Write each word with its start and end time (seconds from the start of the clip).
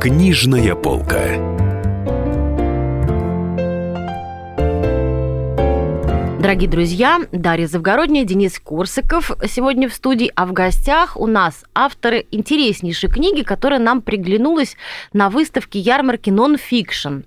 Книжная 0.00 0.76
полка. 0.76 1.58
Дорогие 6.38 6.70
друзья, 6.70 7.18
Дарья 7.32 7.66
Завгородняя, 7.66 8.24
Денис 8.24 8.60
Корсаков 8.60 9.32
сегодня 9.48 9.88
в 9.88 9.92
студии, 9.92 10.30
а 10.36 10.46
в 10.46 10.52
гостях 10.52 11.16
у 11.16 11.26
нас 11.26 11.64
авторы 11.74 12.26
интереснейшей 12.30 13.10
книги, 13.10 13.42
которая 13.42 13.80
нам 13.80 14.00
приглянулась 14.00 14.76
на 15.12 15.30
выставке 15.30 15.80
ярмарки 15.80 16.30
«Нон-фикшн», 16.30 17.22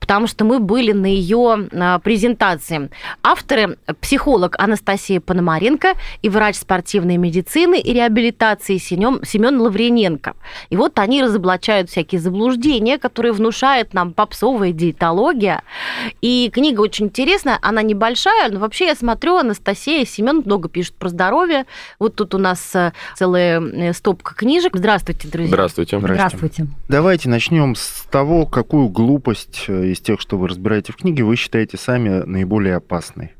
потому 0.00 0.26
что 0.26 0.44
мы 0.44 0.58
были 0.58 0.92
на 0.92 1.06
ее 1.06 1.68
а, 1.72 1.98
презентации. 1.98 2.90
Авторы– 3.22 3.78
психолог 4.00 4.56
Анастасия 4.58 5.20
Пономаренко 5.20 5.94
и 6.22 6.28
врач 6.28 6.56
спортивной 6.56 7.16
медицины 7.16 7.80
и 7.80 7.92
реабилитации 7.92 8.78
Семен 8.78 9.60
Лаврененко. 9.60 10.34
И 10.70 10.76
вот 10.76 10.98
они 10.98 11.22
разоблачают 11.22 11.90
всякие 11.90 12.20
заблуждения, 12.20 12.98
которые 12.98 13.32
внушает 13.32 13.94
нам 13.94 14.12
попсовая 14.12 14.72
диетология. 14.72 15.62
И 16.20 16.50
книга 16.52 16.80
очень 16.80 17.06
интересная, 17.06 17.58
она 17.62 17.82
небольшая, 17.82 18.50
но 18.50 18.60
вообще 18.60 18.86
я 18.86 18.94
смотрю, 18.94 19.36
Анастасия, 19.36 20.04
Семен 20.04 20.42
много 20.44 20.68
пишут 20.68 20.94
про 20.94 21.08
здоровье. 21.08 21.66
Вот 21.98 22.14
тут 22.16 22.34
у 22.34 22.38
нас 22.38 22.74
э, 22.74 22.92
целая 23.16 23.60
э, 23.60 23.92
стопка 23.92 24.34
книжек. 24.34 24.76
Здравствуйте, 24.76 25.28
друзья. 25.28 25.48
Здравствуйте. 25.48 25.98
Здравствуйте. 25.98 26.66
Давайте 26.88 27.28
начнем 27.28 27.74
с 27.74 28.06
того, 28.10 28.46
какую 28.46 28.88
глупость 28.88 29.53
э, 29.68 29.86
из 29.86 30.00
тех, 30.00 30.20
что 30.20 30.38
вы 30.38 30.48
разбираете 30.48 30.92
в 30.92 30.96
книге, 30.96 31.24
вы 31.24 31.36
считаете 31.36 31.76
сами 31.76 32.24
наиболее 32.24 32.76
опасной. 32.76 33.32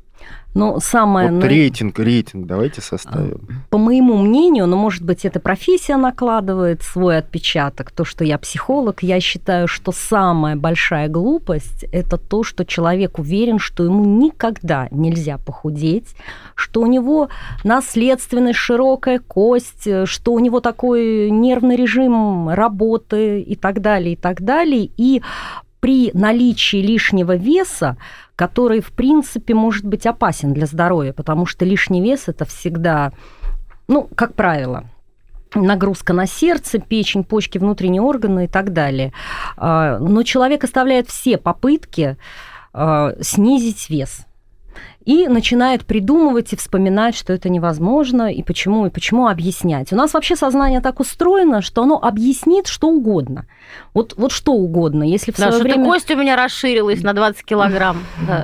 Ну, 0.55 0.79
самое... 0.79 1.29
Вот 1.31 1.43
рейтинг, 1.43 1.99
рейтинг 1.99 2.47
давайте 2.47 2.79
составим. 2.79 3.45
По 3.69 3.77
моему 3.77 4.15
мнению, 4.17 4.67
ну, 4.67 4.77
может 4.77 5.03
быть, 5.03 5.25
эта 5.25 5.41
профессия 5.41 5.97
накладывает 5.97 6.81
свой 6.81 7.17
отпечаток, 7.17 7.91
то, 7.91 8.05
что 8.05 8.23
я 8.23 8.37
психолог, 8.37 9.03
я 9.03 9.19
считаю, 9.19 9.67
что 9.67 9.91
самая 9.91 10.55
большая 10.55 11.09
глупость– 11.09 11.83
это 11.91 12.17
то, 12.17 12.43
что 12.43 12.63
человек 12.63 13.19
уверен, 13.19 13.59
что 13.59 13.83
ему 13.83 14.05
никогда 14.05 14.87
нельзя 14.91 15.37
похудеть, 15.37 16.15
что 16.55 16.79
у 16.79 16.85
него 16.85 17.27
наследственность, 17.65 18.57
широкая 18.57 19.19
кость, 19.19 19.89
что 20.05 20.31
у 20.31 20.39
него 20.39 20.61
такой 20.61 21.29
нервный 21.31 21.75
режим 21.75 22.47
работы 22.47 23.41
и 23.41 23.57
так 23.57 23.81
далее, 23.81 24.13
и 24.13 24.15
так 24.15 24.41
далее. 24.41 24.89
И 24.95 25.21
при 25.85 26.09
наличии 26.15 26.77
лишнего 26.77 27.35
веса 27.35 27.95
который, 28.35 28.81
в 28.81 28.91
принципе, 28.91 29.53
может 29.53 29.85
быть 29.85 30.07
опасен 30.07 30.51
для 30.51 30.65
здоровья, 30.65 31.13
потому 31.13 31.45
что 31.45 31.63
лишний 31.63 32.01
вес 32.01 32.27
это 32.27 32.43
всегда, 32.43 33.11
ну, 33.87 34.09
как 34.15 34.33
правило, 34.33 34.85
нагрузка 35.53 36.13
на 36.13 36.25
сердце, 36.25 36.79
печень, 36.79 37.23
почки, 37.23 37.59
внутренние 37.59 38.01
органы 38.01 38.45
и 38.45 38.47
так 38.47 38.73
далее. 38.73 39.13
А, 39.57 39.99
но 39.99 40.23
человек 40.23 40.63
оставляет 40.63 41.07
все 41.07 41.37
попытки 41.37 42.17
а, 42.73 43.13
снизить 43.21 43.87
вес 43.87 44.25
и 45.05 45.27
начинает 45.27 45.85
придумывать 45.85 46.53
и 46.53 46.55
вспоминать, 46.55 47.15
что 47.15 47.31
это 47.33 47.49
невозможно, 47.49 48.33
и 48.33 48.41
почему, 48.41 48.87
и 48.87 48.89
почему 48.89 49.27
объяснять. 49.27 49.93
У 49.93 49.95
нас 49.95 50.13
вообще 50.13 50.35
сознание 50.35 50.81
так 50.81 50.99
устроено, 50.99 51.61
что 51.61 51.83
оно 51.83 51.99
объяснит 52.01 52.67
что 52.67 52.89
угодно. 52.89 53.45
Вот, 53.93 54.15
вот 54.17 54.31
что 54.31 54.53
угодно. 54.53 55.03
Если 55.03 55.31
в 55.31 55.37
да, 55.37 55.51
свое 55.51 55.63
время... 55.63 55.85
кость 55.85 56.09
у 56.11 56.15
меня 56.15 56.35
расширилась 56.35 57.01
на 57.03 57.13
20 57.13 57.45
килограмм. 57.45 57.97
Да. 58.27 58.43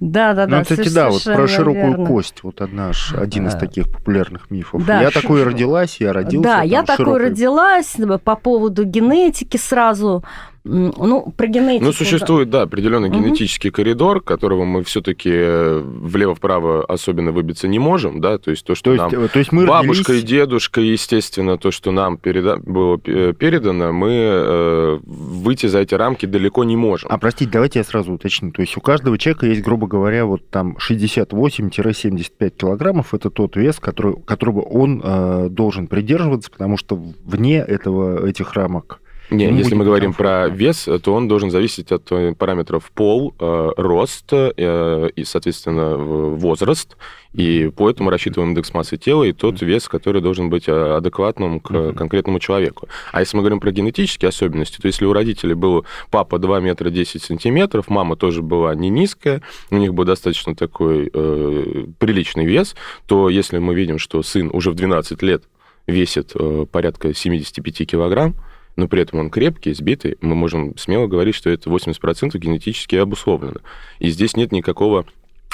Да, 0.00 0.34
да, 0.34 0.46
да. 0.46 0.58
Ну, 0.58 0.62
кстати, 0.62 0.88
да, 0.88 1.10
вот 1.10 1.24
про 1.24 1.48
широкую 1.48 2.06
кость, 2.06 2.42
вот 2.42 2.60
одна, 2.60 2.92
один 3.14 3.48
из 3.48 3.54
таких 3.54 3.90
популярных 3.90 4.50
мифов. 4.50 4.86
Я 4.86 5.10
такой 5.10 5.42
родилась, 5.42 5.96
я 6.00 6.12
родился. 6.12 6.48
Да, 6.48 6.62
я 6.62 6.82
такой 6.82 7.18
родилась 7.18 7.96
по 8.24 8.36
поводу 8.36 8.84
генетики 8.84 9.56
сразу. 9.56 10.24
Ну, 10.62 11.32
про 11.36 11.46
генетику. 11.46 11.86
Ну, 11.86 11.92
существует, 11.92 12.50
да, 12.50 12.62
определенный 12.62 13.08
угу. 13.08 13.18
генетический 13.18 13.70
коридор, 13.70 14.20
которого 14.20 14.64
мы 14.64 14.84
все-таки 14.84 15.30
э, 15.32 15.80
влево-вправо 15.82 16.84
особенно 16.84 17.32
выбиться 17.32 17.66
не 17.66 17.78
можем, 17.78 18.20
да, 18.20 18.36
то 18.36 18.50
есть 18.50 18.66
то, 18.66 18.74
что 18.74 18.90
то 18.90 18.96
нам 18.96 19.10
есть, 19.10 19.32
то 19.32 19.38
есть 19.38 19.52
мы 19.52 19.66
бабушка 19.66 20.12
родились... 20.12 20.30
и 20.30 20.34
дедушка, 20.34 20.80
естественно, 20.82 21.56
то, 21.56 21.70
что 21.70 21.92
нам 21.92 22.18
переда... 22.18 22.56
было 22.58 23.00
э, 23.04 23.32
передано, 23.32 23.92
мы 23.92 24.10
э, 24.10 24.98
выйти 25.02 25.66
за 25.66 25.78
эти 25.78 25.94
рамки 25.94 26.26
далеко 26.26 26.64
не 26.64 26.76
можем. 26.76 27.10
А 27.10 27.16
простите, 27.16 27.50
давайте 27.50 27.78
я 27.78 27.84
сразу 27.84 28.12
уточню. 28.12 28.50
То 28.52 28.60
есть 28.60 28.76
у 28.76 28.80
каждого 28.82 29.16
человека 29.16 29.46
есть, 29.46 29.62
грубо 29.62 29.86
говоря, 29.86 30.26
вот 30.26 30.46
там 30.50 30.76
68-75 30.76 32.50
килограммов, 32.50 33.14
это 33.14 33.30
тот 33.30 33.56
вес, 33.56 33.78
который, 33.80 34.14
которого 34.26 34.60
он 34.60 35.00
э, 35.02 35.48
должен 35.48 35.86
придерживаться, 35.86 36.50
потому 36.50 36.76
что 36.76 36.96
вне 37.24 37.58
этого, 37.58 38.26
этих 38.26 38.52
рамок 38.52 39.00
не, 39.30 39.44
если 39.56 39.74
мы 39.74 39.84
говорим 39.84 40.12
про 40.12 40.48
вес, 40.48 40.88
то 41.02 41.14
он 41.14 41.28
должен 41.28 41.50
зависеть 41.50 41.92
от 41.92 42.10
э, 42.10 42.34
параметров 42.34 42.90
пол, 42.92 43.34
э, 43.38 43.70
рост 43.76 44.32
э, 44.32 45.10
и, 45.14 45.24
соответственно, 45.24 45.96
возраст. 45.96 46.96
И 47.32 47.70
по 47.76 47.88
этому 47.88 48.10
рассчитываем 48.10 48.50
индекс 48.50 48.74
массы 48.74 48.96
тела 48.96 49.22
и 49.22 49.32
тот 49.32 49.62
вес, 49.62 49.88
который 49.88 50.20
должен 50.20 50.50
быть 50.50 50.68
адекватным 50.68 51.60
к 51.60 51.92
конкретному 51.92 52.40
человеку. 52.40 52.88
А 53.12 53.20
если 53.20 53.36
мы 53.36 53.42
говорим 53.42 53.60
про 53.60 53.70
генетические 53.70 54.30
особенности, 54.30 54.80
то 54.80 54.88
если 54.88 55.04
у 55.04 55.12
родителей 55.12 55.54
был 55.54 55.84
папа 56.10 56.40
2 56.40 56.60
метра 56.60 56.90
10 56.90 57.22
сантиметров, 57.22 57.88
мама 57.88 58.16
тоже 58.16 58.42
была 58.42 58.74
не 58.74 58.88
низкая, 58.88 59.42
у 59.70 59.76
них 59.76 59.94
был 59.94 60.04
достаточно 60.04 60.56
такой 60.56 61.08
э, 61.12 61.84
приличный 61.98 62.46
вес, 62.46 62.74
то 63.06 63.28
если 63.28 63.58
мы 63.58 63.74
видим, 63.74 63.98
что 63.98 64.24
сын 64.24 64.50
уже 64.52 64.72
в 64.72 64.74
12 64.74 65.22
лет 65.22 65.44
весит 65.86 66.32
э, 66.34 66.66
порядка 66.70 67.14
75 67.14 67.86
килограмм, 67.88 68.34
но 68.80 68.88
при 68.88 69.02
этом 69.02 69.20
он 69.20 69.28
крепкий, 69.28 69.74
сбитый, 69.74 70.16
мы 70.22 70.34
можем 70.34 70.76
смело 70.78 71.06
говорить, 71.06 71.34
что 71.34 71.50
это 71.50 71.68
80% 71.68 72.36
генетически 72.38 72.96
обусловлено. 72.96 73.60
И 73.98 74.08
здесь 74.08 74.36
нет 74.36 74.52
никакого 74.52 75.04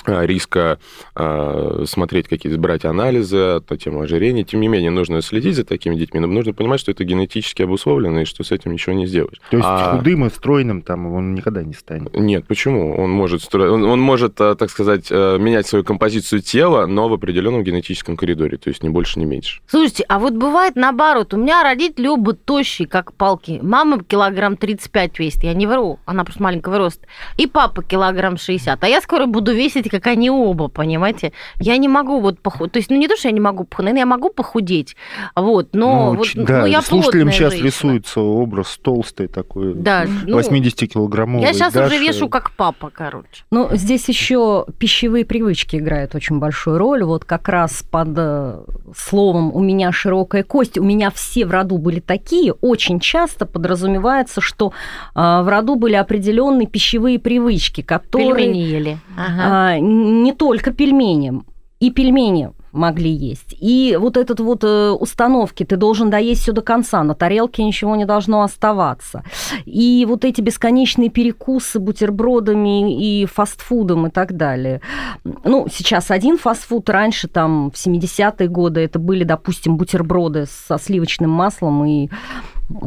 риска 0.07 0.79
э, 1.15 1.85
смотреть 1.87 2.29
какие-то, 2.29 2.59
брать 2.59 2.85
анализы 2.85 3.61
на 3.69 3.77
тему 3.77 4.01
ожирения. 4.01 4.45
Тем 4.45 4.61
не 4.61 4.69
менее, 4.69 4.91
нужно 4.91 5.23
следить 5.23 5.57
за 5.57 5.65
такими 5.65 5.97
детьми, 5.97 6.21
но 6.21 6.27
нужно 6.27 6.53
понимать, 6.53 6.81
что 6.81 6.93
это 6.93 7.05
генетически 7.05 7.63
обусловлено, 7.63 8.21
и 8.21 8.25
что 8.25 8.45
с 8.45 8.53
этим 8.53 8.73
ничего 8.73 8.95
не 8.95 9.07
сделаешь. 9.07 9.41
То 9.51 9.57
есть 9.57 9.69
а... 9.69 9.97
худым 9.97 10.27
и 10.27 10.31
стройным 10.31 10.83
там 10.83 11.07
он 11.07 11.35
никогда 11.35 11.63
не 11.63 11.75
станет? 11.75 12.15
Нет, 12.15 12.47
почему? 12.47 12.97
Он 12.97 13.11
может, 13.11 13.43
стро... 13.43 13.73
он, 13.73 13.85
он 13.85 14.01
может, 14.01 14.41
э, 14.41 14.55
так 14.57 14.71
сказать, 14.71 15.09
э, 15.11 15.39
менять 15.39 15.67
свою 15.67 15.85
композицию 15.85 16.41
тела, 16.43 16.87
но 16.87 17.09
в 17.09 17.13
определенном 17.13 17.65
генетическом 17.65 18.17
коридоре, 18.17 18.57
то 18.59 18.71
есть 18.71 18.83
не 18.83 18.91
больше, 18.91 19.19
не 19.19 19.25
меньше. 19.25 19.61
Слушайте, 19.69 20.05
а 20.09 20.19
вот 20.19 20.35
бывает 20.35 20.77
наоборот. 20.77 21.35
У 21.35 21.37
меня 21.37 21.63
родители 21.63 22.07
оба 22.07 22.35
тощие, 22.35 22.87
как 22.87 23.13
палки. 23.13 23.59
Мама 23.63 24.03
килограмм 24.03 24.57
35 24.57 25.19
весит, 25.19 25.45
я 25.45 25.55
не 25.55 25.67
вру, 25.67 25.99
она 26.05 26.25
просто 26.25 26.43
маленького 26.43 26.79
роста. 26.79 27.07
И 27.37 27.47
папа 27.47 27.83
килограмм 27.83 28.37
60. 28.37 28.83
А 28.83 28.89
я 28.89 29.01
скоро 29.01 29.27
буду 29.27 29.53
весить 29.55 29.86
как 29.89 30.07
они 30.07 30.31
оба, 30.31 30.69
понимаете? 30.69 31.33
Я 31.59 31.77
не 31.77 31.89
могу 31.89 32.21
вот 32.21 32.41
похудеть. 32.41 32.73
То 32.73 32.79
есть, 32.79 32.91
ну 32.91 32.97
не 32.97 33.09
то, 33.09 33.17
что 33.17 33.29
я 33.29 33.33
не 33.33 33.41
могу 33.41 33.65
похудеть, 33.65 33.97
я 33.97 34.07
могу 34.07 34.31
похудеть. 34.31 34.97
Вот, 35.35 35.75
но 35.75 36.13
ну, 36.13 36.17
вот, 36.17 36.29
да, 36.35 36.61
ну, 36.61 36.67
я 36.67 36.83
слушателям 36.83 37.31
сейчас 37.31 37.53
женщина. 37.53 37.67
рисуется 37.67 38.21
образ 38.21 38.79
толстый 38.83 39.29
такой, 39.29 39.75
да, 39.75 40.05
80-килограммовый. 40.05 41.43
Я 41.43 41.53
сейчас 41.53 41.73
Даша. 41.73 41.87
уже 41.87 41.99
вешу 41.99 42.29
как 42.29 42.51
папа, 42.53 42.91
короче. 42.93 43.45
Ну, 43.51 43.69
здесь 43.73 44.09
еще 44.09 44.67
пищевые 44.79 45.25
привычки 45.25 45.77
играют 45.77 46.15
очень 46.15 46.39
большую 46.39 46.79
роль. 46.79 47.05
Вот 47.05 47.25
как 47.25 47.49
раз 47.49 47.83
под 47.83 48.15
э, 48.17 48.61
словом 48.97 49.55
«у 49.55 49.61
меня 49.61 49.93
широкая 49.93 50.43
кость», 50.43 50.79
«у 50.79 50.85
меня 50.85 51.11
все 51.11 51.45
в 51.47 51.51
роду 51.51 51.79
были 51.79 52.01
такие», 52.01 52.53
очень 52.53 53.01
часто 53.01 53.47
подразумевается, 53.47 54.41
что 54.41 54.73
э, 55.15 55.21
в 55.21 55.49
роду 55.49 55.77
были 55.77 55.95
определенные 55.95 56.67
пищевые 56.67 57.19
привычки, 57.19 57.81
которые... 57.83 58.35
Пельмени 58.35 58.63
ели. 58.63 58.99
Ага 59.17 59.76
не 59.81 60.33
только 60.33 60.73
пельмени, 60.73 61.43
и 61.81 61.91
пельмени 61.91 62.51
могли 62.77 63.11
есть. 63.11 63.57
И 63.59 63.97
вот 63.99 64.17
этот 64.17 64.41
вот 64.41 64.63
э, 64.63 64.91
установки, 64.91 65.65
ты 65.65 65.77
должен 65.77 66.11
доесть 66.11 66.43
все 66.43 66.53
до 66.53 66.63
конца, 66.63 67.03
на 67.03 67.15
тарелке 67.15 67.65
ничего 67.65 67.97
не 67.97 68.05
должно 68.05 68.43
оставаться. 68.43 69.25
И 69.65 70.05
вот 70.09 70.25
эти 70.25 70.41
бесконечные 70.41 71.09
перекусы 71.09 71.81
бутербродами 71.81 73.23
и 73.23 73.27
фастфудом 73.27 74.07
и 74.07 74.11
так 74.11 74.37
далее. 74.37 74.81
Ну, 75.25 75.67
сейчас 75.73 76.11
один 76.11 76.39
фастфуд, 76.39 76.89
раньше 76.91 77.29
там 77.29 77.71
в 77.71 77.75
70-е 77.75 78.49
годы 78.49 78.81
это 78.81 78.99
были, 78.99 79.25
допустим, 79.25 79.77
бутерброды 79.77 80.47
со 80.47 80.79
сливочным 80.79 81.31
маслом 81.31 81.85
и 81.85 82.09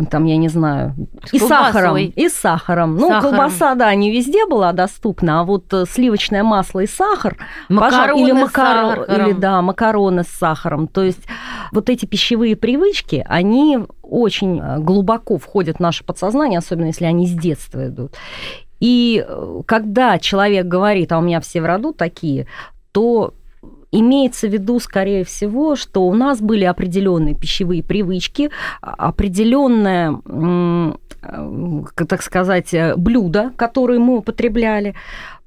там, 0.10 0.26
я 0.26 0.38
не 0.38 0.50
знаю, 0.50 0.94
с 1.26 1.34
и 1.34 1.40
сахаром, 1.40 1.98
и 1.98 2.30
сахаром. 2.30 2.96
Ну, 2.96 3.08
сахаром. 3.08 3.22
колбаса, 3.22 3.76
да, 3.76 3.94
не 3.96 4.12
везде 4.12 4.46
была 4.46 4.74
доступна, 4.74 5.42
а 5.42 5.44
вот 5.44 5.74
э, 5.74 5.86
сливочное 5.90 6.44
масло 6.44 6.81
и 6.81 6.88
сахар, 6.88 7.38
макароны 7.70 8.22
или 8.22 8.31
макар... 8.34 9.04
или 9.04 9.31
да, 9.34 9.62
макароны 9.62 10.24
с 10.24 10.28
сахаром. 10.28 10.88
То 10.88 11.04
есть 11.04 11.26
вот 11.72 11.90
эти 11.90 12.06
пищевые 12.06 12.56
привычки, 12.56 13.26
они 13.28 13.80
очень 14.02 14.60
э, 14.60 14.80
глубоко 14.80 15.38
входят 15.38 15.78
в 15.78 15.80
наше 15.80 16.04
подсознание, 16.04 16.60
особенно 16.60 16.88
если 16.88 17.06
они 17.06 17.28
с 17.28 17.31
детства 17.31 17.88
идут. 17.88 18.16
И 18.80 19.24
э, 19.26 19.62
когда 19.66 20.20
человек 20.20 20.66
говорит, 20.66 21.12
а 21.12 21.20
у 21.20 21.22
меня 21.22 21.40
все 21.40 21.62
в 21.62 21.66
роду 21.66 21.94
такие, 21.94 22.48
то 22.92 23.34
имеется 23.92 24.48
в 24.48 24.52
виду, 24.52 24.80
скорее 24.80 25.24
всего, 25.24 25.76
что 25.76 26.06
у 26.08 26.14
нас 26.14 26.42
были 26.42 26.64
определенные 26.64 27.36
пищевые 27.36 27.84
привычки, 27.84 28.52
определенное, 28.82 30.16
так 31.96 32.22
сказать, 32.22 32.74
блюдо, 32.98 33.52
которые 33.56 34.00
мы 34.00 34.18
употребляли. 34.18 34.96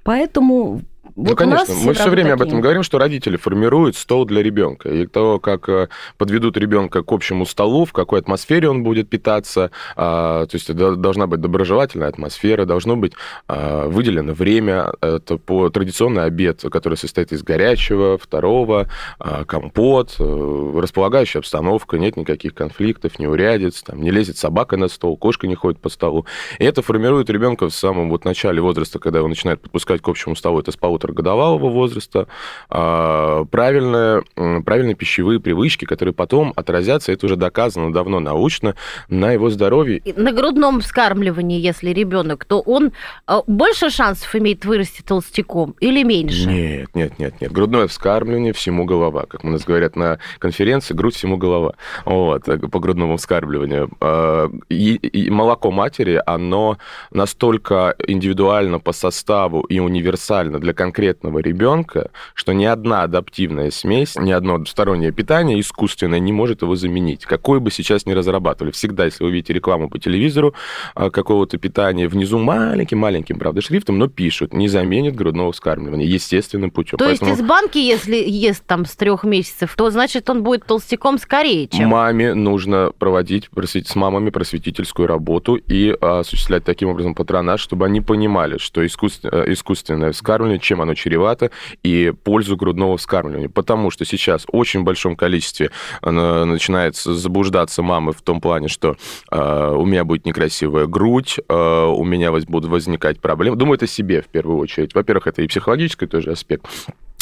Поэтому 0.02 0.80
ну, 1.04 1.30
вот 1.30 1.38
конечно. 1.38 1.74
Мы 1.74 1.94
все 1.94 2.08
время 2.08 2.30
такие. 2.30 2.34
об 2.34 2.42
этом 2.42 2.60
говорим, 2.60 2.82
что 2.82 2.98
родители 2.98 3.36
формируют 3.36 3.96
стол 3.96 4.24
для 4.24 4.42
ребенка. 4.42 4.88
И 4.88 5.06
то, 5.06 5.40
как 5.40 5.68
э, 5.68 5.88
подведут 6.16 6.56
ребенка 6.56 7.02
к 7.02 7.12
общему 7.12 7.44
столу, 7.44 7.84
в 7.84 7.92
какой 7.92 8.20
атмосфере 8.20 8.70
он 8.70 8.82
будет 8.84 9.10
питаться, 9.10 9.72
а, 9.96 10.46
то 10.46 10.54
есть 10.54 10.72
должна 10.72 11.26
быть 11.26 11.40
доброжелательная 11.40 12.08
атмосфера, 12.08 12.64
должно 12.64 12.96
быть 12.96 13.14
а, 13.48 13.88
выделено 13.88 14.32
время. 14.32 14.92
Это 15.00 15.38
по 15.38 15.68
традиционный 15.70 16.24
обед, 16.24 16.62
который 16.70 16.96
состоит 16.96 17.32
из 17.32 17.42
горячего, 17.42 18.16
второго, 18.16 18.88
а, 19.18 19.44
компот, 19.44 20.16
э, 20.18 20.72
располагающая 20.80 21.40
обстановка, 21.40 21.98
нет 21.98 22.16
никаких 22.16 22.54
конфликтов, 22.54 23.18
неурядиц, 23.18 23.82
там, 23.82 24.00
не 24.00 24.12
лезет 24.12 24.38
собака 24.38 24.76
на 24.76 24.88
стол, 24.88 25.16
кошка 25.16 25.46
не 25.46 25.56
ходит 25.56 25.80
по 25.80 25.88
столу. 25.88 26.26
И 26.58 26.64
это 26.64 26.80
формирует 26.80 27.28
ребенка 27.28 27.68
в 27.68 27.74
самом 27.74 28.08
вот 28.08 28.24
начале 28.24 28.62
возраста, 28.62 28.98
когда 28.98 29.18
его 29.18 29.28
начинает 29.28 29.60
подпускать 29.60 30.00
к 30.00 30.08
общему 30.08 30.36
столу, 30.36 30.60
это 30.60 30.70
с 30.70 30.76
полуторагодовалого 30.92 31.70
возраста, 31.70 32.26
а, 32.68 33.44
правильные, 33.46 34.22
правильные 34.62 34.94
пищевые 34.94 35.40
привычки, 35.40 35.86
которые 35.86 36.14
потом 36.14 36.52
отразятся, 36.54 37.12
это 37.12 37.26
уже 37.26 37.36
доказано 37.36 37.92
давно 37.92 38.20
научно, 38.20 38.74
на 39.08 39.32
его 39.32 39.48
здоровье. 39.48 40.02
На 40.16 40.32
грудном 40.32 40.80
вскармливании, 40.80 41.58
если 41.58 41.90
ребенок, 41.90 42.44
то 42.44 42.60
он 42.60 42.92
а, 43.26 43.42
больше 43.46 43.90
шансов 43.90 44.34
имеет 44.34 44.64
вырасти 44.64 45.02
толстяком 45.02 45.74
или 45.80 46.02
меньше? 46.02 46.46
Нет, 46.46 46.94
нет, 46.94 47.18
нет, 47.18 47.40
нет. 47.40 47.52
Грудное 47.52 47.86
вскармливание 47.86 48.52
всему 48.52 48.84
голова. 48.84 49.24
Как 49.26 49.44
у 49.44 49.48
нас 49.48 49.64
говорят 49.64 49.96
на 49.96 50.18
конференции, 50.38 50.94
грудь 50.94 51.14
всему 51.14 51.38
голова. 51.38 51.74
Вот, 52.04 52.48
э, 52.48 52.58
по 52.58 52.80
грудному 52.80 53.16
вскармливанию. 53.16 53.88
А, 54.00 54.50
и, 54.68 54.96
и 54.96 55.30
молоко 55.30 55.70
матери, 55.70 56.22
оно 56.26 56.76
настолько 57.10 57.94
индивидуально 58.06 58.78
по 58.78 58.92
составу 58.92 59.62
и 59.62 59.78
универсально 59.78 60.58
для 60.58 60.74
конкретного 60.82 61.38
ребенка, 61.38 62.10
что 62.34 62.52
ни 62.52 62.64
одна 62.64 63.04
адаптивная 63.04 63.70
смесь, 63.70 64.16
ни 64.16 64.32
одно 64.32 64.64
стороннее 64.64 65.12
питание 65.12 65.60
искусственное 65.60 66.18
не 66.18 66.32
может 66.32 66.62
его 66.62 66.74
заменить. 66.74 67.24
Какое 67.24 67.60
бы 67.60 67.70
сейчас 67.70 68.04
ни 68.04 68.12
разрабатывали. 68.12 68.72
Всегда, 68.72 69.04
если 69.04 69.22
вы 69.22 69.30
видите 69.30 69.52
рекламу 69.52 69.88
по 69.88 70.00
телевизору 70.00 70.54
а, 70.96 71.10
какого-то 71.10 71.56
питания, 71.58 72.08
внизу 72.08 72.40
маленьким-маленьким, 72.40 73.38
правда, 73.38 73.60
шрифтом, 73.60 73.98
но 73.98 74.08
пишут, 74.08 74.52
не 74.52 74.66
заменит 74.66 75.14
грудного 75.14 75.52
вскармливания 75.52 76.06
естественным 76.06 76.72
путем. 76.72 76.98
То 76.98 77.04
Поэтому... 77.04 77.30
есть 77.30 77.40
из 77.40 77.46
банки, 77.46 77.78
если 77.78 78.16
ест 78.16 78.64
там 78.66 78.84
с 78.84 78.96
трех 78.96 79.22
месяцев, 79.22 79.74
то 79.76 79.88
значит 79.90 80.28
он 80.28 80.42
будет 80.42 80.66
толстяком 80.66 81.18
скорее, 81.18 81.68
чем... 81.68 81.90
Маме 81.90 82.34
нужно 82.34 82.90
проводить 82.98 83.48
с 83.86 83.94
мамами 83.94 84.30
просветительскую 84.30 85.06
работу 85.06 85.54
и 85.54 85.90
осуществлять 86.00 86.64
таким 86.64 86.88
образом 86.88 87.14
патронаж, 87.14 87.60
чтобы 87.60 87.86
они 87.86 88.00
понимали, 88.00 88.58
что 88.58 88.84
искусственное, 88.84 89.44
э, 89.44 89.52
искусственное 89.52 90.10
вскармливание, 90.10 90.58
чем 90.72 90.80
оно 90.80 90.94
чревато, 90.94 91.50
и 91.82 92.14
пользу 92.24 92.56
грудного 92.56 92.96
вскармливания. 92.96 93.50
Потому 93.50 93.90
что 93.90 94.06
сейчас 94.06 94.44
в 94.44 94.48
очень 94.52 94.84
большом 94.84 95.16
количестве 95.16 95.70
начинает 96.00 96.96
заблуждаться 96.96 97.82
мамы 97.82 98.12
в 98.12 98.22
том 98.22 98.40
плане, 98.40 98.68
что 98.68 98.96
э, 99.30 99.74
у 99.76 99.84
меня 99.84 100.04
будет 100.04 100.24
некрасивая 100.24 100.86
грудь, 100.86 101.38
э, 101.46 101.54
у 101.54 102.04
меня 102.04 102.32
будут 102.32 102.70
возникать 102.70 103.20
проблемы. 103.20 103.56
Думаю, 103.56 103.74
это 103.74 103.86
себе 103.86 104.22
в 104.22 104.28
первую 104.28 104.56
очередь. 104.56 104.94
Во-первых, 104.94 105.26
это 105.26 105.42
и 105.42 105.46
психологический 105.46 106.06
тоже 106.06 106.30
аспект. 106.30 106.64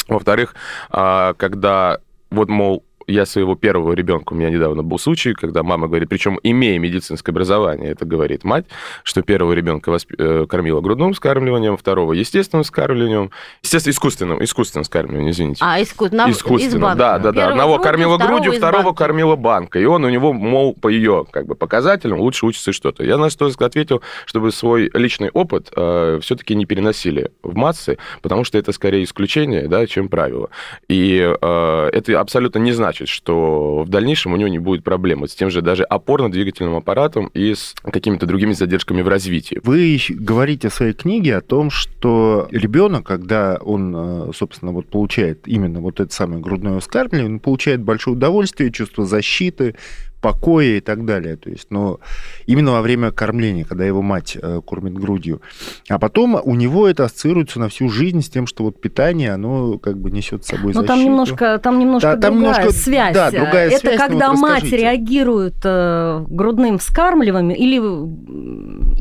Во-вторых, 0.07 0.55
э, 0.93 1.33
когда 1.37 1.99
вот, 2.29 2.47
мол, 2.47 2.85
я 3.07 3.25
своего 3.25 3.55
первого 3.55 3.93
ребенка, 3.93 4.33
у 4.33 4.35
меня 4.35 4.49
недавно 4.49 4.83
был 4.83 4.99
случай, 4.99 5.33
когда 5.33 5.63
мама 5.63 5.87
говорит, 5.87 6.09
причем 6.09 6.39
имея 6.43 6.79
медицинское 6.79 7.31
образование, 7.31 7.91
это 7.91 8.05
говорит 8.05 8.43
мать, 8.43 8.65
что 9.03 9.21
первого 9.21 9.53
ребенка 9.53 9.89
восп... 9.89 10.11
Э, 10.17 10.45
кормила 10.47 10.81
грудным 10.81 11.13
вскармливанием, 11.13 11.77
второго 11.77 12.13
естественным 12.13 12.63
вскармливанием, 12.63 13.31
естественно, 13.63 13.91
искусственным, 13.91 14.43
искусственным 14.43 14.83
вскармливанием, 14.83 15.31
извините. 15.31 15.63
А, 15.65 15.79
иску... 15.79 16.07
на... 16.11 16.29
искусственным, 16.29 16.97
да, 16.97 17.19
да, 17.19 17.31
да. 17.31 17.49
Одного 17.49 17.75
грудью, 17.75 17.83
кормила 17.83 18.17
грудью, 18.17 18.53
второго 18.53 18.93
кормила 18.93 19.35
банкой. 19.35 19.83
И 19.83 19.85
он 19.85 20.03
у 20.03 20.09
него, 20.09 20.33
мол, 20.33 20.73
по 20.73 20.87
ее 20.87 21.25
как 21.29 21.45
бы 21.45 21.55
показателям 21.55 22.19
лучше 22.19 22.45
учится 22.45 22.71
что-то. 22.71 23.03
Я 23.03 23.17
на 23.17 23.29
что 23.29 23.49
ответил, 23.65 24.01
чтобы 24.25 24.51
свой 24.51 24.89
личный 24.93 25.29
опыт 25.29 25.71
э, 25.75 26.19
все-таки 26.21 26.55
не 26.55 26.65
переносили 26.65 27.31
в 27.43 27.55
массы, 27.55 27.97
потому 28.21 28.43
что 28.43 28.57
это 28.57 28.71
скорее 28.71 29.03
исключение, 29.03 29.67
да, 29.67 29.85
чем 29.87 30.09
правило. 30.09 30.49
И 30.87 31.19
э, 31.19 31.89
это 31.93 32.19
абсолютно 32.19 32.59
не 32.59 32.71
значит, 32.71 32.90
значит, 32.91 33.07
что 33.07 33.83
в 33.85 33.89
дальнейшем 33.89 34.33
у 34.33 34.35
него 34.35 34.49
не 34.49 34.59
будет 34.59 34.83
проблем 34.83 35.25
с 35.25 35.33
тем 35.33 35.49
же 35.49 35.61
даже 35.61 35.83
опорно-двигательным 35.83 36.75
аппаратом 36.75 37.27
и 37.33 37.55
с 37.55 37.73
какими-то 37.81 38.25
другими 38.25 38.51
задержками 38.51 39.01
в 39.01 39.07
развитии. 39.07 39.61
Вы 39.63 39.97
говорите 40.09 40.67
в 40.67 40.73
своей 40.73 40.93
книге 40.93 41.37
о 41.37 41.41
том, 41.41 41.69
что 41.69 42.49
ребенок, 42.51 43.05
когда 43.05 43.57
он, 43.61 43.93
э, 43.95 44.31
собственно, 44.35 44.73
вот 44.73 44.87
получает 44.87 45.47
именно 45.47 45.79
вот 45.79 46.01
это 46.01 46.13
самое 46.13 46.41
грудное 46.41 46.79
вскармливание, 46.81 47.33
он 47.33 47.39
получает 47.39 47.81
большое 47.81 48.17
удовольствие, 48.17 48.71
чувство 48.71 49.05
защиты, 49.05 49.75
покоя 50.21 50.77
и 50.77 50.79
так 50.79 51.05
далее. 51.05 51.35
То 51.35 51.49
есть, 51.49 51.67
но 51.71 51.99
именно 52.45 52.71
во 52.71 52.81
время 52.81 53.11
кормления, 53.11 53.65
когда 53.65 53.85
его 53.85 54.01
мать 54.01 54.37
э, 54.41 54.61
кормит 54.65 54.93
грудью. 54.93 55.41
А 55.89 55.99
потом 55.99 56.39
у 56.43 56.55
него 56.55 56.87
это 56.87 57.05
ассоциируется 57.05 57.59
на 57.59 57.69
всю 57.69 57.89
жизнь 57.89 58.21
с 58.21 58.29
тем, 58.29 58.47
что 58.47 58.63
вот 58.63 58.79
питание, 58.79 59.33
оно 59.33 59.77
как 59.77 59.97
бы 59.97 60.11
несет 60.11 60.45
с 60.45 60.47
собой 60.47 60.73
ну, 60.73 60.81
защиту. 60.81 60.87
там 60.87 61.03
немножко, 61.03 61.59
там 61.59 61.79
немножко 61.79 62.15
да, 62.15 62.29
другая 62.29 62.53
немножко, 62.53 62.71
связь. 62.71 63.13
Да, 63.13 63.31
другая 63.31 63.69
это 63.69 63.79
связь. 63.79 63.97
когда 63.97 64.29
вот 64.31 64.39
мать 64.39 64.71
реагирует 64.71 65.55
э, 65.63 66.25
грудным 66.29 66.77
вскармливанием 66.77 67.57
или 67.57 67.77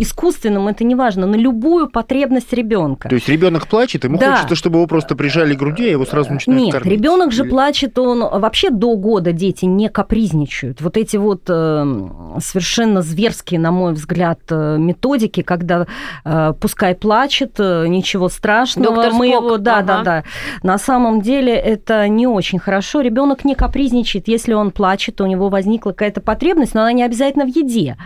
искусственным, 0.00 0.68
это 0.68 0.84
не 0.84 0.94
важно, 0.94 1.26
на 1.26 1.36
любую 1.36 1.88
потребность 1.88 2.52
ребенка. 2.52 3.08
То 3.08 3.14
есть 3.14 3.28
ребенок 3.28 3.66
плачет, 3.66 4.04
ему 4.04 4.18
да. 4.18 4.36
хочется, 4.36 4.54
чтобы 4.54 4.78
его 4.78 4.86
просто 4.86 5.14
прижали 5.14 5.54
к 5.54 5.58
груди, 5.58 5.88
а 5.88 5.90
его 5.90 6.06
сразу 6.06 6.32
начинают 6.32 6.64
Нет, 6.64 6.72
кормить. 6.72 6.92
ребенок 6.92 7.32
же 7.32 7.44
плачет, 7.44 7.98
он 7.98 8.20
вообще 8.20 8.70
до 8.70 8.96
года 8.96 9.32
дети 9.32 9.64
не 9.66 9.88
капризничают. 9.88 10.80
Вот 10.80 10.96
эти 10.96 11.09
вот 11.18 11.42
э, 11.48 12.08
совершенно 12.40 13.02
зверские, 13.02 13.60
на 13.60 13.70
мой 13.70 13.92
взгляд, 13.92 14.40
э, 14.50 14.76
методики, 14.78 15.42
когда 15.42 15.86
э, 16.24 16.52
пускай 16.60 16.94
плачет, 16.94 17.54
э, 17.58 17.86
ничего 17.86 18.28
страшного, 18.28 18.94
Доктор 18.94 19.12
мы 19.12 19.28
Спок. 19.28 19.44
его, 19.44 19.58
да, 19.58 19.78
ага. 19.78 19.86
да, 19.86 20.02
да. 20.02 20.24
На 20.62 20.78
самом 20.78 21.20
деле 21.20 21.54
это 21.54 22.08
не 22.08 22.26
очень 22.26 22.58
хорошо. 22.58 23.00
Ребенок 23.00 23.44
не 23.44 23.54
капризничает, 23.54 24.28
если 24.28 24.52
он 24.52 24.70
плачет, 24.70 25.20
у 25.20 25.26
него 25.26 25.48
возникла 25.48 25.90
какая-то 25.90 26.20
потребность, 26.20 26.74
но 26.74 26.82
она 26.82 26.92
не 26.92 27.02
обязательно 27.02 27.44
в 27.44 27.48
еде. 27.48 27.96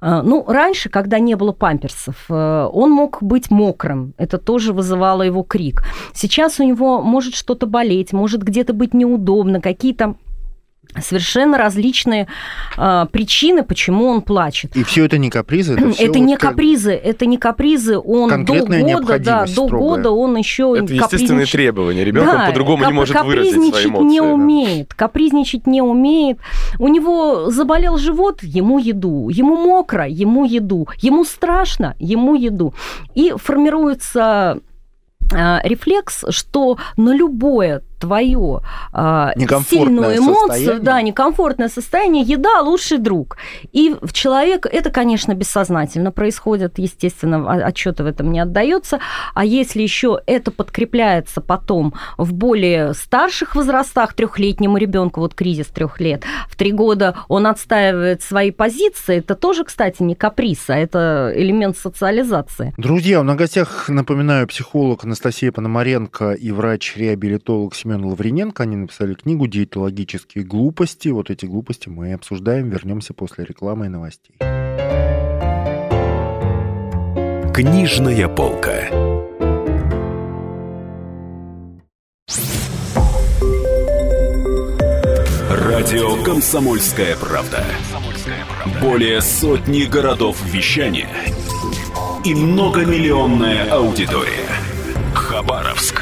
Ну, 0.00 0.44
раньше, 0.46 0.88
когда 0.88 1.20
не 1.20 1.36
было 1.36 1.52
памперсов, 1.52 2.24
он 2.28 2.90
мог 2.90 3.22
быть 3.22 3.50
мокрым, 3.50 4.14
это 4.18 4.38
тоже 4.38 4.72
вызывало 4.72 5.22
его 5.22 5.42
крик. 5.42 5.84
Сейчас 6.12 6.58
у 6.60 6.64
него 6.64 7.00
может 7.02 7.34
что-то 7.34 7.66
болеть, 7.66 8.12
может 8.12 8.42
где-то 8.42 8.72
быть 8.72 8.94
неудобно, 8.94 9.60
какие-то 9.60 10.16
совершенно 11.00 11.58
различные 11.58 12.28
э, 12.76 13.06
причины, 13.10 13.62
почему 13.62 14.06
он 14.06 14.22
плачет. 14.22 14.76
И 14.76 14.84
все 14.84 15.04
это 15.04 15.18
не 15.18 15.30
капризы? 15.30 15.74
Это, 15.74 16.02
это 16.02 16.18
не 16.18 16.36
капризы, 16.36 16.92
это 16.92 17.26
не 17.26 17.38
капризы. 17.38 17.98
Он 17.98 18.44
до 18.44 18.64
года, 18.66 19.18
да, 19.18 19.46
до 19.46 19.66
года 19.68 20.10
он 20.10 20.36
еще 20.36 20.74
Это 20.76 20.92
естественные 20.92 21.46
требования. 21.46 22.04
Ребенок 22.04 22.32
да, 22.34 22.46
по-другому 22.46 22.84
не 22.84 22.92
может 22.92 23.20
выразить 23.22 23.52
свои 23.52 23.86
эмоции. 23.86 24.08
не 24.08 24.20
да. 24.20 24.26
умеет, 24.26 24.94
капризничать 24.94 25.66
не 25.66 25.82
умеет. 25.82 26.38
У 26.78 26.88
него 26.88 27.50
заболел 27.50 27.96
живот, 27.98 28.42
ему 28.42 28.78
еду. 28.78 29.28
Ему 29.28 29.56
мокро, 29.56 30.06
ему 30.06 30.44
еду. 30.44 30.88
Ему 30.98 31.24
страшно, 31.24 31.94
ему 31.98 32.34
еду. 32.34 32.74
И 33.14 33.34
формируется 33.36 34.60
э, 35.32 35.58
рефлекс, 35.64 36.24
что 36.30 36.78
на 36.96 37.14
любое 37.14 37.82
твое 38.02 38.60
э, 38.92 39.30
сильную 39.68 40.18
эмоцию, 40.18 40.48
состояние. 40.48 40.82
да, 40.82 41.02
некомфортное 41.02 41.68
состояние, 41.68 42.22
еда 42.22 42.60
лучший 42.60 42.98
друг. 42.98 43.36
И 43.72 43.96
в 44.00 44.12
человек 44.12 44.66
это, 44.66 44.90
конечно, 44.90 45.34
бессознательно 45.34 46.12
происходит, 46.12 46.78
естественно, 46.78 47.66
отчета 47.66 48.04
в 48.04 48.06
этом 48.06 48.30
не 48.30 48.40
отдается. 48.40 49.00
А 49.34 49.44
если 49.44 49.82
еще 49.82 50.20
это 50.26 50.50
подкрепляется 50.50 51.40
потом 51.40 51.94
в 52.16 52.32
более 52.32 52.94
старших 52.94 53.54
возрастах, 53.56 54.14
трехлетнему 54.14 54.76
ребенку, 54.76 55.20
вот 55.20 55.34
кризис 55.34 55.66
трех 55.66 56.00
лет, 56.00 56.24
в 56.48 56.56
три 56.56 56.72
года 56.72 57.16
он 57.28 57.46
отстаивает 57.46 58.22
свои 58.22 58.50
позиции, 58.50 59.18
это 59.18 59.34
тоже, 59.34 59.64
кстати, 59.64 60.02
не 60.02 60.14
каприз, 60.14 60.68
а 60.68 60.76
это 60.76 61.32
элемент 61.34 61.76
социализации. 61.76 62.72
Друзья, 62.76 63.20
у 63.20 63.22
нас 63.24 63.32
на 63.32 63.38
гостях, 63.38 63.88
напоминаю, 63.88 64.46
психолог 64.46 65.04
Анастасия 65.04 65.50
Пономаренко 65.52 66.32
и 66.32 66.50
врач-реабилитолог 66.50 67.74
Семен 67.74 67.91
Семен 67.92 68.06
Лаврененко. 68.06 68.62
Они 68.62 68.76
написали 68.76 69.14
книгу 69.14 69.46
«Диетологические 69.46 70.44
глупости». 70.44 71.08
Вот 71.08 71.30
эти 71.30 71.44
глупости 71.44 71.88
мы 71.88 72.14
обсуждаем. 72.14 72.70
Вернемся 72.70 73.12
после 73.12 73.44
рекламы 73.44 73.86
и 73.86 73.88
новостей. 73.88 74.36
Книжная 77.52 78.28
полка. 78.28 78.88
Радио 85.50 86.22
«Комсомольская 86.24 87.16
правда». 87.16 87.62
Более 88.80 89.20
сотни 89.20 89.82
городов 89.84 90.42
вещания 90.46 91.08
и 92.24 92.34
многомиллионная 92.34 93.70
аудитория. 93.70 94.48
Хабаровск 95.14 96.01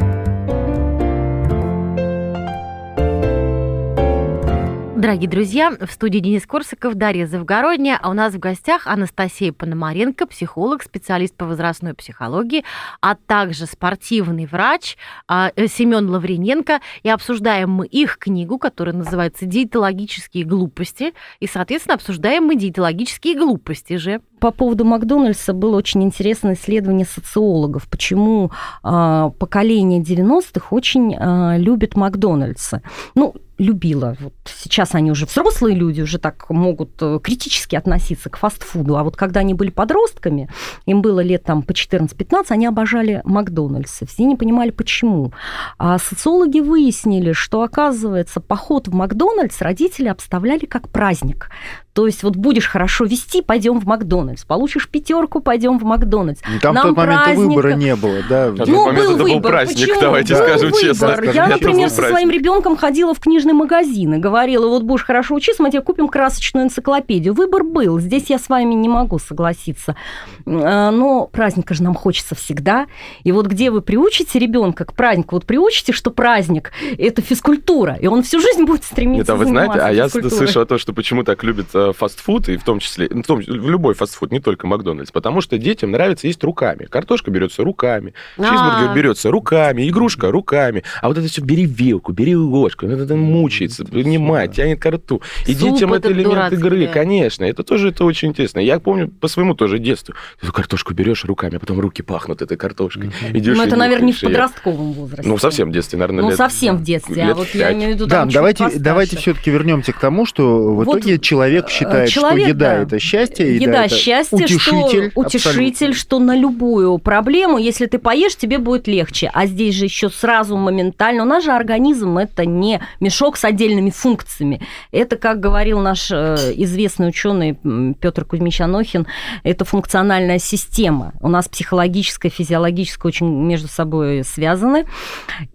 Дорогие 5.01 5.27
друзья, 5.27 5.71
в 5.71 5.91
студии 5.91 6.19
Денис 6.19 6.45
Корсаков, 6.45 6.93
Дарья 6.93 7.25
Завгородняя, 7.25 7.97
а 7.99 8.11
у 8.11 8.13
нас 8.13 8.35
в 8.35 8.37
гостях 8.37 8.85
Анастасия 8.85 9.51
Пономаренко, 9.51 10.27
психолог, 10.27 10.83
специалист 10.83 11.35
по 11.35 11.47
возрастной 11.47 11.95
психологии, 11.95 12.63
а 13.01 13.15
также 13.15 13.65
спортивный 13.65 14.45
врач 14.45 14.97
а, 15.27 15.51
э, 15.55 15.65
Семен 15.65 16.07
Лаврененко. 16.07 16.81
И 17.01 17.09
обсуждаем 17.09 17.71
мы 17.71 17.87
их 17.87 18.19
книгу, 18.19 18.59
которая 18.59 18.93
называется 18.93 19.47
«Диетологические 19.47 20.43
глупости», 20.43 21.15
и, 21.39 21.47
соответственно, 21.47 21.95
обсуждаем 21.95 22.43
мы 22.43 22.55
диетологические 22.55 23.39
глупости 23.39 23.95
же 23.95 24.21
по 24.41 24.51
поводу 24.51 24.85
Макдональдса 24.85 25.53
было 25.53 25.77
очень 25.77 26.03
интересное 26.03 26.55
исследование 26.55 27.05
социологов, 27.05 27.87
почему 27.87 28.51
э, 28.83 29.31
поколение 29.37 30.01
90-х 30.01 30.67
очень 30.71 31.15
э, 31.15 31.59
любит 31.59 31.95
Макдональдса. 31.95 32.81
Ну, 33.13 33.35
любила. 33.61 34.17
Вот 34.19 34.33
сейчас 34.45 34.95
они 34.95 35.11
уже 35.11 35.25
взрослые 35.25 35.75
люди, 35.75 36.01
уже 36.01 36.17
так 36.17 36.49
могут 36.49 36.99
э, 37.01 37.19
критически 37.21 37.75
относиться 37.75 38.29
к 38.29 38.37
фастфуду. 38.37 38.97
А 38.97 39.03
вот 39.03 39.15
когда 39.15 39.41
они 39.41 39.53
были 39.53 39.69
подростками, 39.69 40.49
им 40.87 41.01
было 41.01 41.19
лет 41.19 41.43
там 41.43 41.61
по 41.61 41.71
14-15, 41.71 42.45
они 42.49 42.65
обожали 42.65 43.21
Макдональдсы. 43.23 44.07
Все 44.07 44.25
не 44.25 44.35
понимали, 44.35 44.71
почему. 44.71 45.31
А 45.77 45.99
социологи 45.99 46.59
выяснили, 46.59 47.33
что, 47.33 47.61
оказывается, 47.61 48.39
поход 48.39 48.87
в 48.87 48.93
Макдональдс 48.95 49.61
родители 49.61 50.07
обставляли 50.07 50.65
как 50.65 50.89
праздник. 50.89 51.49
То 51.93 52.05
есть 52.05 52.23
вот 52.23 52.37
будешь 52.37 52.67
хорошо 52.67 53.03
вести, 53.03 53.41
пойдем 53.41 53.79
в 53.79 53.85
Макдональдс. 53.85 54.45
Получишь 54.45 54.87
пятерку, 54.87 55.41
пойдем 55.41 55.77
в 55.77 55.83
Макдональдс. 55.83 56.39
Ну, 56.47 56.59
там 56.61 56.73
Нам 56.73 56.83
в 56.85 56.87
тот 56.89 56.97
момент 56.97 57.23
праздник... 57.23 57.47
выбора 57.47 57.73
не 57.73 57.95
было, 57.97 58.17
да? 58.29 58.51
На 58.51 58.65
ну, 58.65 58.85
момент 58.85 59.07
был 59.07 59.15
это 59.15 59.23
выбор. 59.23 59.41
был 59.41 59.49
праздник, 59.49 59.87
Почему? 59.87 60.01
давайте 60.01 60.33
да. 60.35 60.43
скажем 60.43 60.71
был 60.71 60.79
честно. 60.79 61.07
Выбор. 61.07 61.35
Я, 61.35 61.47
например, 61.47 61.89
со 61.89 62.07
своим 62.07 62.29
ребенком 62.29 62.77
ходила 62.77 63.13
в 63.13 63.19
книжный 63.19 63.53
магазин 63.53 64.13
и 64.13 64.17
говорила, 64.19 64.67
вот 64.67 64.83
будешь 64.83 65.03
хорошо 65.03 65.35
учиться, 65.35 65.61
мы 65.61 65.69
тебе 65.69 65.81
купим 65.81 66.07
красочную 66.07 66.67
энциклопедию. 66.67 67.33
Выбор 67.33 67.63
был. 67.65 67.99
Здесь 67.99 68.29
я 68.29 68.39
с 68.39 68.47
вами 68.47 68.73
не 68.73 68.87
могу 68.87 69.19
согласиться. 69.19 69.97
А, 70.45 70.91
но 70.91 71.27
праздника 71.27 71.73
же 71.73 71.83
нам 71.83 71.93
хочется 71.93 72.35
всегда. 72.35 72.87
И 73.23 73.33
вот 73.33 73.47
где 73.47 73.69
вы 73.69 73.81
приучите 73.81 74.39
ребенка 74.39 74.85
к 74.85 74.93
празднику, 74.93 75.35
вот 75.35 75.45
приучите, 75.45 75.91
что 75.91 76.09
праздник– 76.09 76.71
это 76.97 77.21
физкультура, 77.21 77.97
и 77.99 78.07
он 78.07 78.23
всю 78.23 78.39
жизнь 78.39 78.63
будет 78.63 78.85
стремиться 78.85 79.19
Нет, 79.19 79.29
а 79.29 79.35
вы 79.35 79.45
знаете, 79.45 79.79
а 79.79 79.91
я 79.91 80.07
слышал 80.07 80.65
то, 80.65 80.77
что 80.77 80.93
почему 80.93 81.23
так 81.23 81.43
любят 81.43 81.67
Э, 81.80 81.80
фастфуд, 81.97 82.49
и 82.49 82.57
в 82.57 82.63
том 82.63 82.79
числе, 82.79 83.07
в, 83.09 83.23
том, 83.23 83.39
в 83.39 83.69
любой 83.69 83.93
фастфуд, 83.93 84.31
не 84.31 84.39
только 84.39 84.67
Макдональдс, 84.67 85.11
потому 85.11 85.41
что 85.41 85.57
детям 85.57 85.91
нравится 85.91 86.27
есть 86.27 86.43
руками. 86.43 86.85
Картошка 86.85 87.31
берется 87.31 87.63
руками, 87.63 88.13
чизбургер 88.35 88.87
А-а-а. 88.87 88.95
берется 88.95 89.31
руками, 89.31 89.87
игрушка 89.89 90.31
руками. 90.31 90.83
А 91.01 91.07
вот 91.07 91.17
это 91.17 91.27
все 91.27 91.41
бери 91.41 91.65
вилку, 91.65 92.11
бери 92.13 92.35
ложку, 92.35 92.85
это, 92.85 93.03
это 93.03 93.15
мучается, 93.15 93.85
понимать, 93.85 94.55
тянет 94.55 94.79
ко 94.79 94.91
рту. 94.91 95.21
И 95.47 95.53
Суп 95.53 95.73
детям 95.73 95.93
это 95.93 96.11
элемент 96.11 96.53
игры, 96.53 96.87
конечно. 96.87 97.43
Это 97.43 97.63
тоже 97.63 97.89
это 97.89 98.05
очень 98.05 98.29
интересно. 98.29 98.59
Я 98.59 98.79
помню 98.79 99.07
по 99.07 99.27
своему 99.27 99.55
тоже 99.55 99.79
детству. 99.79 100.15
Ты 100.39 100.45
эту 100.45 100.53
картошку 100.53 100.93
берешь 100.93 101.25
руками, 101.25 101.55
а 101.55 101.59
потом 101.59 101.79
руки 101.79 102.01
пахнут 102.01 102.41
этой 102.41 102.57
картошкой. 102.57 103.11
Идешь 103.33 103.57
ну, 103.57 103.63
это, 103.63 103.75
наверное, 103.75 104.07
не 104.07 104.13
в 104.13 104.21
подростковом 104.21 104.93
возрасте. 104.93 105.29
Ну, 105.29 105.37
совсем 105.37 105.69
в 105.69 105.73
детстве, 105.73 105.99
наверное, 105.99 106.23
Ну, 106.23 106.29
лет, 106.29 106.37
совсем 106.37 106.77
в 106.77 106.83
детстве. 106.83 107.23
а 107.23 107.33
вот 107.33 107.47
5. 107.47 107.55
я 107.55 107.73
имею 107.73 107.91
в 107.91 107.95
виду, 107.95 108.05
да, 108.07 108.25
давайте, 108.25 108.69
давайте 108.77 109.17
все-таки 109.17 109.51
вернемся 109.51 109.93
к 109.93 109.99
тому, 109.99 110.25
что 110.25 110.73
в 110.73 110.75
вот 110.75 110.87
итоге 110.87 111.19
человек 111.19 111.67
считает, 111.71 112.09
человек, 112.09 112.41
что 112.41 112.49
еда 112.49 112.75
да. 112.75 112.81
это 112.83 112.99
счастье, 112.99 113.55
еда, 113.55 113.65
еда 113.65 113.85
это 113.85 113.95
счастье, 113.95 114.37
утешитель, 114.37 115.11
что, 115.11 115.19
утешитель, 115.19 115.93
что 115.93 116.19
на 116.19 116.35
любую 116.35 116.97
проблему, 116.99 117.57
если 117.57 117.85
ты 117.85 117.97
поешь, 117.97 118.35
тебе 118.35 118.57
будет 118.57 118.87
легче. 118.87 119.31
А 119.33 119.45
здесь 119.45 119.75
же 119.75 119.85
еще 119.85 120.09
сразу 120.09 120.57
моментально. 120.57 121.23
У 121.23 121.25
нас 121.25 121.43
же 121.43 121.51
организм 121.51 122.17
это 122.17 122.45
не 122.45 122.81
мешок 122.99 123.37
с 123.37 123.45
отдельными 123.45 123.89
функциями. 123.89 124.61
Это, 124.91 125.15
как 125.15 125.39
говорил 125.39 125.79
наш 125.79 126.11
э, 126.11 126.35
известный 126.55 127.09
ученый 127.09 127.57
Петр 127.99 128.25
Кузьмич 128.25 128.61
Анохин, 128.61 129.07
это 129.43 129.65
функциональная 129.65 130.39
система. 130.39 131.13
У 131.21 131.27
нас 131.27 131.47
психологическая, 131.47 132.31
физиологическая 132.31 133.09
очень 133.09 133.27
между 133.27 133.67
собой 133.67 134.23
связаны. 134.23 134.85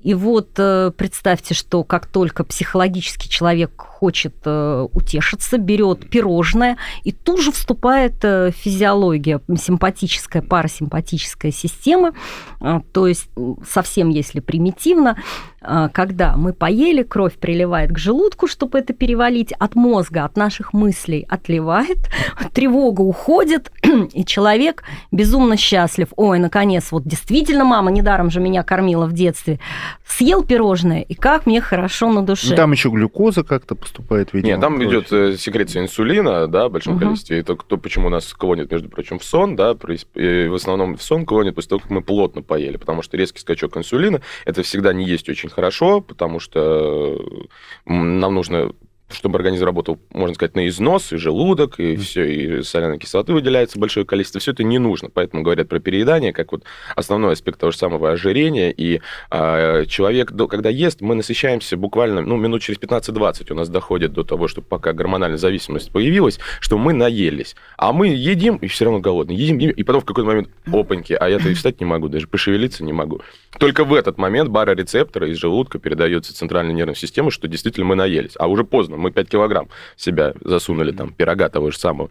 И 0.03 0.15
вот 0.15 0.51
э, 0.59 0.93
представьте, 0.97 1.55
что 1.55 1.85
как 1.85 2.07
только 2.07 2.45
психологический 2.45 3.29
человек 3.29 3.73
хочет 3.77 4.35
э, 4.45 4.87
утешиться, 4.93 5.59
берет 5.59 6.06
пирожное, 6.07 6.77
и 7.05 7.13
тут 7.13 7.41
же 7.41 7.53
вступает 7.53 8.17
э, 8.23 8.51
физиология, 8.51 9.41
симпатическая, 9.59 10.43
парасимпатическая 10.43 11.53
система, 11.53 12.13
э, 12.61 12.81
то 12.93 13.07
есть 13.07 13.29
совсем 13.69 14.09
если 14.09 14.41
примитивно, 14.41 15.17
когда 15.61 16.37
мы 16.37 16.53
поели, 16.53 17.03
кровь 17.03 17.35
приливает 17.35 17.91
к 17.93 17.99
желудку, 17.99 18.47
чтобы 18.47 18.79
это 18.79 18.93
перевалить, 18.93 19.53
от 19.59 19.75
мозга, 19.75 20.25
от 20.25 20.37
наших 20.37 20.73
мыслей 20.73 21.27
отливает, 21.29 21.99
тревога 22.53 23.03
уходит, 23.03 23.71
и 24.13 24.25
человек 24.25 24.85
безумно 25.11 25.57
счастлив. 25.57 26.09
Ой, 26.17 26.39
наконец, 26.39 26.93
вот 26.93 27.05
действительно 27.05 27.65
мама 27.65 27.91
недаром 27.91 28.31
же 28.31 28.41
меня 28.41 28.63
кормила 28.63 29.07
в 29.07 29.13
детстве. 29.13 29.59
Съел 30.07 30.45
пирожное, 30.45 31.03
и 31.03 31.15
как 31.15 31.47
мне 31.47 31.61
хорошо 31.61 32.13
на 32.13 32.25
душе. 32.25 32.51
Ну, 32.51 32.57
там 32.57 32.73
еще 32.73 32.91
глюкоза 32.91 33.43
как-то 33.45 33.75
поступает, 33.75 34.33
видимо. 34.33 34.53
Нет, 34.53 34.61
там 34.61 34.83
идет 34.85 35.13
э, 35.13 35.37
секреция 35.37 35.83
инсулина, 35.83 36.47
да, 36.47 36.69
в 36.69 36.73
большом 36.73 36.95
угу. 36.95 37.05
количестве. 37.05 37.41
Это 37.41 37.57
то, 37.57 37.77
почему 37.77 38.09
нас 38.09 38.33
клонит, 38.33 38.71
между 38.71 38.89
прочим, 38.89 39.19
в 39.19 39.25
сон, 39.25 39.57
да, 39.57 39.75
в 39.75 40.55
основном 40.55 40.97
в 40.97 41.03
сон 41.03 41.27
клонит 41.27 41.55
после 41.55 41.71
того, 41.71 41.81
как 41.81 41.91
мы 41.91 42.03
плотно 42.03 42.43
поели, 42.43 42.77
потому 42.77 43.03
что 43.03 43.17
резкий 43.17 43.41
скачок 43.41 43.77
инсулина, 43.77 44.21
это 44.45 44.63
всегда 44.63 44.93
не 44.93 45.05
есть 45.05 45.29
очень 45.29 45.46
хорошо, 45.51 46.01
потому 46.01 46.41
что 46.41 47.19
нам 47.85 48.35
нужно 48.35 48.73
чтобы 49.09 49.37
организм 49.37 49.65
работал, 49.65 49.99
можно 50.11 50.35
сказать, 50.35 50.57
на 50.57 50.67
износ, 50.67 51.13
и 51.13 51.17
желудок, 51.17 51.79
и 51.79 51.97
все, 51.97 52.25
и 52.25 52.63
соляной 52.63 52.99
кислоты 52.99 53.33
выделяется 53.33 53.79
большое 53.79 54.05
количество, 54.05 54.41
все 54.41 54.51
это 54.51 54.65
не 54.65 54.79
нужно. 54.79 55.11
Поэтому 55.13 55.43
говорят 55.43 55.69
про 55.69 55.79
переедание 55.79 56.33
как 56.33 56.53
вот 56.53 56.65
основной 56.97 57.35
аспект 57.35 57.61
того 57.61 57.71
же 57.71 57.79
самого 57.79 58.11
ожирения. 58.11 58.73
И 58.73 59.01
э, 59.31 59.85
человек, 59.87 60.33
когда 60.49 60.71
ест, 60.71 61.01
мы 61.01 61.15
насыщаемся 61.15 61.77
буквально, 61.77 62.23
ну, 62.23 62.37
минут 62.37 62.63
через 62.63 62.81
15-20 62.81 63.53
у 63.53 63.55
нас 63.55 63.69
доходит 63.69 64.13
до 64.13 64.25
того, 64.25 64.49
что 64.49 64.61
пока 64.61 64.93
гормональная 64.93 65.39
зависимость 65.39 65.93
появилась, 65.93 66.41
что 66.61 66.77
мы 66.77 66.93
наелись. 66.93 67.55
А 67.77 67.93
мы 67.93 68.09
едим, 68.09 68.57
и 68.57 68.67
все 68.67 68.87
равно 68.87 69.01
голодные. 69.01 69.39
Едим, 69.39 69.59
едим, 69.59 69.71
и 69.71 69.83
потом 69.85 70.03
в 70.03 70.05
какой-то 70.05 70.29
момент, 70.29 70.49
опаньки, 70.67 71.13
а 71.13 71.29
я-то 71.29 71.49
и 71.49 71.55
встать 71.55 71.79
не 71.81 71.87
могу, 71.87 72.09
даже 72.09 72.27
пошевелиться 72.27 72.83
не 72.83 72.93
могу. 72.93 73.21
Только 73.59 73.85
в 73.85 73.95
этот 73.95 74.19
момент 74.19 74.51
барорецепторы 74.51 75.31
из 75.31 75.39
желудка 75.39 75.79
передается 75.79 76.35
центральной 76.35 76.75
нервной 76.75 76.97
системе, 76.97 77.31
что 77.31 77.49
действительно 77.49 77.87
мы 77.87 77.95
наелись. 77.95 78.35
А 78.39 78.49
уже 78.49 78.65
поздно 78.65 78.97
мы 78.97 79.11
5 79.11 79.29
килограмм 79.29 79.69
себя 79.97 80.35
засунули, 80.43 80.93
там, 80.93 81.13
пирога 81.13 81.49
того 81.49 81.71
же 81.71 81.79
самого. 81.79 82.11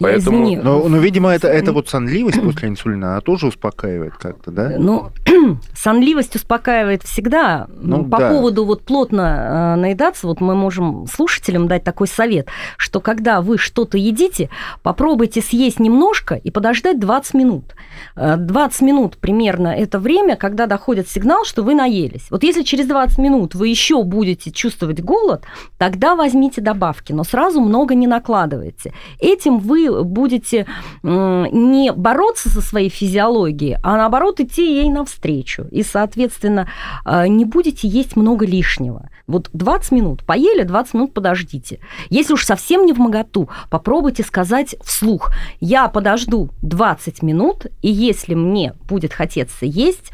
Поэтому... 0.00 0.56
Но, 0.62 0.88
но, 0.88 0.96
видимо, 0.98 1.30
это, 1.30 1.48
это 1.48 1.72
вот 1.72 1.88
сонливость 1.88 2.40
после 2.40 2.68
инсулина, 2.68 3.12
она 3.12 3.20
тоже 3.20 3.46
успокаивает 3.48 4.14
как-то, 4.14 4.50
да? 4.50 4.74
Ну, 4.78 5.10
сонливость 5.76 6.36
успокаивает 6.36 7.02
всегда. 7.02 7.66
Ну, 7.80 8.04
По 8.04 8.18
да. 8.18 8.30
поводу 8.30 8.64
вот 8.64 8.82
плотно 8.82 9.74
э, 9.76 9.80
наедаться, 9.80 10.26
вот 10.26 10.40
мы 10.40 10.54
можем 10.54 11.06
слушателям 11.06 11.68
дать 11.68 11.84
такой 11.84 12.06
совет, 12.06 12.48
что 12.76 13.00
когда 13.00 13.40
вы 13.40 13.58
что-то 13.58 13.98
едите, 13.98 14.50
попробуйте 14.82 15.40
съесть 15.40 15.80
немножко 15.80 16.34
и 16.34 16.50
подождать 16.50 17.00
20 17.00 17.34
минут. 17.34 17.74
20 18.14 18.82
э, 18.82 18.84
минут 18.84 19.16
примерно 19.18 19.68
это 19.68 19.98
время, 19.98 20.36
когда 20.36 20.66
доходит 20.66 21.08
сигнал, 21.08 21.44
что 21.44 21.62
вы 21.62 21.74
наелись. 21.74 22.30
Вот 22.30 22.42
если 22.42 22.62
через 22.62 22.86
20 22.86 23.18
минут 23.18 23.54
вы 23.54 23.68
еще 23.68 24.02
будете 24.02 24.50
чувствовать 24.50 25.00
голод, 25.00 25.44
тогда 25.76 26.14
возьмите 26.14 26.60
добавки, 26.60 27.12
но 27.12 27.24
сразу 27.24 27.60
много 27.60 27.94
не 27.94 28.06
накладывайте. 28.06 28.92
Этим 29.18 29.58
вы 29.68 30.04
будете 30.04 30.66
не 31.02 31.92
бороться 31.92 32.48
со 32.48 32.60
своей 32.60 32.88
физиологией, 32.88 33.76
а 33.82 33.96
наоборот 33.96 34.40
идти 34.40 34.80
ей 34.80 34.88
навстречу. 34.88 35.66
И, 35.70 35.82
соответственно, 35.82 36.68
э, 37.04 37.28
не 37.28 37.44
будете 37.44 37.86
есть 37.86 38.16
много 38.16 38.46
лишнего. 38.46 39.10
Вот 39.26 39.50
20 39.52 39.92
минут 39.92 40.24
поели, 40.24 40.62
20 40.62 40.94
минут 40.94 41.14
подождите. 41.14 41.80
Если 42.10 42.32
уж 42.32 42.44
совсем 42.44 42.86
не 42.86 42.92
в 42.92 42.98
моготу, 42.98 43.48
попробуйте 43.70 44.22
сказать 44.22 44.74
вслух. 44.82 45.30
Я 45.60 45.88
подожду 45.88 46.50
20 46.62 47.22
минут, 47.22 47.66
и 47.82 47.90
если 47.90 48.34
мне 48.34 48.74
будет 48.88 49.12
хотеться 49.12 49.66
есть, 49.66 50.10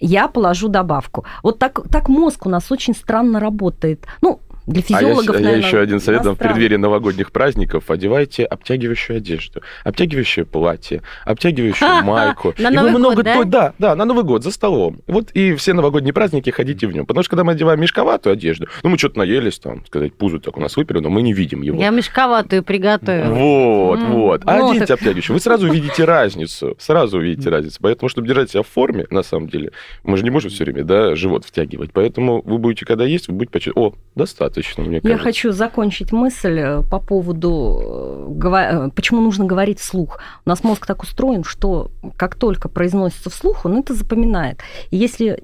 я 0.00 0.28
положу 0.28 0.68
добавку. 0.68 1.24
Вот 1.42 1.58
так, 1.58 1.80
так 1.90 2.08
мозг 2.08 2.46
у 2.46 2.48
нас 2.48 2.70
очень 2.72 2.94
странно 2.94 3.40
работает. 3.40 4.06
Ну, 4.22 4.40
для 4.66 4.82
физиологов, 4.82 5.30
а 5.36 5.38
я, 5.38 5.44
наверное, 5.44 5.60
я 5.60 5.66
еще 5.66 5.78
один 5.80 6.00
совет 6.00 6.24
вам 6.24 6.34
в 6.36 6.38
преддверии 6.38 6.76
новогодних 6.76 7.32
праздников. 7.32 7.90
Одевайте 7.90 8.44
обтягивающую 8.44 9.16
одежду, 9.16 9.62
обтягивающее 9.84 10.44
платье, 10.44 11.02
обтягивающую 11.24 12.04
майку. 12.04 12.54
На 12.58 12.68
И 12.68 12.76
вы 12.76 12.76
Новый 12.76 12.92
год, 12.92 13.00
много 13.00 13.22
да? 13.22 13.34
то- 13.34 13.44
да, 13.44 13.74
да, 13.78 13.96
на 13.96 14.04
Новый 14.04 14.24
год, 14.24 14.42
за 14.44 14.50
столом. 14.50 15.00
Вот 15.06 15.30
и 15.32 15.54
все 15.54 15.72
новогодние 15.72 16.12
праздники 16.12 16.50
ходите 16.50 16.86
в 16.86 16.92
нем. 16.92 17.06
Потому 17.06 17.22
что 17.22 17.30
когда 17.30 17.44
мы 17.44 17.52
одеваем 17.52 17.80
мешковатую 17.80 18.32
одежду, 18.34 18.66
ну 18.82 18.90
мы 18.90 18.98
что-то 18.98 19.18
наелись, 19.18 19.58
там, 19.58 19.84
сказать, 19.86 20.14
пузо 20.14 20.38
так 20.38 20.56
у 20.56 20.60
нас 20.60 20.76
выпили, 20.76 20.98
но 20.98 21.08
мы 21.10 21.22
не 21.22 21.32
видим 21.32 21.62
его. 21.62 21.80
Я 21.80 21.90
мешковатую 21.90 22.62
приготовила. 22.62 23.32
Вот, 23.34 23.98
М. 23.98 24.12
вот. 24.12 24.42
А 24.46 24.58
Ну, 24.58 24.70
оденьте 24.70 24.86
так- 24.86 24.98
обтягивающую. 24.98 25.34
Вы 25.34 25.40
сразу 25.40 25.68
увидите 25.68 26.04
разницу. 26.04 26.76
Сразу 26.78 27.18
увидите 27.18 27.48
разницу. 27.50 27.78
Поэтому, 27.80 28.08
чтобы 28.08 28.28
держать 28.28 28.50
себя 28.50 28.62
в 28.62 28.66
форме, 28.68 29.06
на 29.10 29.22
самом 29.22 29.48
деле, 29.48 29.72
мы 30.04 30.16
же 30.16 30.24
не 30.24 30.30
можем 30.30 30.50
все 30.50 30.64
время, 30.64 30.84
да, 30.84 31.14
живот 31.16 31.44
втягивать. 31.44 31.90
Поэтому 31.92 32.42
вы 32.44 32.58
будете, 32.58 32.84
когда 32.86 33.04
есть, 33.04 33.28
вы 33.28 33.34
будете 33.34 33.52
почувствовать, 33.52 33.94
о, 33.94 33.96
достаточно, 34.14 34.49
мне 34.78 34.96
Я 34.96 35.00
кажется. 35.00 35.22
хочу 35.24 35.52
закончить 35.52 36.12
мысль 36.12 36.58
э, 36.58 36.82
по 36.82 36.98
поводу, 36.98 38.28
э, 38.42 38.86
э, 38.86 38.90
почему 38.94 39.20
нужно 39.20 39.44
говорить 39.44 39.78
вслух. 39.80 40.18
У 40.44 40.48
нас 40.48 40.64
мозг 40.64 40.86
так 40.86 41.02
устроен, 41.02 41.44
что 41.44 41.90
как 42.16 42.34
только 42.34 42.68
произносится 42.68 43.30
вслух, 43.30 43.64
он 43.64 43.78
это 43.78 43.94
запоминает. 43.94 44.60
И 44.90 44.96
если 44.96 45.42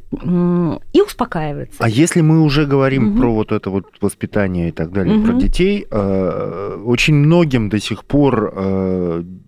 и 0.92 1.00
успокаивается. 1.00 1.76
А 1.80 1.88
если 1.88 2.20
мы 2.20 2.40
уже 2.42 2.66
говорим 2.66 3.06
Мгм. 3.06 3.18
про 3.18 3.32
вот 3.34 3.52
это 3.52 3.70
вот 3.70 3.86
воспитание 4.00 4.68
и 4.68 4.72
так 4.72 4.92
далее, 4.92 5.20
про 5.20 5.32
Мгм. 5.32 5.38
детей, 5.40 5.86
очень 5.90 7.14
многим 7.14 7.68
до 7.68 7.78
сих 7.80 8.04
пор, 8.04 8.52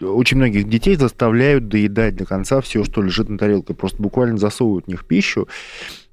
очень 0.00 0.36
многих 0.36 0.68
детей 0.68 0.96
заставляют 0.96 1.68
доедать 1.68 2.16
до 2.16 2.24
конца 2.24 2.60
все, 2.60 2.84
что 2.84 3.02
лежит 3.02 3.28
на 3.28 3.38
тарелке, 3.38 3.74
просто 3.74 4.02
буквально 4.02 4.38
засовывают 4.38 4.86
в 4.86 4.88
них 4.88 5.04
пищу. 5.06 5.48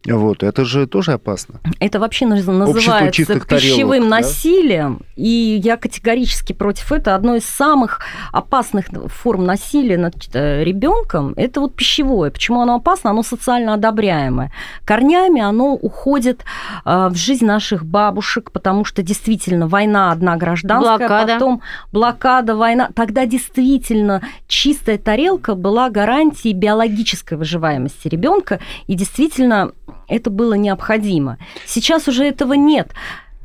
Вот, 0.06 0.44
это 0.44 0.66
же 0.66 0.88
тоже 0.88 1.14
опасно. 1.14 1.60
Это 1.80 2.00
вообще 2.00 2.26
называется 2.26 3.40
пищевым 3.40 3.46
тарелок, 3.46 4.02
да? 4.02 4.10
насилием, 4.10 5.00
и 5.16 5.60
я 5.64 5.78
категорически 5.78 6.54
против 6.54 6.92
этого. 6.92 7.16
Одно 7.16 7.36
из 7.36 7.46
самых 7.46 8.00
опасных 8.32 8.86
форм 9.08 9.46
насилия 9.46 9.98
над 9.98 10.16
ребенком– 10.34 11.34
это 11.38 11.62
вот 11.62 11.76
пищевое. 11.76 12.32
Почему 12.32 12.62
оно 12.62 12.76
опасно? 12.76 13.12
Оно 13.12 13.24
социально 13.24 13.74
одобряемое. 13.74 14.52
Корнями 14.86 15.42
оно 15.42 15.74
уходит 15.74 16.44
э, 16.86 17.08
в 17.10 17.16
жизнь 17.16 17.46
наших 17.46 17.86
бабушек, 17.86 18.52
потому 18.52 18.86
что 18.86 19.02
действительно 19.02 19.68
война 19.68 20.12
одна 20.12 20.36
гражданская, 20.38 20.98
Блокада. 20.98 21.34
потом 21.34 21.62
блокада, 21.92 22.56
война. 22.56 22.90
Тогда 22.96 23.26
действительно 23.26 24.22
чистая 24.48 24.98
тарелка 24.98 25.56
была 25.56 25.90
гарантией 25.90 26.54
биологической 26.54 27.38
выживаемости 27.38 28.08
ребенка, 28.08 28.60
и 28.88 28.96
действительно 28.96 29.72
это 30.08 30.30
было 30.30 30.54
необходимо. 30.54 31.38
Сейчас 31.66 32.08
уже 32.08 32.26
этого 32.26 32.54
нет. 32.54 32.94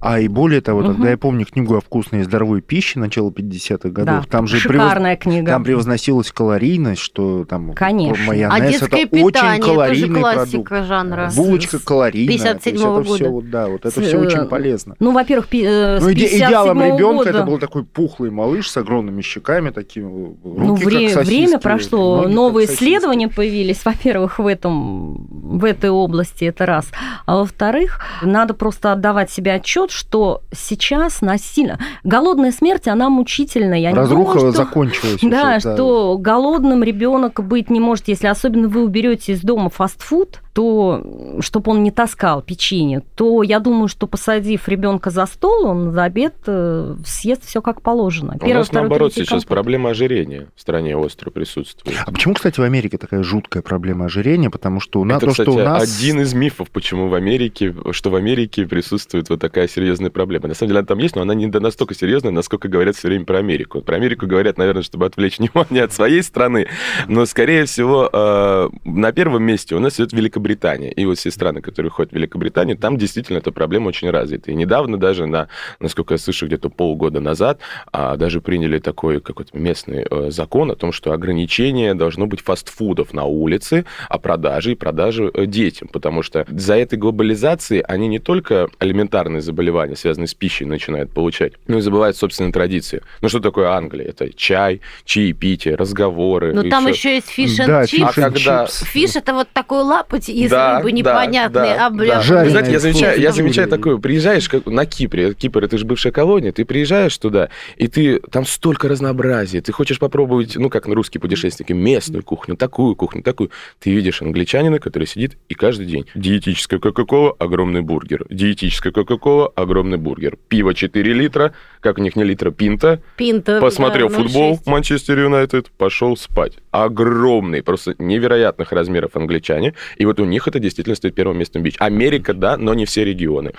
А 0.00 0.18
и 0.18 0.28
более 0.28 0.60
того, 0.62 0.82
тогда 0.82 1.10
я 1.10 1.18
помню 1.18 1.44
книгу 1.44 1.76
о 1.76 1.80
вкусной 1.80 2.20
и 2.20 2.22
здоровой 2.22 2.62
пище 2.62 2.98
начала 2.98 3.28
50-х 3.30 3.90
годов. 3.90 4.24
Да, 4.24 4.30
там 4.30 4.46
же 4.46 4.56
превоз- 4.56 4.62
шикарная 4.82 5.16
книга. 5.16 5.50
Там 5.52 5.62
превозносилась 5.64 6.32
калорийность, 6.32 7.02
что 7.02 7.44
там 7.44 7.74
Конечно. 7.74 8.24
майонез 8.24 8.50
А 8.52 8.58
это 8.64 8.70
детское 8.70 8.96
очень 9.06 9.26
питание 9.26 9.60
тоже 9.60 9.72
калорийный 9.74 10.20
продукт. 10.22 10.34
классика 10.68 10.84
жанра. 10.84 11.30
Булочка 11.36 11.78
калорийная. 11.78 12.38
то 12.38 12.48
есть 12.54 12.66
57-го 12.66 13.00
это 13.00 13.04
все 13.14 13.18
года. 13.24 13.30
вот, 13.30 13.50
да, 13.50 13.68
вот 13.68 13.80
это 13.84 13.90
С- 14.00 14.02
все 14.06 14.16
э, 14.16 14.26
очень 14.26 14.46
полезно. 14.46 14.96
Ну, 15.00 15.12
во-первых, 15.12 15.48
пи- 15.48 15.64
э, 15.66 15.98
с 16.00 16.02
Ну, 16.02 16.08
иде- 16.10 16.14
57 16.28 16.48
идеалом 16.48 16.80
ребенка 16.82 17.16
года. 17.24 17.30
это 17.30 17.42
был 17.42 17.58
такой 17.58 17.84
пухлый 17.84 18.30
малыш 18.30 18.70
с 18.70 18.76
огромными 18.78 19.20
щеками, 19.20 19.68
такими 19.70 20.06
руки 20.06 20.38
Ну, 20.44 20.76
как 20.76 20.84
вре- 20.86 21.08
сосиски, 21.10 21.34
время 21.34 21.58
прошло, 21.58 22.16
ноги 22.16 22.24
как 22.26 22.34
новые 22.34 22.66
исследования 22.68 23.28
появились, 23.28 23.84
во-первых, 23.84 24.38
в 24.38 24.46
этом, 24.46 25.26
в 25.58 25.64
этой 25.66 25.90
области, 25.90 26.44
это 26.44 26.64
раз. 26.64 26.86
А 27.26 27.36
во-вторых, 27.36 28.00
надо 28.22 28.54
просто 28.54 28.92
отдавать 28.92 29.30
себе 29.30 29.52
отчет, 29.52 29.89
что 29.90 30.42
сейчас 30.52 31.20
насильно... 31.20 31.78
Голодная 32.04 32.52
смерть, 32.52 32.88
она 32.88 33.08
мучительная. 33.08 33.78
Я 33.78 33.92
не 33.92 33.96
Разруха 33.96 34.34
думаю, 34.34 34.52
что... 34.52 34.64
закончилась. 34.64 35.20
Да, 35.30 35.56
уже, 35.56 35.60
что 35.60 36.18
голодным 36.18 36.82
ребенок 36.82 37.42
быть 37.46 37.70
не 37.70 37.80
может, 37.80 38.08
если 38.08 38.26
особенно 38.26 38.68
вы 38.68 38.82
уберете 38.82 39.32
из 39.32 39.42
дома 39.42 39.70
фастфуд, 39.70 40.40
то 40.52 41.36
чтобы 41.40 41.70
он 41.72 41.82
не 41.82 41.90
таскал 41.90 42.42
печенье, 42.42 43.02
то 43.14 43.42
я 43.42 43.60
думаю, 43.60 43.88
что 43.88 44.06
посадив 44.06 44.68
ребенка 44.68 45.10
за 45.10 45.26
стол, 45.26 45.66
он 45.66 45.92
за 45.92 46.04
обед 46.04 46.34
э, 46.46 46.96
съест 47.04 47.44
все 47.44 47.62
как 47.62 47.82
положено. 47.82 48.36
У 48.40 48.48
нас 48.48 48.66
второй, 48.66 48.82
наоборот 48.82 49.12
третий 49.14 49.26
сейчас 49.26 49.42
компот. 49.42 49.48
проблема 49.48 49.90
ожирения 49.90 50.48
в 50.56 50.60
стране 50.60 50.96
остро 50.96 51.30
присутствует. 51.30 51.96
А 52.04 52.10
почему, 52.10 52.34
кстати, 52.34 52.58
в 52.58 52.64
Америке 52.64 52.98
такая 52.98 53.22
жуткая 53.22 53.62
проблема 53.62 54.06
ожирения? 54.06 54.50
Потому 54.50 54.80
что 54.80 55.00
у 55.00 55.04
нас 55.04 55.18
Это, 55.18 55.26
то, 55.26 55.32
кстати, 55.32 55.50
что 55.50 55.58
у 55.58 55.62
нас... 55.62 55.82
один 55.82 56.20
из 56.20 56.34
мифов, 56.34 56.70
почему 56.70 57.08
в 57.08 57.14
Америке, 57.14 57.74
что 57.92 58.10
в 58.10 58.16
Америке 58.16 58.66
присутствует 58.66 59.28
вот 59.30 59.40
такая 59.40 59.68
серьезная 59.68 60.10
проблема. 60.10 60.48
На 60.48 60.54
самом 60.54 60.68
деле 60.70 60.80
она 60.80 60.86
там 60.86 60.98
есть, 60.98 61.14
но 61.14 61.22
она 61.22 61.34
не 61.34 61.46
до- 61.46 61.60
настолько 61.60 61.94
серьезная, 61.94 62.32
насколько 62.32 62.68
говорят 62.68 62.96
все 62.96 63.08
время 63.08 63.24
про 63.24 63.38
Америку. 63.38 63.82
Про 63.82 63.96
Америку 63.96 64.26
говорят, 64.26 64.58
наверное, 64.58 64.82
чтобы 64.82 65.06
отвлечь 65.06 65.38
внимание 65.38 65.84
от 65.84 65.92
своей 65.92 66.22
страны, 66.22 66.66
но, 67.06 67.24
скорее 67.26 67.66
всего, 67.66 68.10
э, 68.12 68.68
на 68.84 69.12
первом 69.12 69.44
месте 69.44 69.74
у 69.76 69.78
нас 69.78 69.96
идет 69.96 70.12
Великобритания. 70.12 70.39
И 70.40 71.04
вот 71.06 71.18
все 71.18 71.30
страны, 71.30 71.60
которые 71.60 71.90
входят 71.90 72.12
в 72.12 72.14
Великобританию, 72.14 72.76
там 72.76 72.96
действительно 72.96 73.38
эта 73.38 73.52
проблема 73.52 73.88
очень 73.88 74.10
развита. 74.10 74.50
И 74.50 74.54
недавно 74.54 74.98
даже, 74.98 75.26
на, 75.26 75.48
насколько 75.80 76.14
я 76.14 76.18
слышу, 76.18 76.46
где-то 76.46 76.68
полгода 76.68 77.20
назад, 77.20 77.60
а, 77.92 78.16
даже 78.16 78.40
приняли 78.40 78.78
такой 78.78 79.20
какой-то 79.20 79.56
местный 79.56 80.06
э, 80.10 80.30
закон 80.30 80.70
о 80.70 80.74
том, 80.74 80.92
что 80.92 81.12
ограничение 81.12 81.94
должно 81.94 82.26
быть 82.26 82.40
фастфудов 82.40 83.12
на 83.12 83.24
улице, 83.24 83.84
о 84.08 84.18
продаже 84.18 84.72
и 84.72 84.74
продаже 84.74 85.30
э, 85.32 85.46
детям, 85.46 85.88
потому 85.88 86.22
что 86.22 86.46
за 86.48 86.76
этой 86.76 86.98
глобализацией 86.98 87.82
они 87.82 88.08
не 88.08 88.18
только 88.18 88.68
элементарные 88.80 89.40
заболевания, 89.40 89.96
связанные 89.96 90.28
с 90.28 90.34
пищей, 90.34 90.64
начинают 90.64 91.12
получать, 91.12 91.52
но 91.66 91.78
и 91.78 91.80
забывают 91.80 92.16
собственные 92.16 92.52
традиции. 92.52 93.02
Ну 93.20 93.28
что 93.28 93.40
такое 93.40 93.70
Англия? 93.70 94.06
Это 94.06 94.32
чай, 94.32 94.80
чаепитие, 95.04 95.74
разговоры. 95.74 96.52
Но 96.54 96.62
и 96.62 96.70
там 96.70 96.86
еще 96.86 97.14
есть 97.16 97.28
фиш 97.28 97.56
Да, 97.56 97.86
чипс. 97.86 98.16
А 98.16 98.20
когда-. 98.20 98.66
Фиш 98.66 99.16
это 99.16 99.34
вот 99.34 99.48
такой 99.52 99.82
лапоть 99.82 100.28
из 100.30 100.50
Да, 100.50 100.78
рыбы 100.78 100.90
да, 100.90 100.96
непонятный, 100.96 101.74
да, 101.76 101.88
обля- 101.88 102.26
да. 102.26 102.42
Вы 102.44 102.50
знаете, 102.50 102.72
я 102.72 102.80
замечаю, 102.80 103.20
я 103.20 103.32
замечаю 103.32 103.68
такое, 103.68 103.98
приезжаешь 103.98 104.48
как, 104.48 104.66
на 104.66 104.86
Кипре, 104.86 105.34
Кипр 105.34 105.64
это 105.64 105.78
же 105.78 105.84
бывшая 105.84 106.12
колония, 106.12 106.52
ты 106.52 106.64
приезжаешь 106.64 107.16
туда, 107.18 107.48
и 107.76 107.88
ты 107.88 108.20
там 108.20 108.46
столько 108.46 108.88
разнообразия, 108.88 109.60
ты 109.60 109.72
хочешь 109.72 109.98
попробовать, 109.98 110.56
ну 110.56 110.70
как 110.70 110.86
на 110.86 110.94
русские 110.94 111.20
путешественники, 111.20 111.72
местную 111.72 112.22
кухню, 112.22 112.56
такую 112.56 112.94
кухню, 112.94 113.22
такую. 113.22 113.50
Ты 113.78 113.90
видишь 113.90 114.22
англичанина, 114.22 114.78
который 114.78 115.06
сидит 115.06 115.36
и 115.48 115.54
каждый 115.54 115.86
день 115.86 116.06
диетическая 116.14 116.78
кока-кола, 116.78 117.34
огромный 117.38 117.80
бургер, 117.80 118.24
диетическая 118.30 118.92
кока-кола, 118.92 119.52
огромный 119.54 119.98
бургер, 119.98 120.36
пиво 120.48 120.74
4 120.74 121.12
литра, 121.12 121.52
как 121.80 121.98
у 121.98 122.02
них 122.02 122.16
не 122.16 122.24
литра, 122.24 122.50
пинта, 122.50 123.00
Пинта. 123.16 123.60
Посмотрел 123.60 124.08
да, 124.08 124.16
футбол 124.16 124.54
0,6. 124.54 124.60
Манчестер 124.66 125.18
Юнайтед, 125.18 125.70
пошел 125.70 126.16
спать. 126.16 126.58
Огромный, 126.70 127.62
просто 127.62 127.94
невероятных 127.98 128.72
размеров 128.72 129.16
англичане. 129.16 129.74
И 129.96 130.04
вот 130.04 130.19
у 130.20 130.24
них 130.24 130.48
это 130.48 130.58
действительно 130.58 130.96
стоит 130.96 131.14
первым 131.14 131.38
местом 131.38 131.62
бич. 131.62 131.76
Америка, 131.78 132.34
да, 132.34 132.56
но 132.56 132.74
не 132.74 132.84
все 132.84 133.04
регионы. 133.04 133.52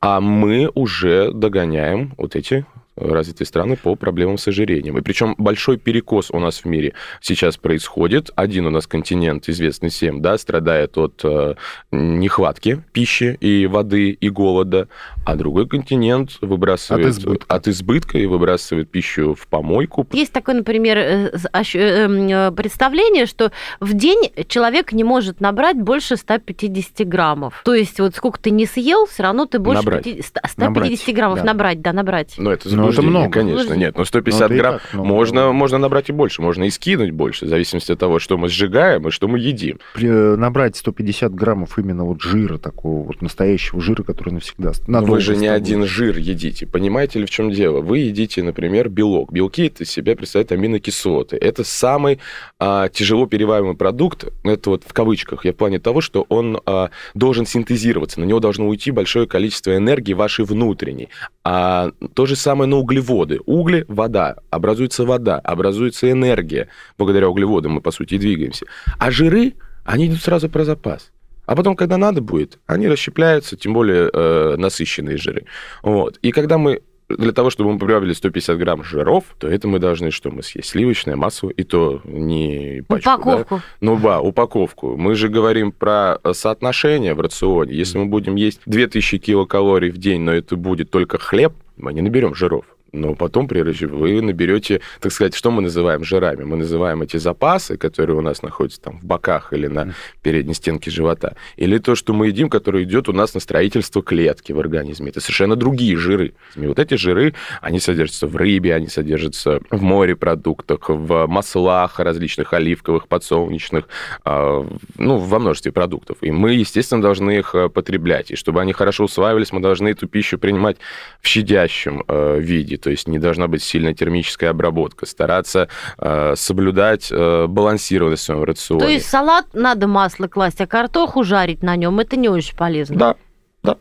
А 0.00 0.20
мы 0.20 0.70
уже 0.74 1.32
догоняем 1.32 2.12
вот 2.16 2.36
эти 2.36 2.64
развитые 3.00 3.46
страны 3.46 3.76
по 3.76 3.94
проблемам 3.94 4.38
с 4.38 4.48
ожирением. 4.48 4.98
И 4.98 5.00
причем 5.00 5.34
большой 5.38 5.76
перекос 5.78 6.30
у 6.30 6.38
нас 6.38 6.58
в 6.58 6.64
мире 6.64 6.94
сейчас 7.20 7.56
происходит. 7.56 8.30
Один 8.36 8.66
у 8.66 8.70
нас 8.70 8.86
континент, 8.86 9.48
известный 9.48 9.90
всем, 9.90 10.20
да, 10.22 10.38
страдает 10.38 10.96
от 10.98 11.20
э, 11.24 11.54
нехватки 11.90 12.82
пищи 12.92 13.36
и 13.40 13.66
воды, 13.66 14.10
и 14.10 14.28
голода, 14.30 14.88
а 15.24 15.36
другой 15.36 15.68
континент 15.68 16.38
выбрасывает 16.40 17.06
От 17.06 17.12
избытка. 17.12 17.54
от 17.54 17.68
избытка 17.68 18.18
и 18.18 18.26
выбрасывает 18.26 18.90
пищу 18.90 19.34
в 19.34 19.46
помойку. 19.46 20.06
Есть 20.12 20.32
такое, 20.32 20.54
например, 20.56 20.98
э, 20.98 21.30
э, 21.52 21.78
м, 22.04 22.28
э, 22.28 22.52
представление, 22.52 23.26
что 23.26 23.52
в 23.80 23.94
день 23.94 24.30
человек 24.48 24.92
не 24.92 25.04
может 25.04 25.40
набрать 25.40 25.76
больше 25.76 26.16
150 26.16 27.04
граммов. 27.04 27.62
То 27.64 27.74
есть 27.74 28.00
вот 28.00 28.14
сколько 28.14 28.38
ты 28.40 28.50
не 28.50 28.66
съел, 28.66 29.06
все 29.06 29.22
равно 29.22 29.46
ты 29.46 29.58
больше 29.58 29.82
Набрать. 29.82 30.04
50 30.04 30.38
150 30.46 31.14
граммов 31.14 31.38
да. 31.38 31.44
набрать, 31.44 31.80
да, 31.80 31.92
набрать. 31.92 32.34
Но 32.38 32.52
это 32.52 32.68
Но 32.74 32.87
заблуждение, 32.92 33.28
много. 33.28 33.32
конечно. 33.32 33.74
Нет, 33.74 33.96
но 33.98 34.04
150 34.04 34.40
Ну, 34.40 34.46
это 34.46 34.54
и 34.54 34.58
грамм 34.58 34.74
так 34.74 34.94
много. 34.94 35.08
можно, 35.08 35.52
можно 35.52 35.78
набрать 35.78 36.08
и 36.08 36.12
больше, 36.12 36.42
можно 36.42 36.64
и 36.64 36.70
скинуть 36.70 37.10
больше, 37.10 37.46
в 37.46 37.48
зависимости 37.48 37.92
от 37.92 37.98
того, 37.98 38.18
что 38.18 38.36
мы 38.38 38.48
сжигаем 38.48 39.08
и 39.08 39.10
что 39.10 39.28
мы 39.28 39.38
едим. 39.38 39.78
При- 39.94 40.08
э, 40.08 40.36
набрать 40.36 40.76
150 40.76 41.34
граммов 41.34 41.78
именно 41.78 42.04
вот 42.04 42.20
жира 42.22 42.58
такого, 42.58 43.04
вот 43.04 43.22
настоящего 43.22 43.80
жира, 43.80 44.02
который 44.02 44.32
навсегда... 44.34 44.72
Но 44.86 44.94
надолго 45.00 45.12
вы 45.14 45.20
же 45.20 45.36
не 45.36 45.48
один 45.48 45.84
жир 45.86 46.18
едите. 46.18 46.66
Понимаете 46.66 47.18
ли, 47.20 47.26
в 47.26 47.30
чем 47.30 47.50
дело? 47.50 47.80
Вы 47.80 47.98
едите, 47.98 48.42
например, 48.42 48.88
белок. 48.88 49.32
Белки 49.32 49.66
это 49.66 49.84
из 49.84 49.90
себя 49.90 50.16
представляют 50.16 50.52
аминокислоты. 50.52 51.36
Это 51.36 51.64
самый 51.64 52.18
а, 52.58 52.88
тяжело 52.88 53.26
перевариваемый 53.26 53.76
продукт. 53.76 54.24
Это 54.44 54.70
вот 54.70 54.84
в 54.86 54.92
кавычках. 54.92 55.44
Я 55.44 55.52
в 55.52 55.56
плане 55.56 55.78
того, 55.78 56.00
что 56.00 56.24
он 56.28 56.60
а, 56.66 56.90
должен 57.14 57.46
синтезироваться. 57.46 58.20
На 58.20 58.24
него 58.24 58.40
должно 58.40 58.66
уйти 58.68 58.90
большое 58.90 59.26
количество 59.26 59.76
энергии 59.76 60.12
вашей 60.14 60.44
внутренней. 60.44 61.08
А 61.44 61.92
то 62.14 62.26
же 62.26 62.36
самое 62.36 62.68
на 62.68 62.77
углеводы. 62.78 63.40
Угли– 63.46 63.84
вода. 63.88 64.36
Образуется 64.50 65.04
вода, 65.04 65.38
образуется 65.38 66.10
энергия. 66.10 66.68
Благодаря 66.96 67.28
углеводам 67.28 67.72
мы, 67.72 67.80
по 67.80 67.90
сути, 67.90 68.14
и 68.14 68.18
двигаемся. 68.18 68.66
А 68.98 69.10
жиры, 69.10 69.54
они 69.84 70.06
идут 70.06 70.20
сразу 70.20 70.48
про 70.48 70.64
запас. 70.64 71.10
А 71.46 71.56
потом, 71.56 71.76
когда 71.76 71.96
надо 71.96 72.20
будет, 72.20 72.58
они 72.66 72.88
расщепляются, 72.88 73.56
тем 73.56 73.72
более 73.72 74.10
э, 74.12 74.56
насыщенные 74.58 75.16
жиры. 75.16 75.46
Вот. 75.82 76.18
И 76.20 76.30
когда 76.30 76.58
мы 76.58 76.82
для 77.08 77.32
того, 77.32 77.48
чтобы 77.48 77.72
мы 77.72 77.78
прибавили 77.78 78.12
150 78.12 78.58
грамм 78.58 78.84
жиров, 78.84 79.24
то 79.38 79.48
это 79.48 79.66
мы 79.66 79.78
должны 79.78 80.10
что? 80.10 80.30
Мы 80.30 80.42
съесть 80.42 80.68
сливочное 80.68 81.16
масло, 81.16 81.48
и 81.48 81.62
то 81.62 82.02
не 82.04 82.82
пачку, 82.86 83.08
да? 83.08 83.14
Упаковку. 83.16 83.62
Ну 83.80 83.96
да, 83.96 84.20
упаковку. 84.20 84.96
Мы 84.96 85.14
же 85.14 85.28
говорим 85.28 85.72
про 85.72 86.18
э, 86.22 86.32
соотношение 86.34 87.14
в 87.14 87.20
рационе. 87.20 87.74
Если 87.74 87.98
мы 87.98 88.06
будем 88.06 88.34
есть 88.34 88.60
2000 88.66 89.18
килокалорий 89.18 89.90
в 89.90 89.96
день, 89.96 90.20
но 90.20 90.32
это 90.32 90.56
будет 90.56 90.90
только 90.90 91.18
хлеб, 91.18 91.54
мы 91.78 91.94
не 91.94 92.02
наберем 92.02 92.34
жиров. 92.34 92.64
Но 92.92 93.14
потом, 93.14 93.48
прежде 93.48 93.86
вы 93.86 94.22
наберете, 94.22 94.80
так 95.00 95.12
сказать, 95.12 95.34
что 95.34 95.50
мы 95.50 95.62
называем 95.62 96.04
жирами? 96.04 96.44
Мы 96.44 96.56
называем 96.56 97.02
эти 97.02 97.18
запасы, 97.18 97.76
которые 97.76 98.16
у 98.16 98.22
нас 98.22 98.42
находятся 98.42 98.80
там 98.80 98.98
в 98.98 99.04
боках 99.04 99.52
или 99.52 99.66
на 99.66 99.94
передней 100.22 100.54
стенке 100.54 100.90
живота, 100.90 101.36
или 101.56 101.78
то, 101.78 101.94
что 101.94 102.14
мы 102.14 102.28
едим, 102.28 102.48
которое 102.48 102.84
идет 102.84 103.08
у 103.08 103.12
нас 103.12 103.34
на 103.34 103.40
строительство 103.40 104.02
клетки 104.02 104.52
в 104.52 104.58
организме. 104.58 105.10
Это 105.10 105.20
совершенно 105.20 105.56
другие 105.56 105.96
жиры. 105.96 106.32
И 106.56 106.66
вот 106.66 106.78
эти 106.78 106.94
жиры, 106.94 107.34
они 107.60 107.78
содержатся 107.78 108.26
в 108.26 108.36
рыбе, 108.36 108.74
они 108.74 108.88
содержатся 108.88 109.60
в 109.70 109.82
морепродуктах, 109.82 110.88
в 110.88 111.26
маслах 111.26 112.00
различных 112.00 112.52
оливковых, 112.54 113.06
подсолнечных, 113.08 113.88
а, 114.24 114.66
ну, 114.96 115.18
во 115.18 115.38
множестве 115.38 115.72
продуктов. 115.72 116.18
И 116.22 116.30
мы, 116.30 116.54
естественно, 116.54 117.02
должны 117.02 117.38
их 117.38 117.54
э, 117.54 117.68
потреблять. 117.68 118.30
И 118.30 118.36
чтобы 118.36 118.60
они 118.60 118.72
хорошо 118.72 119.04
усваивались, 119.04 119.52
мы 119.52 119.60
должны 119.60 119.88
эту 119.88 120.06
пищу 120.08 120.38
принимать 120.38 120.78
в 121.20 121.26
щадящем 121.26 122.04
э, 122.08 122.38
виде, 122.40 122.77
то 122.80 122.90
есть 122.90 123.08
не 123.08 123.18
должна 123.18 123.48
быть 123.48 123.62
сильная 123.62 123.94
термическая 123.94 124.50
обработка, 124.50 125.06
стараться 125.06 125.68
э, 125.98 126.34
соблюдать 126.36 127.08
э, 127.10 127.46
балансированность 127.46 128.22
в 128.22 128.26
своем 128.26 128.44
рационе. 128.44 128.80
То 128.80 128.88
есть 128.88 129.06
салат 129.06 129.46
надо 129.52 129.86
масло 129.86 130.28
класть, 130.28 130.60
а 130.60 130.66
картоху 130.66 131.24
жарить 131.24 131.62
на 131.62 131.76
нем 131.76 131.98
это 131.98 132.16
не 132.16 132.28
очень 132.28 132.56
полезно. 132.56 132.96
Да, 132.96 133.16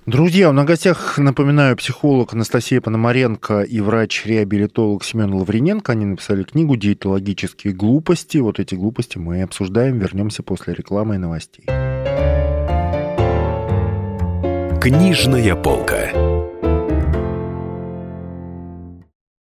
Друзья, 0.06 0.50
у 0.50 0.54
нас 0.54 0.66
в 0.66 0.68
гостях, 0.68 1.18
напоминаю, 1.18 1.78
психолог 1.78 2.34
Анастасия 2.34 2.82
Пономаренко 2.82 3.62
и 3.62 3.80
врач-реабилитолог 3.80 5.04
Семен 5.04 5.34
Лаврененко. 5.34 5.92
Они 5.92 6.06
написали 6.06 6.44
книгу 6.44 6.76
«Диетологические 6.76 7.74
глупости». 7.74 8.40
Вот 8.40 8.60
эти 8.60 8.76
глупости 8.76 9.18
мы 9.18 9.40
и 9.40 9.42
обсуждаем. 9.42 10.00
Вернемся 10.00 10.44
после 10.44 10.74
рекламы 10.74 11.16
и 11.16 11.18
новостей. 11.20 11.66
Книжная 14.82 15.56
полка. 15.56 16.27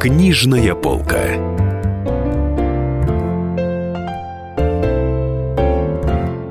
Книжная 0.00 0.74
полка. 0.74 1.36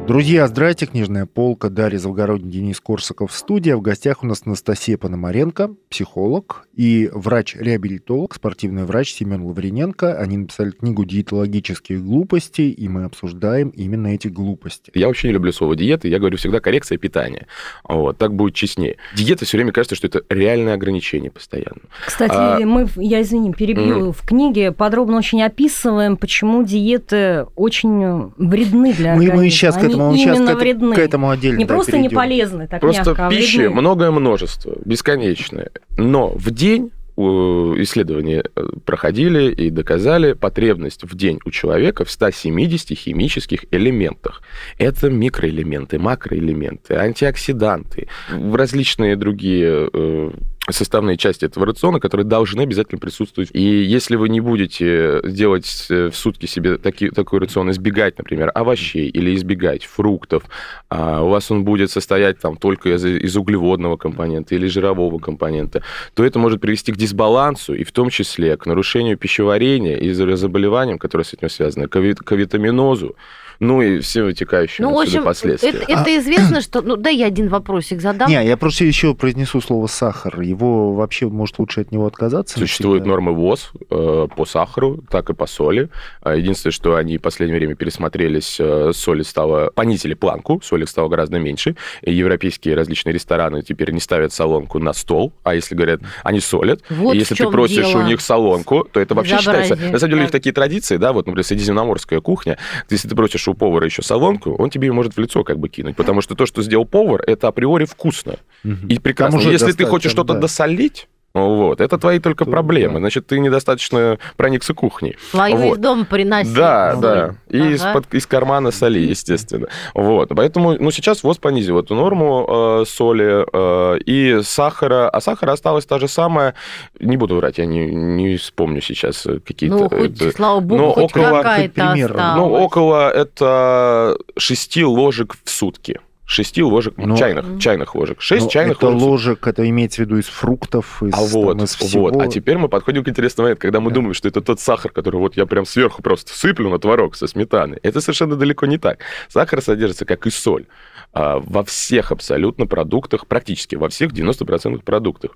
Друзья, 0.07 0.47
здрасте, 0.47 0.85
книжная 0.85 1.25
полка, 1.25 1.71
Дарья 1.71 1.97
Завгородний, 1.97 2.51
Денис 2.51 2.79
Корсаков 2.79 3.31
в 3.31 3.35
студии. 3.35 3.71
А 3.71 3.77
В 3.77 3.81
гостях 3.81 4.21
у 4.21 4.27
нас 4.27 4.43
Анастасия 4.45 4.99
Пономаренко, 4.99 5.71
психолог, 5.89 6.67
и 6.79 7.09
врач-реабилитолог, 7.13 8.33
спортивный 8.33 8.85
врач 8.85 9.11
Семен 9.13 9.41
Лаврененко. 9.43 10.17
Они 10.17 10.37
написали 10.37 10.69
книгу 10.71 11.03
«Диетологические 11.03 11.99
глупости», 11.99 12.61
и 12.61 12.87
мы 12.87 13.03
обсуждаем 13.03 13.67
именно 13.69 14.07
эти 14.07 14.29
глупости. 14.29 14.89
Я 14.95 15.07
вообще 15.07 15.27
не 15.27 15.33
люблю 15.33 15.51
слово 15.51 15.75
диета, 15.75 16.07
я 16.07 16.19
говорю 16.19 16.37
всегда 16.37 16.61
коррекция 16.61 16.97
питания. 16.97 17.47
Вот, 17.83 18.17
так 18.17 18.33
будет 18.33 18.53
честнее. 18.55 18.95
Диета 19.13 19.43
все 19.43 19.57
время 19.57 19.73
кажется, 19.73 19.95
что 19.97 20.07
это 20.07 20.21
реальное 20.29 20.73
ограничение 20.73 21.31
постоянно. 21.31 21.81
Кстати, 22.07 22.31
А- 22.33 22.59
мы, 22.65 22.87
я 22.95 23.23
извини, 23.23 23.51
перебью, 23.51 24.13
в 24.13 24.21
книге 24.25 24.71
подробно 24.71 25.17
очень 25.17 25.41
описываем, 25.43 26.15
почему 26.15 26.63
диеты 26.63 27.45
очень 27.57 28.31
вредны 28.37 28.93
для 28.93 29.15
Мы, 29.15 29.23
организма. 29.25 29.35
мы 29.35 29.49
сейчас 29.49 29.75
к 29.75 29.79
Они 29.79 29.87
этому, 29.89 30.11
мы 30.11 30.17
сейчас 30.17 30.37
именно 30.37 30.55
к, 30.55 30.59
вредны. 30.59 30.95
к 30.95 30.99
этому 30.99 31.29
отдельно 31.29 31.57
Не 31.57 31.65
да, 31.65 31.73
просто 31.73 31.97
не 31.97 32.03
перейдем. 32.03 32.15
полезны, 32.17 32.67
так 32.69 32.79
Просто 32.79 33.09
мягко, 33.09 33.27
а 33.27 33.29
пищи 33.29 33.57
вредны. 33.57 33.81
многое 33.81 34.11
множество, 34.11 34.77
бесконечное. 34.85 35.71
Но 35.97 36.29
в 36.29 36.51
день 36.69 36.91
исследования 37.19 38.43
э, 38.55 38.63
проходили 38.85 39.51
и 39.51 39.69
доказали 39.69 40.33
потребность 40.33 41.03
в 41.03 41.15
день 41.17 41.39
у 41.43 41.51
человека 41.51 42.05
в 42.05 42.11
170 42.11 42.97
химических 42.97 43.65
элементах. 43.71 44.41
Это 44.77 45.09
микроэлементы, 45.09 45.99
макроэлементы, 45.99 46.95
антиоксиданты, 46.95 48.07
различные 48.53 49.17
другие 49.17 49.89
э, 49.91 50.31
составные 50.71 51.17
части 51.17 51.45
этого 51.45 51.65
рациона, 51.65 51.99
которые 51.99 52.25
должны 52.25 52.61
обязательно 52.61 52.99
присутствовать. 52.99 53.49
И 53.53 53.61
если 53.61 54.15
вы 54.15 54.29
не 54.29 54.41
будете 54.41 55.21
делать 55.23 55.87
э, 55.89 56.09
в 56.09 56.15
сутки 56.15 56.45
себе 56.45 56.77
таки- 56.77 57.09
такой 57.09 57.39
рацион, 57.39 57.71
избегать, 57.71 58.17
например, 58.17 58.51
овощей 58.53 59.09
или 59.09 59.35
избегать 59.35 59.85
фруктов, 59.85 60.43
а 60.89 61.23
у 61.23 61.29
вас 61.29 61.51
он 61.51 61.63
будет 61.63 61.91
состоять 61.91 62.39
там 62.39 62.57
только 62.57 62.95
из, 62.95 63.05
из 63.05 63.35
углеводного 63.37 63.97
компонента 63.97 64.55
или 64.55 64.67
жирового 64.67 65.19
компонента, 65.19 65.83
то 66.13 66.23
это 66.23 66.39
может 66.39 66.61
привести 66.61 66.91
к 66.91 66.97
дисбалансу 66.97 67.73
и 67.73 67.83
в 67.83 67.91
том 67.91 68.09
числе 68.09 68.57
к 68.57 68.65
нарушению 68.65 69.17
пищеварения 69.17 69.97
и 69.97 70.11
за- 70.11 70.35
заболеваниям, 70.35 70.99
которые 70.99 71.25
с 71.25 71.33
этим 71.33 71.49
связаны, 71.49 71.87
к 71.87 72.31
авитаминозу, 72.31 73.15
ну 73.59 73.81
и 73.81 73.99
всем 73.99 74.25
вытекающим 74.25 74.85
Ну, 74.85 74.93
в 74.93 74.99
общем, 74.99 75.23
последствия. 75.23 75.69
это, 75.69 75.91
это 75.91 76.17
известно, 76.17 76.61
что... 76.61 76.81
Ну, 76.81 76.95
да, 76.95 77.09
я 77.09 77.25
один 77.27 77.49
вопросик 77.49 78.01
задам. 78.01 78.29
Не, 78.29 78.45
я 78.45 78.57
просто 78.57 78.85
еще 78.85 79.13
произнесу 79.13 79.59
слово 79.59 79.87
сахар. 79.87 80.39
Его 80.41 80.93
вообще, 80.93 81.27
может, 81.27 81.59
лучше 81.59 81.81
от 81.81 81.91
него 81.91 82.05
отказаться? 82.05 82.57
Существуют 82.57 83.05
навсегда? 83.05 83.09
нормы 83.09 83.33
ВОЗ 83.33 83.71
э, 83.89 84.27
по 84.35 84.45
сахару, 84.45 85.03
так 85.09 85.29
и 85.29 85.33
по 85.33 85.45
соли. 85.45 85.89
А 86.21 86.35
Единственное, 86.35 86.71
что 86.71 86.95
они 86.95 87.17
в 87.17 87.21
последнее 87.21 87.59
время 87.59 87.75
пересмотрелись, 87.75 88.57
э, 88.59 88.91
соли 88.93 89.23
стало, 89.23 89.71
понизили 89.71 90.13
планку, 90.13 90.61
соли 90.63 90.85
стало 90.85 91.09
гораздо 91.09 91.39
меньше. 91.39 91.75
И 92.01 92.13
европейские 92.13 92.75
различные 92.75 93.13
рестораны 93.13 93.61
теперь 93.61 93.91
не 93.91 93.99
ставят 93.99 94.31
солонку 94.31 94.79
на 94.79 94.93
стол, 94.93 95.33
а 95.43 95.53
если 95.53 95.75
говорят, 95.75 96.01
они 96.23 96.39
солят. 96.39 96.81
Вот 96.89 97.13
и 97.13 97.17
если 97.17 97.35
ты 97.35 97.49
просишь 97.49 97.87
дело. 97.87 98.03
у 98.03 98.05
них 98.05 98.21
солонку, 98.21 98.87
то 98.89 99.01
это 99.01 99.15
вообще 99.15 99.37
считается... 99.37 99.73
Безобразие. 99.73 99.91
На 99.91 99.99
самом 99.99 100.11
деле 100.11 100.19
у 100.21 100.23
них 100.23 100.31
Так. 100.31 100.39
такие 100.39 100.53
традиции, 100.53 100.97
да, 100.97 101.11
вот, 101.11 101.27
например, 101.27 101.45
средиземноморская 101.45 102.21
кухня, 102.21 102.57
если 102.89 103.09
ты 103.09 103.15
просишь 103.15 103.48
у 103.49 103.53
повара 103.53 103.85
еще 103.85 104.01
солонку, 104.01 104.55
он 104.55 104.69
тебе 104.69 104.87
ее 104.87 104.93
может 104.93 105.15
в 105.15 105.19
лицо 105.19 105.43
как 105.43 105.59
бы 105.59 105.69
кинуть, 105.69 105.95
потому 105.95 106.21
что 106.21 106.35
то, 106.35 106.45
что 106.45 106.61
сделал 106.61 106.85
повар, 106.85 107.21
это 107.25 107.47
априори 107.47 107.85
вкусно. 107.85 108.35
Мгм. 108.63 108.87
И 108.87 108.99
прекрасно. 108.99 109.39
Если 109.39 109.71
ты 109.71 109.85
хочешь 109.85 110.11
что-то 110.11 110.33
да. 110.33 110.41
досолить, 110.41 111.07
вот, 111.33 111.79
это 111.79 111.97
твои 111.97 112.19
только 112.19 112.45
То 112.45 112.51
проблемы. 112.51 112.93
да. 112.95 112.99
Значит, 112.99 113.27
ты 113.27 113.39
недостаточно 113.39 114.17
проникся 114.35 114.73
кухней. 114.73 115.15
Свою 115.31 115.57
Вот. 115.57 115.77
из 115.77 115.81
дома 115.81 116.05
приносить. 116.05 116.53
Да, 116.53 116.93
Соль. 116.93 117.01
да. 117.01 117.35
И 117.49 117.59
Ага. 117.59 117.69
из-под, 117.71 118.13
из 118.13 118.25
кармана 118.25 118.71
соли, 118.71 118.99
естественно. 118.99 119.67
Вот. 119.93 120.29
Поэтому, 120.35 120.73
ну, 120.79 120.91
сейчас 120.91 121.23
ВОЗ 121.23 121.37
понизил 121.37 121.79
эту 121.79 121.93
норму 121.95 122.81
э, 122.81 122.85
соли 122.87 123.45
э, 123.53 123.99
и 124.05 124.39
сахара. 124.43 125.09
А 125.09 125.21
сахара 125.21 125.51
осталась 125.53 125.85
та 125.85 125.99
же 125.99 126.07
самая. 126.07 126.55
Не 126.99 127.15
буду 127.17 127.35
врать, 127.35 127.57
я 127.59 127.65
не, 127.65 127.85
не 127.85 128.37
вспомню 128.37 128.81
сейчас 128.81 129.25
э, 129.25 129.39
какие-то... 129.39 129.77
Ну, 129.77 129.89
хоть, 129.89 130.19
это- 130.21 130.31
слава 130.35 130.59
богу, 130.59 130.81
ну, 130.81 130.91
хоть 130.93 131.03
около- 131.15 131.37
какая-то 131.43 131.95
ну, 132.37 132.51
около 132.53 133.09
это 133.11 134.17
6 134.37 134.77
ложек 134.83 135.35
в 135.43 135.49
сутки. 135.49 135.99
6 136.29 136.61
ложек, 136.61 136.93
Ну, 136.95 137.17
чайных, 137.17 137.59
чайных 137.59 137.95
ложек. 137.95 138.21
6 138.21 138.43
Ну, 138.45 138.49
чайных 138.51 138.77
это 138.77 138.87
ложек. 138.89 139.01
ложек, 139.01 139.47
это 139.47 139.67
имеется 139.67 140.03
в 140.03 140.05
виду 140.05 140.17
из 140.19 140.27
фруктов, 140.27 141.01
из, 141.01 141.11
А 141.15 141.21
вот, 141.21 141.57
там, 141.57 141.65
из 141.65 141.73
всего. 141.75 142.03
вот. 142.03 142.21
А 142.21 142.27
теперь 142.27 142.55
мы 142.59 142.69
подходим 142.69 143.03
к 143.03 143.07
интересному 143.09 143.45
моменту, 143.47 143.61
когда 143.63 143.79
мы 143.79 143.89
Да. 143.89 143.95
думаем, 143.95 144.13
что 144.13 144.27
это 144.27 144.39
тот 144.41 144.59
сахар, 144.59 144.91
который 144.91 145.15
вот 145.19 145.35
я 145.37 145.47
прям 145.47 145.65
сверху 145.65 146.03
просто 146.03 146.31
сыплю 146.37 146.69
на 146.69 146.77
творог 146.77 147.15
со 147.15 147.25
сметаной. 147.25 147.79
Это 147.81 147.99
совершенно 147.99 148.35
далеко 148.35 148.67
не 148.67 148.77
так. 148.77 148.99
Сахар 149.27 149.59
содержится, 149.63 150.05
как 150.05 150.27
и 150.27 150.29
соль, 150.29 150.67
а, 151.13 151.39
во 151.39 151.63
всех 151.63 152.11
абсолютно 152.11 152.67
продуктах, 152.67 153.25
практически 153.25 153.73
во 153.75 153.89
всех 153.89 154.11
90% 154.13 154.83
продуктах. 154.83 155.31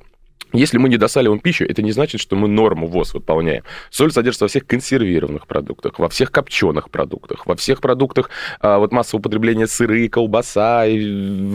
Если 0.54 0.78
мы 0.78 0.88
не 0.89 0.98
досаливаем 0.98 1.39
пищу, 1.39 1.66
это 1.66 1.82
не 1.82 1.92
значит, 1.92 2.22
что 2.22 2.36
мы 2.36 2.48
норму 2.48 2.88
ВОЗ 2.88 3.16
выполняем. 3.16 3.63
Соль 3.89 4.12
содержится 4.12 4.46
во 4.46 4.50
всех 4.50 4.68
консервированных 4.68 5.48
продуктах, 5.48 5.98
во 5.98 6.10
всех 6.10 6.32
копченых 6.32 6.89
продуктах, 6.92 7.46
во 7.48 7.56
всех 7.56 7.82
продуктах 7.82 8.30
а, 8.60 8.78
вот 8.78 8.92
массового 8.92 9.20
употребления 9.22 9.68
сыры, 9.68 10.08
колбаса, 10.10 10.86
и 10.86 11.04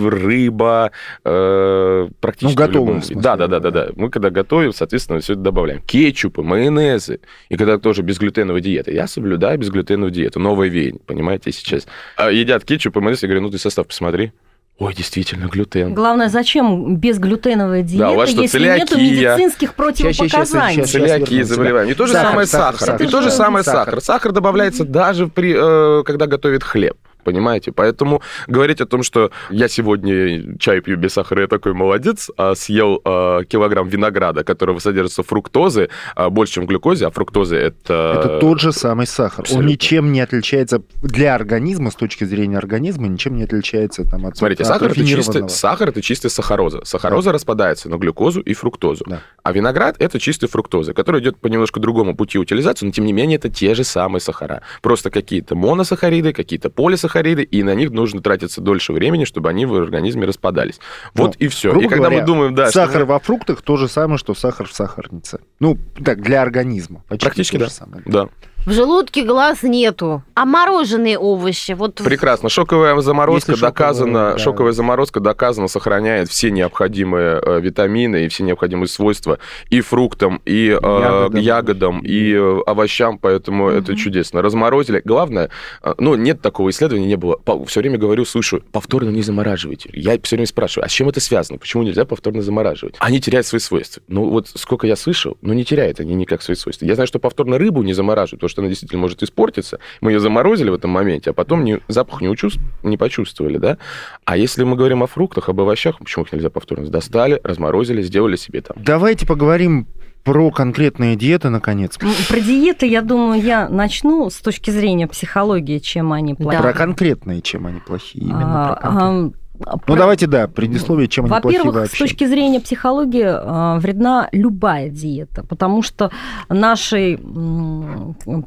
рыба, 0.09 0.91
э, 1.25 2.09
практически 2.21 2.61
Ну, 2.61 2.73
любом. 2.73 3.03
Да, 3.11 3.37
да, 3.37 3.47
да, 3.47 3.61
да, 3.61 3.71
да. 3.71 3.87
да. 3.87 3.93
Мы 3.95 4.11
когда 4.11 4.31
готовим, 4.31 4.73
соответственно, 4.73 5.21
все 5.21 5.35
это 5.35 5.43
добавляем. 5.43 5.81
Кетчупы, 5.83 6.43
майонезы. 6.43 7.21
И 7.49 7.57
когда 7.57 7.79
тоже 7.79 8.03
безглютеновая 8.03 8.61
диета. 8.61 8.91
Я 8.91 9.07
соблюдаю 9.07 9.59
безглютеновую 9.59 10.11
диету. 10.11 10.41
Новое 10.41 10.69
веяние, 10.69 11.01
понимаете, 11.07 11.53
сейчас. 11.53 11.87
А 12.17 12.31
едят 12.31 12.65
кетчуп 12.65 12.97
и 12.97 13.01
майонез, 13.01 13.23
я 13.23 13.29
говорю, 13.29 13.43
ну 13.43 13.51
ты 13.51 13.59
состав 13.59 13.87
посмотри. 13.87 14.33
Ой, 14.79 14.95
действительно, 14.95 15.47
глютен. 15.47 15.93
Главное, 15.93 16.29
зачем 16.29 16.97
безглютеновая 16.97 17.83
диета, 17.83 18.11
у 18.11 18.15
вас 18.15 18.31
что, 18.31 18.43
если 18.43 18.61
нету 18.61 18.95
целиакия? 18.95 19.35
медицинских 19.35 19.75
противопоказаний? 19.75 20.85
вернусь, 20.85 21.47
заболевания. 21.49 21.91
И 21.91 21.95
то 21.95 22.07
же 22.07 22.13
Сахар, 22.13 22.29
самое 22.29 22.47
сахар, 22.47 22.79
сахар. 22.79 23.03
И 23.03 23.07
то 23.09 23.23
же 23.23 23.31
самое 23.33 23.65
Сахар. 23.65 23.87
сахар. 23.87 24.01
Сахар 24.01 24.33
добавляется 24.33 24.85
даже 24.85 25.27
при, 25.27 25.53
э, 25.57 26.05
когда 26.05 26.27
готовят 26.29 26.63
хлеб. 26.63 26.97
Понимаете? 27.29 27.73
Поэтому 27.73 28.23
говорить 28.47 28.81
о 28.81 28.87
том, 28.87 29.03
что 29.03 29.31
я 29.51 29.69
сегодня 29.69 30.57
чай 30.59 30.81
пью 30.81 30.97
без 30.97 31.13
сахара, 31.13 31.43
я 31.43 31.47
такой 31.47 31.75
молодец, 31.75 32.31
а 32.39 32.55
съел 32.55 33.03
э, 33.05 33.41
килограмм 33.47 33.87
винограда, 33.87 34.45
которого 34.45 34.79
содержится 34.79 35.23
фруктозы, 35.23 35.91
а, 36.15 36.31
больше, 36.31 36.55
чем 36.55 36.65
глюкозе, 36.65 37.07
а 37.07 37.11
фруктозы 37.11 37.57
это... 37.57 38.15
Это 38.19 38.39
тот 38.41 38.61
же 38.61 38.73
самый 38.73 39.07
сахар. 39.07 39.41
абсолютно. 39.41 39.67
Он 39.67 39.71
ничем 39.71 40.11
не 40.11 40.23
отличается 40.23 40.81
для 41.03 41.35
организма, 41.35 41.91
с 41.91 41.97
точки 41.97 42.25
зрения 42.25 42.57
организма, 42.57 43.09
ничем 43.09 43.37
не 43.37 43.43
отличается 43.43 44.05
там, 44.05 44.25
от 44.25 44.39
Смотрите, 44.39 44.63
от 44.63 44.69
сахар 44.71 44.91
это, 44.91 45.05
чистый, 45.05 45.49
сахар 45.51 45.91
это 45.91 46.01
чистая 46.01 46.31
сахароза. 46.31 46.83
Сахароза 46.87 47.31
распадается 47.31 47.91
на 47.91 47.97
глюкозу 47.97 48.41
и 48.41 48.55
фруктозу. 48.55 49.05
Да. 49.07 49.21
А 49.43 49.53
виноград 49.53 49.97
это 49.99 50.19
чистая 50.19 50.49
фруктоза, 50.49 50.95
которая 50.95 51.21
идет 51.21 51.37
по 51.37 51.49
немножко 51.49 51.79
другому 51.79 52.17
пути 52.17 52.39
утилизации, 52.39 52.87
но 52.87 52.93
тем 52.93 53.05
не 53.05 53.13
менее 53.13 53.37
это 53.37 53.51
те 53.51 53.75
же 53.75 53.85
самые 53.85 54.23
сахара. 54.23 54.63
Просто 54.81 55.11
какие-то 55.11 55.55
моносахариды, 55.55 56.33
какие-то 56.33 56.71
полисахариды, 56.71 57.18
и 57.27 57.63
на 57.63 57.75
них 57.75 57.91
нужно 57.91 58.21
тратиться 58.23 58.61
дольше 58.61 58.93
времени, 58.93 59.25
чтобы 59.25 59.49
они 59.49 59.67
в 59.67 59.75
организме 59.75 60.27
распадались. 60.27 60.81
Вот 61.15 61.35
Ну, 61.39 61.47
и 61.47 61.49
все. 61.49 61.71
И 61.79 61.83
когда 61.89 61.97
говоря, 61.97 62.21
мы 62.21 62.27
думаем, 62.27 62.55
да, 62.55 62.71
что 62.71 62.81
сахар 62.85 63.01
мы- 63.01 63.07
во 63.07 63.19
фруктах 63.21 63.63
то 63.63 63.77
же 63.77 63.89
самое, 63.89 64.19
что 64.19 64.35
сахар 64.35 64.67
в 64.67 64.73
сахарнице. 64.73 65.41
Ну, 65.61 65.79
так, 66.05 66.21
для 66.23 66.43
организма. 66.43 67.03
Почти 67.09 67.27
Практически 67.27 67.57
да. 67.57 67.69
самое. 67.69 68.03
Да, 68.07 68.29
В 68.69 68.73
желудке 68.73 69.25
глаз 69.25 69.63
нету. 69.63 70.23
А 70.35 70.45
мороженые 70.45 71.19
овощи? 71.19 71.73
Вот 71.73 71.95
прекрасно. 71.95 72.51
Шоковая 72.51 73.01
заморозка 73.01 73.53
Если 73.53 73.65
шоковая, 73.65 73.73
доказана, 73.73 74.33
да. 74.33 74.39
шоковая 74.39 74.73
заморозка 74.73 75.21
доказана 75.21 75.69
сохраняет 75.69 76.29
все 76.29 76.51
необходимые 76.51 77.41
э, 77.43 77.61
витамины 77.63 78.27
и 78.27 78.29
все 78.29 78.45
необходимые 78.45 78.89
свойства 78.89 79.39
и 79.71 79.81
фруктам, 79.81 80.43
и 80.45 80.69
э, 80.69 80.73
Ягодам. 80.83 81.41
ягодам, 81.41 82.01
и 82.01 82.35
э, 82.35 82.61
овощам, 82.67 83.17
поэтому 83.17 83.71
это 83.71 83.97
чудесно. 83.97 84.43
Разморозили. 84.43 85.01
Главное, 85.03 85.49
э, 85.83 85.95
ну, 85.97 86.15
нет 86.17 86.43
такого 86.43 86.69
исследования, 86.69 87.07
не 87.07 87.17
было. 87.17 87.41
Все 87.69 87.81
время 87.81 87.97
говорю, 87.97 88.27
слышу, 88.27 88.63
повторно 88.71 89.09
не 89.09 89.23
замораживайте. 89.23 89.89
Я 89.95 90.21
все 90.23 90.37
время 90.37 90.47
спрашиваю, 90.47 90.85
а 90.85 90.91
с 90.91 90.93
чем 90.93 91.09
это 91.09 91.21
связано? 91.21 91.59
Почему 91.59 91.85
нельзя 91.85 92.05
повторно 92.05 92.43
замораживать? 92.43 92.97
Они 92.99 93.19
теряют 93.19 93.47
свои 93.47 93.61
свойства. 93.61 94.03
Ну, 94.09 94.29
вот 94.29 94.49
сколько 94.57 94.87
я 94.87 94.97
слышал, 94.97 95.39
ну, 95.41 95.55
не 95.55 95.65
теряют 95.65 96.01
они 96.01 96.15
никак 96.15 96.43
свои 96.43 96.55
свойства. 96.55 96.85
Я 96.85 96.97
знаю, 96.97 97.07
что 97.07 97.19
повторно 97.19 97.57
рыбу 97.57 97.83
не 97.83 97.95
замораживают, 97.95 98.41
потому 98.41 98.51
что 98.51 98.58
она 98.59 98.69
действительно 98.69 99.01
может 99.01 99.23
испортиться. 99.23 99.79
Мы 100.01 100.13
ее 100.13 100.21
заморозили 100.21 100.71
в 100.71 100.75
этом 100.75 100.91
моменте, 100.91 101.31
а 101.31 101.33
потом 101.33 101.65
не, 101.65 101.81
запах 101.89 102.21
не, 102.21 102.29
учув- 102.29 102.59
не 102.83 102.97
почувствовали, 102.97 103.59
да? 103.59 103.79
А 104.25 104.37
если 104.37 104.65
мы 104.65 104.77
говорим 104.77 105.03
о 105.03 105.07
фруктах, 105.07 105.49
об 105.49 105.61
овощах, 105.61 105.99
почему 105.99 106.25
их 106.25 106.33
нельзя 106.33 106.51
повторно? 106.51 106.87
Достали, 106.87 107.41
разморозили, 107.45 108.03
сделали 108.03 108.37
себе 108.37 108.61
там. 108.61 108.77
Давайте 108.83 109.27
поговорим 109.27 109.87
про 110.25 110.51
конкретные 110.51 111.17
диеты, 111.17 111.49
наконец. 111.49 111.97
Про 111.97 112.41
диеты, 112.41 112.87
я 112.87 113.01
думаю, 113.03 113.41
я 113.43 113.69
начну 113.69 114.29
с 114.29 114.37
точки 114.37 114.71
зрения 114.71 115.07
психологии, 115.07 115.79
чем 115.79 116.13
они 116.13 116.35
плохие. 116.35 116.61
Про 116.63 116.73
конкретные, 116.73 117.41
чем 117.41 117.67
они 117.67 117.81
плохие. 117.81 118.25
Именно 118.25 118.73
А, 118.73 118.77
про 118.77 118.83
конкретные. 118.91 119.33
А, 119.65 119.77
Ну, 119.87 119.97
давайте, 119.97 120.27
да, 120.27 120.49
предисловие, 120.49 121.09
чем 121.09 121.25
они 121.27 121.41
плохие 121.41 121.61
Во-первых, 121.61 121.75
с 121.75 121.91
вообще. 121.91 122.05
точки 122.05 122.27
зрения 122.27 122.61
психологии 122.61 123.25
э, 123.25 123.79
вредна 123.79 124.29
любая 124.33 124.89
диета, 124.89 125.45
потому 125.45 125.83
что 125.83 126.11
нашей 126.49 127.19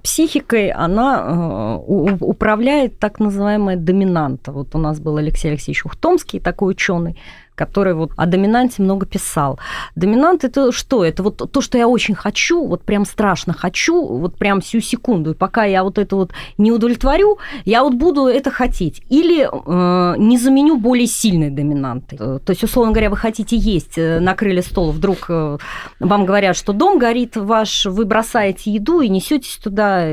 психикой 0.03 0.69
она 0.71 1.25
э, 1.27 2.15
управляет 2.19 2.99
так 2.99 3.19
называемая 3.19 3.77
доминанта. 3.77 4.51
Вот 4.51 4.75
у 4.75 4.77
нас 4.77 4.99
был 4.99 5.17
Алексей 5.17 5.49
Алексеевич 5.49 5.85
Ухтомский, 5.85 6.39
такой 6.39 6.71
ученый, 6.71 7.17
который 7.61 7.93
вот 7.93 8.11
о 8.17 8.25
доминанте 8.25 8.81
много 8.81 9.05
писал. 9.05 9.59
Доминант 9.95 10.43
это 10.43 10.71
что? 10.71 11.05
Это 11.05 11.21
вот 11.21 11.51
то, 11.51 11.61
что 11.61 11.77
я 11.77 11.87
очень 11.87 12.15
хочу, 12.15 12.65
вот 12.65 12.81
прям 12.81 13.05
страшно 13.05 13.53
хочу, 13.53 14.03
вот 14.03 14.35
прям 14.35 14.61
всю 14.61 14.81
секунду. 14.81 15.31
И 15.31 15.33
пока 15.35 15.65
я 15.65 15.83
вот 15.83 15.99
это 15.99 16.15
вот 16.15 16.31
не 16.57 16.71
удовлетворю, 16.71 17.37
я 17.65 17.83
вот 17.83 17.93
буду 17.93 18.25
это 18.25 18.49
хотеть. 18.49 19.03
Или 19.09 19.43
э, 19.43 20.15
не 20.17 20.37
заменю 20.39 20.77
более 20.77 21.05
сильной 21.05 21.51
доминантой. 21.51 22.17
Э, 22.19 22.39
То 22.43 22.51
есть, 22.51 22.63
условно 22.63 22.93
говоря, 22.93 23.11
вы 23.11 23.17
хотите 23.17 23.55
есть, 23.55 23.99
э, 23.99 24.19
накрыли 24.19 24.61
стол, 24.61 24.91
вдруг 24.91 25.25
э, 25.29 25.57
вам 25.99 26.25
говорят, 26.25 26.57
что 26.57 26.73
дом 26.73 26.97
горит 26.97 27.37
ваш, 27.37 27.85
вы 27.85 28.05
бросаете 28.05 28.71
еду 28.71 29.01
и 29.01 29.09
несетесь 29.09 29.57
туда, 29.57 30.07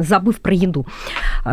забыв 0.00 0.40
про 0.40 0.52
еду. 0.52 0.86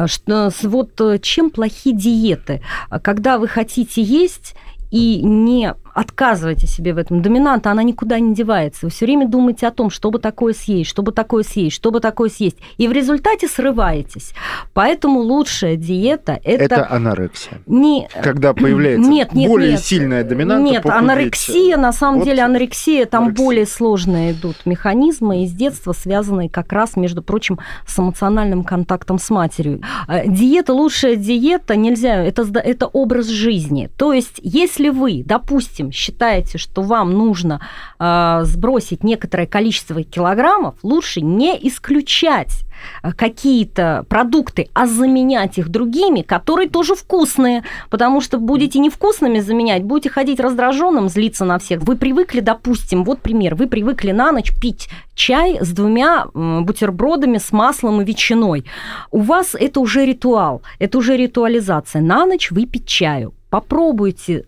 Что, 0.06 0.50
вот 0.64 1.22
чем 1.22 1.50
плохи 1.50 1.92
диеты? 1.92 2.62
Когда 3.02 3.38
вы 3.38 3.48
хотите 3.48 4.02
есть 4.02 4.56
и 4.92 5.22
не 5.24 5.74
отказываете 5.94 6.68
себе 6.68 6.94
в 6.94 6.98
этом. 6.98 7.22
Доминанта, 7.22 7.72
она 7.72 7.84
никуда 7.84 8.20
не 8.20 8.34
девается. 8.34 8.86
Вы 8.86 8.90
все 8.92 9.06
время 9.06 9.28
думаете 9.28 9.68
о 9.68 9.72
том, 9.72 9.90
чтобы 9.90 10.20
такое 10.20 10.54
съесть, 10.54 10.90
чтобы 10.90 11.12
такое 11.12 11.44
съесть, 11.44 11.76
чтобы 11.76 12.00
такое 12.00 12.30
съесть. 12.30 12.58
И 12.78 12.88
в 12.88 12.92
результате 12.92 13.48
срываетесь. 13.48 14.34
Поэтому 14.74 15.20
лучшая 15.20 15.76
диета– 15.76 16.40
это, 16.44 16.64
Это 16.64 16.92
анорексия. 16.92 17.62
не... 17.66 18.08
Когда 18.22 18.54
появляется 18.54 19.10
Нет, 19.10 19.34
нет, 19.34 19.50
более 19.50 19.72
нет. 19.72 19.80
сильная 19.82 20.24
доминанта, 20.24 20.64
Нет, 20.64 20.84
похудеть. 20.84 21.04
анорексия, 21.10 21.78
на 21.78 21.92
самом 21.94 22.20
Вот 22.20 22.26
деле, 22.26 22.44
анорексия, 22.44 23.06
там 23.06 23.24
анорексия. 23.24 23.46
более 23.46 23.66
сложные 23.66 24.32
идут 24.34 24.66
механизмы 24.66 25.44
из 25.44 25.52
детства, 25.52 25.94
связанные 25.94 26.50
как 26.50 26.72
раз, 26.72 26.96
между 26.96 27.22
прочим, 27.22 27.60
с 27.88 27.98
эмоциональным 28.00 28.64
контактом 28.64 29.20
с 29.20 29.30
матерью. 29.30 29.82
А, 30.08 30.26
Диета, 30.26 30.74
лучшая 30.74 31.16
диета, 31.16 31.76
нельзя, 31.76 32.16
это, 32.24 32.44
это 32.60 32.88
образ 32.88 33.28
жизни. 33.28 33.90
То 33.98 34.14
есть, 34.14 34.40
если 34.44 34.90
вы, 34.90 35.24
допустим, 35.26 35.81
считаете, 35.90 36.60
что 36.60 36.84
вам 36.84 37.14
нужно 37.14 37.62
а, 37.98 38.44
сбросить 38.44 39.04
некоторое 39.04 39.48
количество 39.48 40.04
килограммов, 40.04 40.76
лучше 40.84 41.22
не 41.22 41.58
исключать 41.68 42.66
а, 43.02 43.14
какие-то 43.14 44.06
продукты, 44.10 44.70
а 44.74 44.86
заменять 44.86 45.58
их 45.58 45.70
другими, 45.70 46.22
которые 46.22 46.70
тоже 46.70 46.96
вкусные, 46.96 47.64
потому 47.90 48.22
что 48.22 48.38
будете 48.38 48.80
невкусными 48.80 49.40
заменять, 49.40 49.84
будете 49.84 50.10
ходить 50.10 50.40
раздраженным, 50.40 51.10
злиться 51.10 51.46
на 51.46 51.58
всех. 51.58 51.82
Вы 51.82 51.96
привыкли, 51.96 52.42
допустим, 52.42 53.04
вот 53.04 53.22
пример, 53.22 53.56
вы 53.56 53.68
привыкли 53.68 54.12
на 54.12 54.32
ночь 54.32 54.52
пить 54.60 54.90
чай 55.16 55.58
с 55.62 55.72
двумя 55.72 56.26
бутербродами 56.34 57.38
с 57.38 57.52
маслом 57.52 58.02
и 58.02 58.06
ветчиной. 58.06 58.66
У 59.12 59.20
вас 59.20 59.56
это 59.56 59.80
уже 59.80 60.06
ритуал, 60.06 60.62
это 60.80 60.98
уже 60.98 61.16
ритуализация. 61.18 62.02
На 62.02 62.26
ночь 62.26 62.52
выпить 62.52 62.88
чаю. 62.88 63.34
Попробуйте 63.52 64.34
э, 64.34 64.44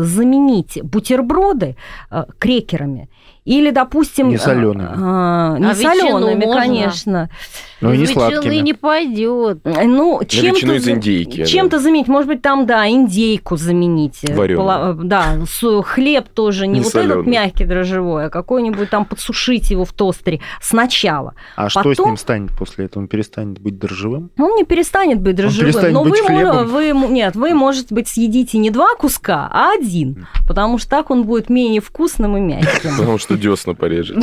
заменить 0.00 0.78
бутерброды 0.82 1.76
э, 2.10 2.24
крекерами. 2.38 3.08
Или, 3.50 3.70
допустим... 3.72 4.28
Не 4.28 4.38
солёными. 4.38 4.84
э, 4.84 5.58
не 5.58 5.66
А 5.70 5.74
солеными, 5.74 6.44
конечно. 6.44 7.28
Ну 7.80 7.92
и 7.92 7.96
не 7.98 8.06
сладкими. 8.06 8.56
не 8.56 8.74
пойдет. 8.74 9.58
Ну, 9.64 10.20
чем-то, 10.28 10.74
из 10.74 10.86
индейки, 10.88 11.44
чем-то 11.46 11.80
заменить. 11.80 12.06
Может 12.06 12.28
быть, 12.28 12.42
там, 12.42 12.64
да, 12.66 12.88
индейку 12.88 13.56
заменить. 13.56 14.20
Пола- 14.36 14.94
Да, 15.02 15.24
хлеб 15.82 16.28
тоже 16.28 16.66
не, 16.68 16.74
Не 16.74 16.80
вот 16.82 16.92
солёный. 16.92 17.14
этот 17.22 17.26
мягкий 17.26 17.64
дрожжевой, 17.64 18.26
а 18.26 18.30
какой-нибудь 18.30 18.88
там 18.90 19.04
подсушить 19.04 19.70
его 19.70 19.84
в 19.84 19.92
тостере 19.94 20.40
сначала. 20.60 21.34
А 21.56 21.68
что 21.68 21.80
с 21.80 21.96
Потом- 21.96 22.06
ним 22.10 22.16
станет 22.18 22.50
после 22.56 22.84
этого? 22.84 23.02
Он 23.02 23.08
перестанет 23.08 23.58
быть 23.58 23.78
дрожжевым? 23.80 24.30
Он 24.38 24.54
не 24.54 24.64
перестанет 24.64 25.20
быть 25.20 25.34
дрожжевым. 25.34 25.72
перестанет 25.72 25.94
но 25.94 26.04
быть 26.04 26.20
вы, 26.20 26.26
хлебом. 26.26 26.66
вы, 26.68 26.90
нет, 27.10 27.34
вы, 27.34 27.54
может 27.54 27.90
быть, 27.90 28.06
съедите 28.06 28.58
не 28.58 28.70
два 28.70 28.94
куска, 28.94 29.48
а 29.52 29.72
один. 29.72 30.28
Потому 30.46 30.78
что 30.78 30.88
так 30.90 31.10
он 31.10 31.24
будет 31.24 31.48
менее 31.48 31.80
вкусным 31.80 32.36
и 32.36 32.40
мягким. 32.40 32.96
Потому 32.96 33.18
что 33.18 33.39
десна 33.40 33.74
порежет. 33.74 34.16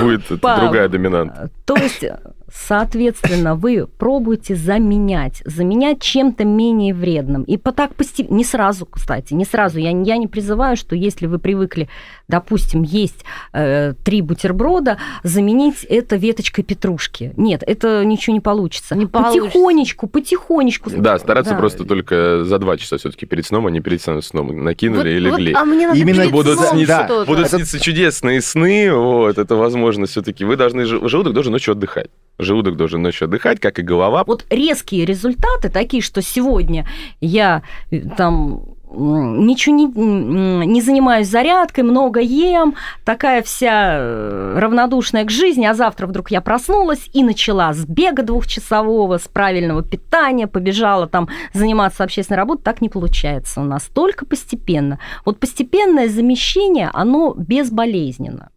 Будет 0.00 0.22
другая 0.40 0.88
доминанта. 0.88 1.50
То 1.64 1.76
есть 1.76 2.04
Соответственно, 2.52 3.54
вы 3.54 3.86
пробуете 3.86 4.56
заменять, 4.56 5.42
заменять 5.44 6.02
чем-то 6.02 6.44
менее 6.44 6.92
вредным. 6.92 7.44
И 7.44 7.56
так 7.56 7.94
постепенно, 7.94 8.36
не 8.36 8.44
сразу, 8.44 8.86
кстати, 8.86 9.34
не 9.34 9.44
сразу. 9.44 9.78
Я, 9.78 9.90
я 9.90 10.16
не 10.16 10.26
призываю, 10.26 10.76
что 10.76 10.96
если 10.96 11.26
вы 11.26 11.38
привыкли, 11.38 11.88
допустим, 12.30 12.82
есть 12.82 13.24
э, 13.52 13.92
три 14.04 14.22
бутерброда, 14.22 14.96
заменить 15.22 15.84
это 15.84 16.16
веточкой 16.16 16.64
петрушки. 16.64 17.32
Нет, 17.36 17.62
это 17.66 18.04
ничего 18.04 18.32
не 18.34 18.40
получится. 18.40 18.94
Не 18.94 19.06
получится. 19.06 19.40
потихонечку, 19.42 20.06
потихонечку. 20.06 20.90
Да, 20.90 21.18
стараться 21.18 21.52
Да. 21.52 21.58
просто 21.58 21.84
только 21.84 22.44
за 22.44 22.58
два 22.58 22.76
часа 22.78 22.96
все-таки 22.96 23.26
перед 23.26 23.44
сном, 23.46 23.66
а 23.66 23.70
не 23.70 23.80
перед 23.80 24.00
самым 24.00 24.22
сном. 24.22 24.64
Накинули 24.64 24.98
Вот- 24.98 25.06
и 25.26 25.30
вот, 25.30 25.38
легли. 25.38 25.52
а 25.52 25.64
мне 25.64 25.86
надо 25.88 25.98
Именно 25.98 26.18
перед 26.22 26.32
будут 26.32 26.58
сном 26.58 26.76
сниться- 26.76 27.04
что-то. 27.04 27.26
Будут 27.26 27.46
Это- 27.46 27.56
сниться 27.56 27.78
чудесные 27.80 28.40
сны, 28.40 28.92
вот, 28.94 29.36
это 29.38 29.56
возможно 29.56 30.06
все-таки. 30.06 30.44
Вы 30.44 30.56
должны, 30.56 30.84
желудок 30.86 31.34
должен 31.34 31.52
ночью 31.52 31.72
отдыхать. 31.72 32.08
Желудок 32.38 32.76
должен 32.76 33.02
ночью 33.02 33.26
отдыхать, 33.26 33.60
как 33.60 33.78
и 33.78 33.82
голова. 33.82 34.24
Вот 34.24 34.46
резкие 34.48 35.04
результаты 35.04 35.68
такие, 35.68 36.02
что 36.02 36.22
сегодня 36.22 36.86
я 37.20 37.62
э, 37.90 38.00
там 38.16 38.62
ничего 38.92 39.74
не, 39.74 40.66
не 40.66 40.80
занимаюсь 40.82 41.28
зарядкой, 41.28 41.84
много 41.84 42.20
ем, 42.20 42.74
такая 43.04 43.42
вся 43.42 43.98
э, 43.98 44.58
равнодушная 44.58 45.24
к 45.24 45.30
жизни, 45.30 45.64
а 45.64 45.74
завтра 45.74 46.06
вдруг 46.06 46.30
я 46.30 46.40
проснулась 46.40 47.08
и 47.12 47.22
начала 47.22 47.72
с 47.72 47.84
бега 47.84 48.22
двухчасового, 48.22 49.18
с 49.18 49.28
правильного 49.28 49.82
питания, 49.82 50.46
побежала 50.46 51.06
там 51.06 51.28
заниматься 51.52 52.04
общественной 52.04 52.38
работой, 52.38 52.62
так 52.62 52.80
не 52.80 52.88
получается 52.88 53.60
у 53.60 53.64
нас, 53.64 53.84
только 53.84 54.26
постепенно. 54.26 54.98
Вот 55.24 55.38
постепенное 55.38 56.08
замещение, 56.08 56.90
оно 56.92 57.34
безболезненно. 57.36 58.50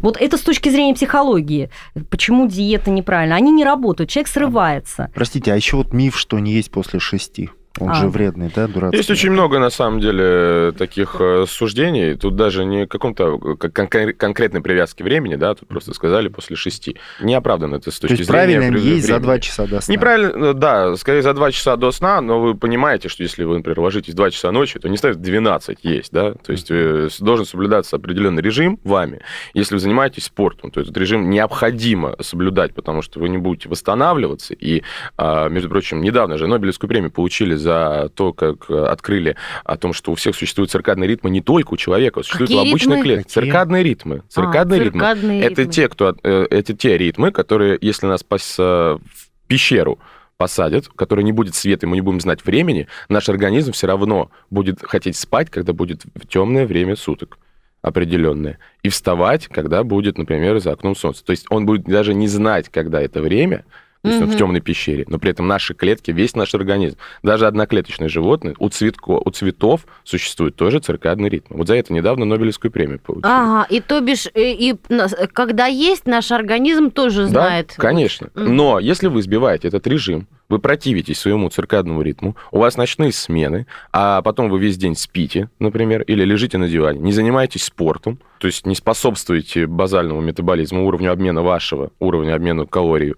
Вот 0.00 0.16
это 0.16 0.38
с 0.38 0.40
точки 0.42 0.68
зрения 0.68 0.94
психологии. 0.94 1.70
Почему 2.08 2.46
диета 2.46 2.90
неправильна? 2.90 3.36
Они 3.36 3.50
не 3.50 3.64
работают, 3.64 4.10
человек 4.10 4.28
срывается. 4.28 5.10
Простите, 5.14 5.52
а 5.52 5.56
еще 5.56 5.76
вот 5.76 5.92
миф, 5.92 6.16
что 6.16 6.38
не 6.38 6.52
есть 6.52 6.70
после 6.70 7.00
шести. 7.00 7.50
Он 7.78 7.90
А. 7.90 7.94
же 7.94 8.08
вредный, 8.08 8.50
да, 8.54 8.66
дурацкий? 8.68 8.96
Есть 8.98 9.10
очень 9.10 9.30
много, 9.30 9.58
на 9.58 9.70
самом 9.70 10.00
деле, 10.00 10.72
таких 10.78 11.16
э, 11.20 11.44
суждений. 11.48 12.14
Тут 12.14 12.36
даже 12.36 12.64
не 12.64 12.86
каком-то 12.86 13.36
э, 13.62 13.68
кон- 13.68 13.88
кон- 13.88 14.12
конкретной 14.14 14.60
привязки 14.62 15.02
времени, 15.02 15.36
да, 15.36 15.54
тут 15.54 15.68
просто 15.68 15.92
сказали 15.94 16.28
после 16.28 16.56
шести. 16.56 16.96
Не 17.20 17.34
оправдано 17.34 17.76
это 17.76 17.90
с 17.90 17.96
То 17.98 18.08
точки 18.08 18.20
есть 18.20 18.30
зрения 18.30 18.56
правильно 18.58 18.78
при- 18.78 18.86
есть 18.88 19.02
за 19.06 19.12
времени. 19.14 19.22
два 19.24 19.38
часа 19.40 19.66
до 19.66 19.80
сна. 19.80 19.92
Неправильно, 19.94 20.54
да, 20.54 20.96
скорее 20.96 21.22
за 21.22 21.34
два 21.34 21.50
часа 21.52 21.76
до 21.76 21.90
сна, 21.92 22.20
но 22.20 22.40
вы 22.40 22.54
понимаете, 22.54 23.08
что 23.08 23.22
если 23.22 23.44
вы, 23.44 23.56
например, 23.58 23.80
ложитесь 23.80 24.14
в 24.14 24.16
2 24.16 24.30
часа 24.30 24.50
ночи, 24.52 24.78
то 24.78 24.88
не 24.88 24.96
стоит 24.96 25.16
в 25.16 25.20
12 25.20 25.78
есть, 25.82 26.12
да, 26.12 26.32
то 26.32 26.52
есть 26.52 26.68
э, 26.70 27.08
должен 27.20 27.44
соблюдаться 27.46 27.96
определенный 27.96 28.42
режим 28.42 28.78
вами. 28.84 29.20
Если 29.54 29.74
вы 29.74 29.80
занимаетесь 29.80 30.24
спортом, 30.24 30.70
то 30.70 30.80
этот 30.80 30.96
режим 30.96 31.28
необходимо 31.30 32.16
соблюдать, 32.20 32.74
потому 32.74 33.02
что 33.02 33.20
вы 33.20 33.28
не 33.28 33.38
будете 33.38 33.68
восстанавливаться. 33.68 34.54
И, 34.54 34.82
а, 35.16 35.48
между 35.48 35.68
прочим, 35.68 36.00
недавно 36.02 36.38
же 36.38 36.46
Нобелевскую 36.46 36.88
премию 36.88 37.10
получили 37.10 37.54
за 37.54 37.65
то, 38.14 38.32
как 38.32 38.70
э, 38.70 38.84
открыли 38.86 39.36
о 39.64 39.76
том, 39.76 39.92
что 39.92 40.12
у 40.12 40.14
всех 40.14 40.34
существуют 40.36 40.70
циркадные 40.70 41.08
ритмы 41.08 41.30
не 41.30 41.40
только 41.40 41.74
у 41.74 41.76
человека, 41.76 42.20
а 42.20 42.22
существуют 42.22 42.50
Какие 42.50 42.64
у 42.64 42.68
обычных 42.70 42.96
ритмы? 42.96 43.02
клеток. 43.04 43.26
Какие? 43.26 43.42
Циркадные 43.44 43.82
ритмы. 43.82 44.16
А, 44.26 44.32
Циркадные 44.32 44.80
ритмы. 44.80 45.00
циркадные 45.00 45.40
Это 45.42 45.60
ритмы. 45.62 45.72
те, 45.72 45.88
кто, 45.88 46.16
э, 46.22 46.46
это 46.50 46.74
те 46.74 46.96
ритмы, 46.98 47.32
которые, 47.32 47.78
если 47.80 48.06
нас 48.06 48.24
пос- 48.28 48.54
э, 48.58 48.98
в 48.98 49.46
пещеру 49.48 49.98
посадят, 50.36 50.88
который 50.88 51.24
не 51.24 51.32
будет 51.32 51.54
света, 51.54 51.86
и 51.86 51.88
мы 51.88 51.96
не 51.96 52.02
будем 52.02 52.20
знать 52.20 52.44
времени, 52.44 52.88
наш 53.08 53.28
организм 53.28 53.72
все 53.72 53.86
равно 53.86 54.30
будет 54.50 54.80
хотеть 54.82 55.16
спать, 55.16 55.48
когда 55.50 55.72
будет 55.72 56.02
в 56.14 56.26
темное 56.26 56.66
время 56.66 56.94
суток 56.96 57.38
определенное, 57.82 58.58
и 58.82 58.88
вставать, 58.88 59.46
когда 59.46 59.84
будет, 59.84 60.18
например, 60.18 60.58
за 60.58 60.72
окном 60.72 60.96
солнце. 60.96 61.24
То 61.24 61.30
есть 61.30 61.46
он 61.50 61.66
будет 61.66 61.84
даже 61.84 62.14
не 62.14 62.26
знать, 62.28 62.68
когда 62.68 63.00
это 63.00 63.22
время, 63.22 63.64
то 64.06 64.10
есть 64.10 64.22
он 64.22 64.30
в 64.30 64.36
темной 64.36 64.60
пещере, 64.60 65.04
но 65.08 65.18
при 65.18 65.30
этом 65.30 65.46
наши 65.46 65.74
клетки, 65.74 66.10
весь 66.10 66.34
наш 66.36 66.54
организм, 66.54 66.96
даже 67.22 67.46
одноклеточные 67.46 68.08
животные, 68.08 68.54
у, 68.58 68.68
цветко, 68.68 69.20
у 69.24 69.30
цветов 69.30 69.86
существует 70.04 70.56
тоже 70.56 70.78
циркадный 70.78 71.28
ритм. 71.28 71.56
Вот 71.56 71.66
за 71.66 71.74
это 71.74 71.92
недавно 71.92 72.24
Нобелевскую 72.24 72.70
премию 72.70 73.00
получили. 73.00 73.32
Ага, 73.32 73.66
и 73.68 73.80
то 73.80 74.00
бишь, 74.00 74.28
э, 74.34 74.52
и, 74.52 74.76
э, 74.88 75.26
когда 75.32 75.66
есть, 75.66 76.06
наш 76.06 76.30
организм 76.30 76.90
тоже 76.90 77.26
знает. 77.26 77.74
Да, 77.76 77.82
конечно. 77.82 78.30
Но 78.34 78.78
если 78.78 79.08
вы 79.08 79.22
сбиваете 79.22 79.68
этот 79.68 79.86
режим, 79.86 80.28
вы 80.48 80.58
противитесь 80.58 81.18
своему 81.18 81.48
циркадному 81.48 82.02
ритму, 82.02 82.36
у 82.52 82.58
вас 82.58 82.76
ночные 82.76 83.12
смены, 83.12 83.66
а 83.92 84.22
потом 84.22 84.48
вы 84.48 84.58
весь 84.58 84.76
день 84.76 84.96
спите, 84.96 85.50
например, 85.58 86.02
или 86.02 86.24
лежите 86.24 86.58
на 86.58 86.68
диване, 86.68 87.00
не 87.00 87.12
занимаетесь 87.12 87.64
спортом, 87.64 88.18
то 88.38 88.46
есть 88.46 88.66
не 88.66 88.74
способствуете 88.74 89.66
базальному 89.66 90.20
метаболизму, 90.20 90.86
уровню 90.86 91.12
обмена 91.12 91.42
вашего, 91.42 91.90
уровню 91.98 92.34
обмена 92.34 92.66
калорий 92.66 93.14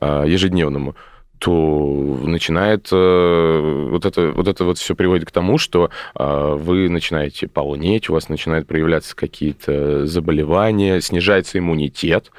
э, 0.00 0.24
ежедневному, 0.26 0.94
то 1.38 2.20
начинает 2.22 2.88
э, 2.92 3.88
вот 3.90 4.04
это 4.04 4.30
вот 4.32 4.46
это 4.46 4.64
вот 4.64 4.78
все 4.78 4.94
приводит 4.94 5.26
к 5.26 5.30
тому, 5.30 5.56
что 5.56 5.90
э, 6.14 6.54
вы 6.58 6.90
начинаете 6.90 7.48
полнеть, 7.48 8.10
у 8.10 8.12
вас 8.12 8.28
начинают 8.28 8.68
проявляться 8.68 9.16
какие-то 9.16 10.06
заболевания, 10.06 11.00
снижается 11.00 11.58
иммунитет, 11.58 12.30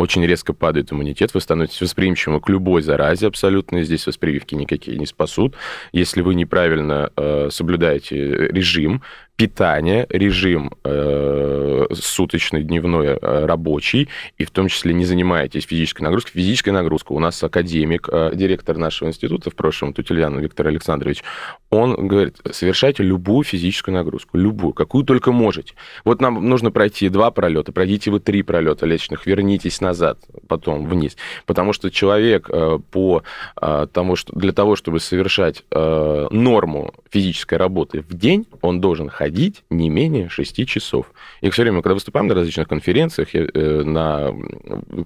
очень 0.00 0.24
резко 0.24 0.52
падает 0.52 0.92
иммунитет, 0.92 1.34
вы 1.34 1.40
становитесь 1.40 1.80
восприимчивым 1.80 2.40
к 2.40 2.48
любой 2.48 2.82
заразе 2.82 3.26
абсолютно, 3.26 3.78
и 3.78 3.84
здесь 3.84 4.06
вас 4.06 4.16
прививки 4.16 4.54
никакие 4.54 4.98
не 4.98 5.06
спасут. 5.06 5.54
Если 5.92 6.22
вы 6.22 6.34
неправильно 6.34 7.10
э, 7.16 7.48
соблюдаете 7.50 8.48
режим 8.48 9.02
питания, 9.40 10.06
режим 10.10 10.70
э, 10.84 11.86
суточный, 11.94 12.62
дневной, 12.62 13.06
э, 13.06 13.46
рабочий, 13.46 14.10
и 14.36 14.44
в 14.44 14.50
том 14.50 14.68
числе 14.68 14.92
не 14.92 15.06
занимаетесь 15.06 15.64
физической 15.64 16.02
нагрузкой. 16.02 16.32
Физическая 16.32 16.74
нагрузка. 16.74 17.12
У 17.12 17.18
нас 17.18 17.42
академик, 17.42 18.06
э, 18.12 18.32
директор 18.34 18.76
нашего 18.76 19.08
института 19.08 19.48
в 19.48 19.54
прошлом, 19.54 19.94
Тутельян 19.94 20.38
Виктор 20.38 20.66
Александрович, 20.66 21.24
он 21.70 22.06
говорит, 22.06 22.36
совершайте 22.52 23.02
любую 23.02 23.42
физическую 23.44 23.94
нагрузку, 23.94 24.36
любую, 24.36 24.74
какую 24.74 25.04
только 25.04 25.32
можете. 25.32 25.72
Вот 26.04 26.20
нам 26.20 26.46
нужно 26.46 26.70
пройти 26.70 27.08
два 27.08 27.30
пролета, 27.30 27.72
пройдите 27.72 28.10
вы 28.10 28.20
три 28.20 28.42
пролета 28.42 28.84
лестничных, 28.84 29.24
вернитесь 29.24 29.80
назад, 29.80 30.18
потом 30.48 30.86
вниз. 30.86 31.16
Потому 31.46 31.72
что 31.72 31.90
человек 31.90 32.50
э, 32.50 32.78
по 32.90 33.22
э, 33.58 33.86
тому, 33.90 34.16
что 34.16 34.38
для 34.38 34.52
того, 34.52 34.76
чтобы 34.76 35.00
совершать 35.00 35.64
э, 35.70 36.28
норму 36.30 36.92
физической 37.10 37.54
работы 37.56 38.02
в 38.02 38.14
день, 38.14 38.46
он 38.62 38.80
должен 38.80 39.08
ходить 39.08 39.64
не 39.68 39.88
менее 39.90 40.28
6 40.28 40.66
часов. 40.66 41.12
И 41.40 41.50
все 41.50 41.62
время, 41.62 41.82
когда 41.82 41.94
выступаем 41.94 42.28
на 42.28 42.34
различных 42.34 42.68
конференциях, 42.68 43.34
я, 43.34 43.46
э, 43.52 43.82
на 43.82 44.34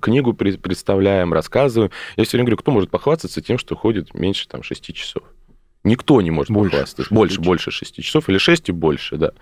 книгу 0.00 0.34
представляем, 0.34 1.32
рассказываем, 1.32 1.90
я 2.16 2.24
все 2.24 2.36
время 2.36 2.46
говорю, 2.46 2.58
кто 2.58 2.70
может 2.72 2.90
похвастаться 2.90 3.40
тем, 3.40 3.58
что 3.58 3.74
ходит 3.74 4.14
меньше 4.14 4.46
там, 4.48 4.62
6 4.62 4.92
часов? 4.92 5.22
Никто 5.84 6.20
не 6.22 6.30
может 6.30 6.50
Больше 6.50 6.70
похвастаться. 6.72 7.02
шести 7.02 7.14
Больше, 7.14 7.34
часов. 7.34 7.46
больше 7.46 7.70
6 7.70 8.02
часов 8.02 8.28
или 8.30 8.38
6 8.38 8.68
и 8.70 8.72
больше, 8.72 9.16
да. 9.16 9.32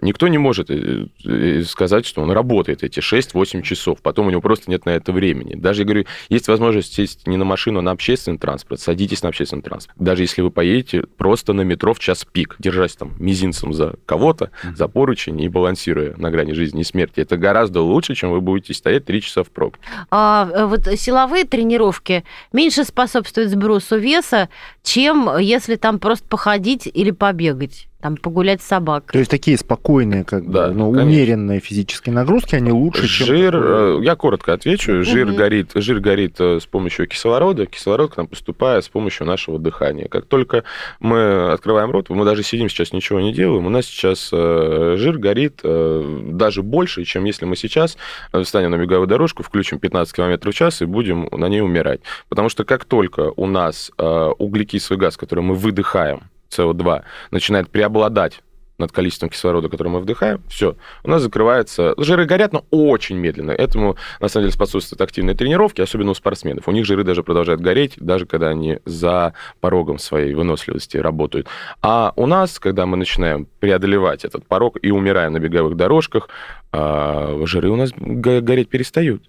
Никто 0.00 0.28
не 0.28 0.38
может 0.38 0.70
э, 0.70 1.06
э, 1.24 1.62
сказать, 1.64 2.06
что 2.06 2.22
он 2.22 2.30
работает 2.30 2.82
эти 2.82 3.00
6-8 3.00 3.60
часов, 3.62 4.00
потом 4.02 4.26
у 4.26 4.30
него 4.30 4.40
просто 4.40 4.70
нет 4.70 4.86
на 4.86 4.90
это 4.90 5.12
времени. 5.12 5.54
Даже, 5.54 5.82
я 5.82 5.84
говорю, 5.84 6.06
есть 6.30 6.48
возможность 6.48 6.94
сесть 6.94 7.26
не 7.26 7.36
на 7.36 7.44
машину, 7.44 7.80
а 7.80 7.82
на 7.82 7.90
общественный 7.90 8.38
транспорт, 8.38 8.80
садитесь 8.80 9.22
на 9.22 9.28
общественный 9.28 9.62
транспорт. 9.62 9.96
Даже 10.00 10.22
если 10.22 10.40
вы 10.40 10.50
поедете 10.50 11.02
просто 11.02 11.52
на 11.52 11.60
метро 11.62 11.92
в 11.92 11.98
час 11.98 12.24
пик, 12.24 12.56
держась 12.58 12.96
там 12.96 13.12
мизинцем 13.18 13.74
за 13.74 13.96
кого-то, 14.06 14.50
за 14.74 14.88
поручень 14.88 15.40
и 15.42 15.48
балансируя 15.48 16.14
на 16.16 16.30
грани 16.30 16.52
жизни 16.52 16.80
и 16.80 16.84
смерти, 16.84 17.20
это 17.20 17.36
гораздо 17.36 17.82
лучше, 17.82 18.14
чем 18.14 18.30
вы 18.30 18.40
будете 18.40 18.72
стоять 18.72 19.04
3 19.04 19.20
часа 19.20 19.44
в 19.44 19.50
пробке. 19.50 19.80
А 20.10 20.48
э, 20.50 20.64
вот 20.64 20.86
силовые 20.98 21.44
тренировки 21.44 22.24
меньше 22.52 22.84
способствуют 22.84 23.50
сбросу 23.50 23.98
веса, 23.98 24.48
чем 24.82 25.36
если 25.38 25.76
там 25.76 25.89
просто 25.98 26.26
походить 26.28 26.86
или 26.92 27.10
побегать, 27.10 27.88
там 28.00 28.16
погулять 28.16 28.62
с 28.62 28.66
собакой. 28.66 29.12
То 29.12 29.18
есть 29.18 29.30
такие 29.30 29.56
спокойные, 29.58 30.24
как 30.24 30.44
бы, 30.44 30.52
Да, 30.52 30.66
ну, 30.68 30.90
конечно. 30.92 31.02
умеренные 31.02 31.60
физические 31.60 32.14
нагрузки, 32.14 32.54
они 32.54 32.72
лучше, 32.72 33.06
чем... 33.06 33.26
Жир, 33.26 33.54
э, 33.56 33.98
я 34.02 34.16
коротко 34.16 34.52
отвечу, 34.52 35.02
жир 35.04 35.26
Мгм. 35.28 35.36
горит, 35.36 35.70
жир 35.74 36.00
горит 36.00 36.36
э, 36.40 36.58
с 36.60 36.66
помощью 36.66 37.06
кислорода, 37.06 37.66
кислород 37.66 38.14
к 38.14 38.16
нам 38.16 38.26
поступает 38.26 38.84
с 38.84 38.88
помощью 38.88 39.26
нашего 39.26 39.58
дыхания. 39.58 40.08
Как 40.08 40.26
только 40.26 40.64
мы 40.98 41.52
открываем 41.52 41.90
рот, 41.90 42.08
мы 42.10 42.24
даже 42.24 42.42
сидим 42.42 42.68
сейчас, 42.68 42.92
ничего 42.92 43.20
не 43.20 43.32
делаем, 43.32 43.66
у 43.66 43.70
нас 43.70 43.86
сейчас 43.86 44.30
э, 44.32 44.94
жир 44.98 45.18
горит 45.18 45.60
даже 45.62 46.62
больше, 46.62 47.04
чем 47.04 47.24
если 47.24 47.44
мы 47.44 47.56
сейчас 47.56 47.96
встанем 48.42 48.70
на 48.70 48.76
беговую 48.78 49.06
дорожку, 49.06 49.42
включим 49.42 49.78
15 49.78 50.14
км 50.14 50.50
в 50.50 50.54
час 50.54 50.82
и 50.82 50.86
будем 50.86 51.28
на 51.30 51.46
ней 51.48 51.60
умирать. 51.60 52.00
Потому 52.28 52.48
что 52.48 52.64
как 52.64 52.84
только 52.84 53.32
у 53.36 53.46
нас 53.46 53.90
углекислый 53.98 54.98
газ, 54.98 55.16
который 55.16 55.40
мы 55.44 55.54
выдыхаем, 55.54 56.22
СО2, 56.50 57.02
начинает 57.30 57.70
преобладать 57.70 58.42
над 58.80 58.92
количеством 58.92 59.28
кислорода, 59.28 59.68
который 59.68 59.88
мы 59.88 60.00
вдыхаем, 60.00 60.42
все, 60.48 60.76
у 61.04 61.10
нас 61.10 61.22
закрывается... 61.22 61.94
Жиры 61.98 62.24
горят, 62.24 62.52
но 62.52 62.64
очень 62.70 63.16
медленно. 63.16 63.52
Этому, 63.52 63.96
на 64.20 64.28
самом 64.28 64.44
деле, 64.44 64.52
способствуют 64.52 65.00
активные 65.02 65.36
тренировки, 65.36 65.80
особенно 65.80 66.10
у 66.10 66.14
спортсменов. 66.14 66.66
У 66.66 66.72
них 66.72 66.86
жиры 66.86 67.04
даже 67.04 67.22
продолжают 67.22 67.60
гореть, 67.60 67.94
даже 67.98 68.26
когда 68.26 68.48
они 68.48 68.78
за 68.86 69.34
порогом 69.60 69.98
своей 69.98 70.34
выносливости 70.34 70.96
работают. 70.96 71.46
А 71.82 72.12
у 72.16 72.26
нас, 72.26 72.58
когда 72.58 72.86
мы 72.86 72.96
начинаем 72.96 73.46
преодолевать 73.60 74.24
этот 74.24 74.46
порог 74.46 74.78
и 74.82 74.90
умираем 74.90 75.34
на 75.34 75.38
беговых 75.38 75.76
дорожках, 75.76 76.28
а, 76.72 77.38
жиры 77.44 77.70
у 77.70 77.76
нас 77.76 77.92
го- 77.96 78.40
гореть 78.40 78.70
перестают. 78.70 79.22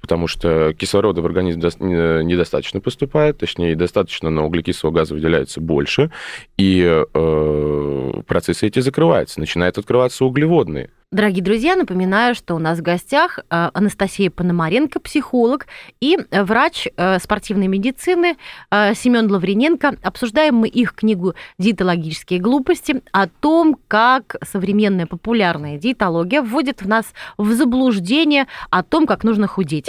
Потому 0.00 0.26
что 0.26 0.72
кислорода 0.74 1.22
в 1.22 1.26
организм 1.26 1.60
недостаточно 1.60 2.80
поступает, 2.80 3.38
точнее, 3.38 3.76
достаточно, 3.76 4.30
но 4.30 4.46
углекислого 4.46 4.92
газа 4.92 5.14
выделяется 5.14 5.60
больше, 5.60 6.10
и 6.56 6.82
э, 6.84 8.22
процессы 8.26 8.66
эти 8.66 8.80
закрываются, 8.80 9.40
начинают 9.40 9.78
открываться 9.78 10.24
углеводные. 10.24 10.90
Дорогие 11.16 11.42
друзья, 11.42 11.76
напоминаю, 11.76 12.34
что 12.34 12.54
у 12.54 12.58
нас 12.58 12.78
в 12.78 12.82
гостях 12.82 13.38
э, 13.38 13.70
Анастасия 13.72 14.30
Пономаренко, 14.30 15.00
психолог, 15.00 15.66
и 15.98 16.18
врач 16.30 16.88
э, 16.94 17.18
спортивной 17.20 17.68
медицины 17.68 18.36
э, 18.70 18.92
Семен 18.94 19.32
Лаврененко. 19.32 19.96
Обсуждаем 20.02 20.56
мы 20.56 20.68
их 20.68 20.94
книгу 20.94 21.32
«Диетологические 21.58 22.38
глупости» 22.38 23.00
о 23.12 23.28
том, 23.28 23.78
как 23.88 24.36
современная 24.46 25.06
популярная 25.06 25.78
диетология 25.78 26.42
вводит 26.42 26.82
в 26.82 26.86
нас 26.86 27.06
в 27.38 27.50
заблуждение 27.52 28.46
о 28.68 28.82
том, 28.82 29.06
как 29.06 29.24
нужно 29.24 29.46
худеть. 29.46 29.86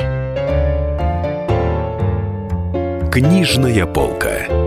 Книжная 3.12 3.86
полка. 3.86 4.67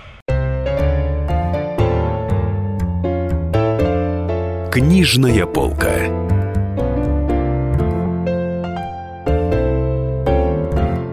Книжная 4.71 5.45
полка. 5.45 6.07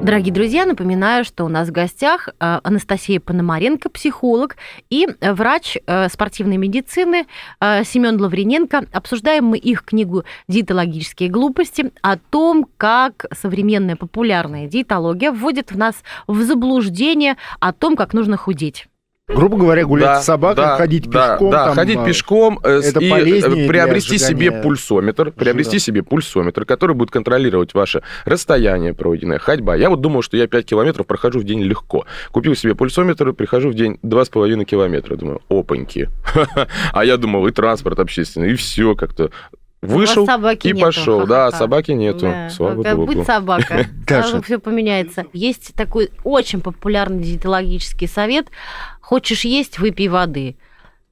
Дорогие 0.00 0.32
друзья, 0.32 0.64
напоминаю, 0.64 1.24
что 1.24 1.44
у 1.44 1.48
нас 1.48 1.66
в 1.66 1.72
гостях 1.72 2.28
э, 2.28 2.60
Анастасия 2.62 3.18
Пономаренко, 3.18 3.90
психолог, 3.90 4.54
и 4.90 5.08
врач 5.20 5.76
э, 5.76 6.08
спортивной 6.08 6.56
медицины 6.56 7.26
э, 7.60 7.82
Семен 7.82 8.20
Лаврененко. 8.20 8.86
Обсуждаем 8.92 9.46
мы 9.46 9.58
их 9.58 9.82
книгу 9.84 10.22
«Диетологические 10.46 11.28
глупости» 11.28 11.90
о 12.00 12.16
том, 12.16 12.64
как 12.76 13.26
современная 13.36 13.96
популярная 13.96 14.68
диетология 14.68 15.32
вводит 15.32 15.72
в 15.72 15.76
нас 15.76 15.96
в 16.28 16.40
заблуждение 16.42 17.36
о 17.58 17.72
том, 17.72 17.96
как 17.96 18.14
нужно 18.14 18.36
худеть. 18.36 18.86
Грубо 19.28 19.58
говоря, 19.58 19.84
гулять 19.84 20.06
да, 20.06 20.20
с 20.22 20.24
собакой, 20.24 20.56
да, 20.56 20.76
ходить 20.76 21.08
да, 21.10 21.32
пешком. 21.32 21.50
Да, 21.50 21.64
там, 21.66 21.74
ходить 21.74 21.98
а, 21.98 22.04
пешком 22.04 22.60
э, 22.62 22.80
это 22.82 23.00
и 23.00 23.10
э, 23.10 23.68
приобрести 23.68 24.16
себе 24.16 24.50
пульсометр, 24.50 25.32
приобрести 25.32 25.76
да. 25.76 25.78
себе 25.80 26.02
пульсометр, 26.02 26.64
который 26.64 26.96
будет 26.96 27.10
контролировать 27.10 27.74
ваше 27.74 28.02
расстояние 28.24 28.94
пройденное, 28.94 29.38
ходьба. 29.38 29.76
Я 29.76 29.90
вот 29.90 30.00
думал, 30.00 30.22
что 30.22 30.38
я 30.38 30.46
5 30.46 30.64
километров 30.64 31.06
прохожу 31.06 31.40
в 31.40 31.44
день 31.44 31.62
легко. 31.62 32.06
Купил 32.30 32.54
себе 32.54 32.74
пульсометр, 32.74 33.34
прихожу 33.34 33.68
в 33.68 33.74
день 33.74 33.98
2,5 34.02 34.64
километра. 34.64 35.16
Думаю, 35.16 35.42
опаньки. 35.48 36.08
А 36.92 37.04
я 37.04 37.16
думал, 37.16 37.46
и 37.46 37.52
транспорт 37.52 37.98
общественный, 37.98 38.52
и 38.52 38.54
все 38.54 38.94
как-то 38.94 39.30
Вышел 39.80 40.24
и 40.24 40.72
нету. 40.72 40.80
пошел. 40.80 41.26
Да, 41.26 41.50
собаки 41.52 41.92
нету. 41.92 42.22
Да. 42.22 42.50
Слава 42.50 42.82
как 42.82 42.96
богу. 42.96 43.12
Будь 43.12 43.26
собака. 43.26 43.86
Сразу 44.08 44.42
все 44.42 44.58
поменяется. 44.58 45.26
Есть 45.32 45.74
такой 45.74 46.10
очень 46.24 46.60
популярный 46.60 47.22
диетологический 47.22 48.08
совет. 48.08 48.48
Хочешь 49.00 49.44
есть, 49.44 49.78
выпей 49.78 50.08
воды. 50.08 50.56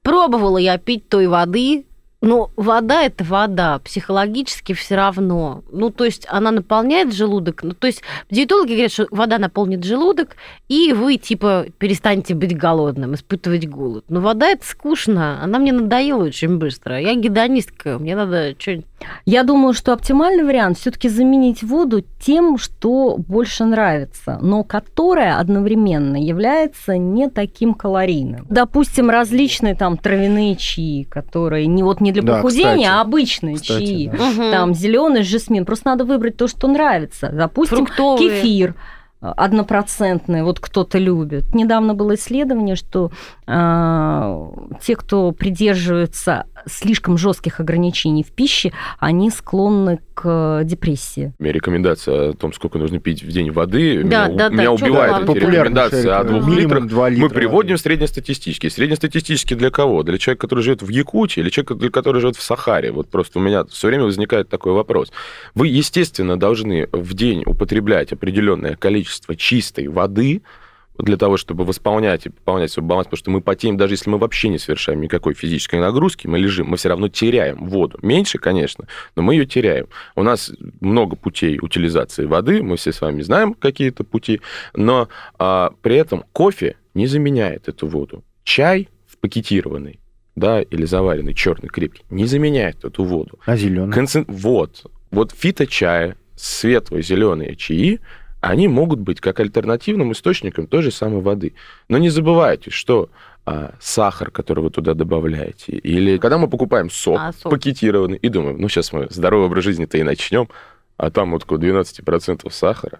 Пробовала 0.01 0.57
я 0.57 0.77
пить 0.77 1.07
той 1.07 1.27
воды, 1.27 1.85
но 2.21 2.49
вода 2.55 3.03
это 3.03 3.23
вода, 3.23 3.79
психологически 3.79 4.73
все 4.73 4.95
равно. 4.95 5.63
Ну, 5.71 5.91
то 5.91 6.03
есть 6.03 6.25
она 6.29 6.51
наполняет 6.51 7.13
желудок. 7.13 7.63
Ну, 7.63 7.73
то 7.73 7.87
есть 7.87 8.01
диетологи 8.31 8.71
говорят, 8.71 8.91
что 8.91 9.07
вода 9.11 9.37
наполнит 9.37 9.83
желудок, 9.83 10.35
и 10.67 10.93
вы, 10.93 11.17
типа, 11.17 11.67
перестанете 11.77 12.33
быть 12.33 12.57
голодным, 12.57 13.13
испытывать 13.13 13.67
голод. 13.67 14.05
Но 14.09 14.21
вода 14.21 14.47
это 14.47 14.65
скучно, 14.65 15.43
она 15.43 15.59
мне 15.59 15.71
надоела 15.71 16.23
очень 16.23 16.57
быстро. 16.57 16.99
Я 16.99 17.13
гедонистка, 17.15 17.99
мне 17.99 18.15
надо 18.15 18.55
что-нибудь... 18.57 18.85
Я 19.25 19.43
думаю, 19.43 19.73
что 19.73 19.93
оптимальный 19.93 20.43
вариант 20.43 20.79
все 20.79 20.89
таки 20.89 21.07
заменить 21.07 21.61
воду 21.61 22.03
тем, 22.19 22.57
что 22.57 23.15
больше 23.17 23.63
нравится, 23.63 24.39
но 24.41 24.63
которое 24.63 25.37
одновременно 25.37 26.17
является 26.17 26.97
не 26.97 27.29
таким 27.29 27.75
калорийным. 27.75 28.47
Допустим, 28.49 29.11
различные 29.11 29.75
там 29.75 29.97
травяные 29.97 30.55
чаи, 30.55 31.03
которые 31.03 31.67
не 31.67 31.83
вот 31.83 32.01
не 32.01 32.06
для 32.11 32.23
похудения, 32.23 32.89
кстати, 32.89 32.97
а 32.97 33.01
обычные 33.01 33.55
кстати, 33.55 33.85
чаи. 33.85 34.11
Да. 34.37 34.51
Там 34.51 34.73
зеленый 34.73 35.23
жасмин. 35.23 35.65
Просто 35.65 35.89
надо 35.89 36.05
выбрать 36.05 36.37
то, 36.37 36.47
что 36.47 36.67
нравится. 36.67 37.29
Допустим, 37.31 37.85
Фруктовые. 37.85 38.41
кефир 38.41 38.75
однопроцентные, 39.19 40.43
вот 40.43 40.59
кто-то 40.59 40.99
любит. 40.99 41.55
Недавно 41.55 41.95
было 41.95 42.15
исследование, 42.15 42.75
что 42.75 43.11
э, 43.47 44.45
те, 44.81 44.95
кто 44.95 45.31
придерживается 45.31 46.45
слишком 46.67 47.17
жестких 47.17 47.59
ограничений 47.59 48.23
в 48.23 48.31
пище, 48.31 48.71
они 48.99 49.29
склонны 49.31 49.99
к 50.13 50.61
депрессии. 50.63 51.33
У 51.39 51.43
меня 51.43 51.53
рекомендация 51.53 52.29
о 52.29 52.33
том, 52.33 52.53
сколько 52.53 52.77
нужно 52.77 52.99
пить 52.99 53.23
в 53.23 53.27
день 53.27 53.51
воды, 53.51 54.03
да, 54.03 54.27
меня, 54.27 54.37
да, 54.37 54.49
меня 54.49 54.63
да, 54.63 54.71
убивает 54.71 55.29
эти 55.29 55.37
рекомендации 55.37 56.09
о 56.09 56.23
двух 56.23 56.47
литрах. 56.47 56.87
2 56.87 57.09
литра. 57.09 57.23
Мы 57.23 57.29
приводим 57.29 57.77
среднестатистически. 57.77 58.69
Среднестатистически 58.69 59.53
для 59.53 59.69
кого? 59.69 60.03
Для 60.03 60.17
человека, 60.17 60.47
который 60.47 60.63
живет 60.63 60.81
в 60.81 60.89
Якутии 60.89 61.41
или 61.41 61.49
человека, 61.49 61.75
для 61.75 61.89
который 61.89 62.21
живет 62.21 62.35
в 62.35 62.41
Сахаре? 62.41 62.91
Вот 62.91 63.09
просто 63.09 63.39
у 63.39 63.41
меня 63.41 63.65
все 63.65 63.87
время 63.87 64.05
возникает 64.05 64.49
такой 64.49 64.73
вопрос. 64.73 65.11
Вы, 65.55 65.67
естественно, 65.67 66.39
должны 66.39 66.87
в 66.91 67.13
день 67.13 67.43
употреблять 67.45 68.11
определенное 68.11 68.75
количество 68.75 69.35
чистой 69.35 69.87
воды, 69.87 70.41
для 70.97 71.17
того, 71.17 71.37
чтобы 71.37 71.65
восполнять 71.65 72.25
и 72.25 72.29
пополнять 72.29 72.71
свой 72.71 72.85
баланс, 72.85 73.07
потому 73.07 73.17
что 73.17 73.31
мы 73.31 73.41
потеем, 73.41 73.77
даже 73.77 73.93
если 73.93 74.09
мы 74.09 74.17
вообще 74.17 74.49
не 74.49 74.57
совершаем 74.57 75.01
никакой 75.01 75.33
физической 75.33 75.79
нагрузки, 75.79 76.27
мы 76.27 76.39
лежим, 76.39 76.67
мы 76.67 76.77
все 76.77 76.89
равно 76.89 77.07
теряем 77.07 77.67
воду. 77.67 77.99
Меньше, 78.01 78.37
конечно, 78.37 78.87
но 79.15 79.21
мы 79.21 79.35
ее 79.35 79.45
теряем. 79.45 79.87
У 80.15 80.23
нас 80.23 80.51
много 80.79 81.15
путей 81.15 81.59
утилизации 81.61 82.25
воды, 82.25 82.63
мы 82.63 82.77
все 82.77 82.91
с 82.91 83.01
вами 83.01 83.21
знаем 83.21 83.53
какие-то 83.53 84.03
пути, 84.03 84.41
но 84.75 85.09
а, 85.37 85.73
при 85.81 85.95
этом 85.95 86.23
кофе 86.33 86.77
не 86.93 87.07
заменяет 87.07 87.67
эту 87.67 87.87
воду. 87.87 88.23
Чай 88.43 88.89
в 89.05 89.17
пакетированный 89.17 89.99
да, 90.37 90.61
или 90.61 90.85
заваренный 90.85 91.33
черный 91.33 91.67
крепкий, 91.67 92.03
не 92.11 92.25
заменяет 92.25 92.85
эту 92.85 93.03
воду. 93.03 93.39
А 93.45 93.57
зеленый? 93.57 93.91
Концент... 93.91 94.27
Вот. 94.29 94.85
Вот 95.09 95.31
фиточая, 95.31 96.15
светлые 96.35 97.01
зеленые 97.01 97.55
чаи, 97.55 97.99
они 98.41 98.67
могут 98.67 98.99
быть 98.99 99.19
как 99.19 99.39
альтернативным 99.39 100.11
источником 100.11 100.67
той 100.67 100.83
же 100.83 100.91
самой 100.91 101.21
воды. 101.21 101.53
Но 101.89 101.97
не 101.97 102.09
забывайте, 102.09 102.69
что 102.69 103.09
а, 103.45 103.73
сахар, 103.79 104.31
который 104.31 104.63
вы 104.63 104.69
туда 104.69 104.93
добавляете, 104.93 105.71
или 105.71 106.17
когда 106.17 106.37
мы 106.37 106.47
покупаем 106.49 106.89
сок, 106.89 107.17
а, 107.19 107.33
сок. 107.33 107.51
пакетированный, 107.51 108.17
и 108.17 108.29
думаем, 108.29 108.57
ну 108.59 108.69
сейчас 108.69 108.91
мы 108.91 109.07
здоровый 109.09 109.47
образ 109.47 109.63
жизни-то 109.63 109.97
и 109.97 110.03
начнем, 110.03 110.49
а 110.97 111.09
там 111.11 111.31
вот 111.31 111.43
около 111.43 111.57
12% 111.57 112.49
сахара, 112.51 112.99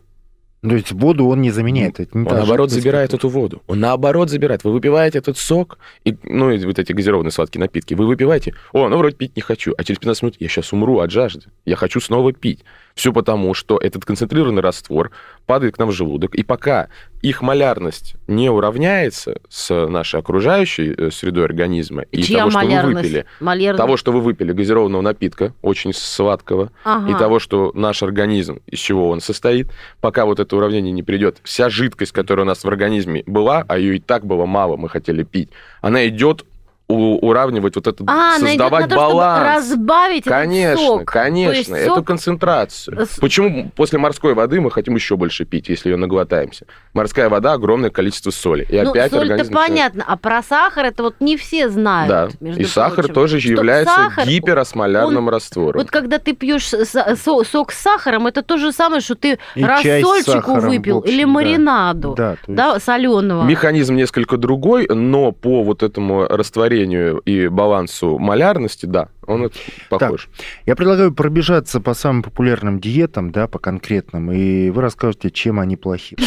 то 0.62 0.76
есть 0.76 0.92
воду 0.92 1.28
он 1.28 1.42
не 1.42 1.52
заменяет. 1.52 2.00
Это 2.00 2.18
не 2.18 2.28
он 2.28 2.34
наоборот 2.34 2.72
забирает 2.72 3.14
эту 3.14 3.30
воду. 3.30 3.62
Он 3.68 3.80
наоборот 3.80 4.30
забирает. 4.30 4.64
Вы 4.64 4.72
выпиваете 4.72 5.20
этот 5.20 5.38
сок, 5.38 5.78
и, 6.04 6.18
ну, 6.24 6.50
и 6.50 6.64
вот 6.66 6.80
эти 6.80 6.94
газированные 6.94 7.32
сладкие 7.32 7.62
напитки. 7.62 7.94
Вы 7.94 8.08
выпиваете, 8.08 8.56
о, 8.74 8.90
ну, 8.90 8.98
вроде 8.98 9.16
пить 9.16 9.36
не 9.36 9.42
хочу. 9.42 9.74
А 9.78 9.84
через 9.84 10.00
15 10.00 10.24
минут 10.24 10.36
я 10.40 10.48
сейчас 10.48 10.74
умру 10.74 11.00
от 11.00 11.12
жажды. 11.12 11.46
Я 11.66 11.76
хочу 11.76 12.00
снова 12.00 12.34
пить. 12.34 12.64
Все 12.98 13.14
потому, 13.14 13.54
что 13.54 13.78
этот 13.78 14.06
концентрированный 14.06 14.64
раствор 14.64 15.12
падает 15.46 15.76
к 15.76 15.78
нам 15.78 15.90
в 15.90 15.92
желудок. 15.92 16.34
И 16.34 16.42
пока 16.42 16.88
их 17.22 17.44
малярность 17.44 18.16
не 18.28 18.50
уравняется 18.50 19.40
с 19.50 19.88
нашей 19.88 20.20
окружающей 20.20 20.96
э, 20.98 21.12
средой 21.12 21.46
организма 21.46 22.02
и 22.12 22.24
Чья 22.24 22.40
того, 22.40 22.50
что 22.50 22.66
вы 22.66 22.94
выпили, 22.94 23.26
малярность? 23.40 23.78
того, 23.78 23.98
что 23.98 24.12
вы 24.12 24.22
выпили 24.22 24.52
газированного 24.52 25.02
напитка, 25.02 25.54
очень 25.62 25.94
сладкого, 25.94 26.72
ага. 26.84 27.12
и 27.12 27.14
того, 27.14 27.38
что 27.38 27.72
наш 27.76 28.02
организм, 28.02 28.62
из 28.66 28.80
чего 28.80 29.10
он 29.10 29.22
состоит, 29.22 29.72
пока 30.02 30.26
вот 30.26 30.40
это 30.40 30.56
уравнение 30.56 30.92
не 30.92 31.04
придет, 31.04 31.38
вся 31.44 31.70
жидкость, 31.70 32.14
которая 32.14 32.46
у 32.46 32.48
нас 32.48 32.64
в 32.64 32.68
организме 32.68 33.22
была, 33.28 33.64
а 33.68 33.78
ее 33.78 33.98
и 33.98 34.00
так 34.00 34.26
было 34.26 34.48
мало, 34.48 34.76
мы 34.76 34.90
хотели 34.90 35.22
пить, 35.22 35.50
она 35.82 36.08
идет 36.08 36.46
у- 36.90 37.18
уравнивать 37.28 37.76
вот 37.76 37.86
этот, 37.88 38.08
А, 38.10 38.38
создавать 38.40 38.84
на 38.84 38.88
то, 38.88 38.96
чтобы 38.96 39.14
баланс. 39.14 39.58
разбавить 39.58 40.22
этот 40.22 40.32
Конечно, 40.34 40.86
сок. 40.86 41.06
конечно, 41.06 41.76
То 41.76 41.82
эту 41.82 41.96
сок- 41.96 42.08
концентрацию. 42.08 43.06
С- 43.06 43.20
Почему 43.20 43.70
после 43.76 44.00
морской 44.00 44.34
воды 44.34 44.62
мы 44.62 44.72
хотим 44.72 44.96
еще 44.96 45.18
больше 45.18 45.44
пить, 45.44 45.68
если 45.68 45.90
ее 45.90 45.98
наглотаемся? 45.98 46.66
Морская 46.94 47.28
вода 47.28 47.54
огромное 47.54 47.90
количество 47.90 48.32
соли. 48.32 48.66
И 48.70 48.82
ну, 48.82 48.92
опять 48.92 49.12
соль-то 49.12 49.22
организм 49.24 49.54
начинает- 49.54 49.70
понятно, 49.94 50.04
а 50.08 50.16
про 50.18 50.42
сахар 50.42 50.86
это 50.86 51.04
вот 51.04 51.16
не 51.20 51.36
все 51.36 51.68
знают. 51.70 52.10
Да. 52.10 52.30
между 52.40 52.62
И 52.62 52.66
сахар 52.66 52.96
прочим. 53.06 53.14
тоже 53.14 53.40
Что 53.42 53.50
является 53.50 53.94
сахар, 53.94 54.26
гиперосмолярным 54.28 55.28
он- 55.28 55.34
раствором. 55.34 55.82
Вот 55.82 55.92
когда 55.92 56.20
ты 56.20 56.34
пьешь 56.34 56.68
со- 56.70 57.16
сок 57.44 57.72
с 57.74 57.78
сахаром, 57.82 58.28
это 58.28 58.44
то 58.44 58.58
же 58.58 58.72
самое, 58.72 59.02
что 59.02 59.16
ты 59.16 59.40
И 59.56 59.64
рассольчику 59.64 60.56
выпил 60.56 61.00
общем, 61.00 61.14
или 61.14 61.24
да. 61.24 61.28
маринаду, 61.30 62.14
Да, 62.16 62.32
то 62.36 62.40
есть- 62.52 62.56
да, 62.56 62.80
соленого. 62.80 63.44
Механизм 63.44 63.96
несколько 63.96 64.38
другой, 64.38 64.88
но 64.90 65.32
по 65.34 65.64
вот 65.64 65.84
этому 65.84 66.26
растворению 66.26 66.77
и 66.84 67.48
балансу 67.48 68.18
малярности, 68.18 68.86
да, 68.86 69.10
он 69.26 69.46
это 69.46 69.56
похож. 69.90 70.30
Я 70.66 70.76
предлагаю 70.76 71.14
пробежаться 71.14 71.80
по 71.80 71.94
самым 71.94 72.24
популярным 72.24 72.80
диетам, 72.80 73.32
да, 73.32 73.48
по 73.48 73.60
конкретным, 73.60 74.32
и 74.32 74.70
вы 74.70 74.82
расскажете, 74.82 75.32
чем 75.32 75.60
они 75.60 75.76
плохи. 75.76 76.18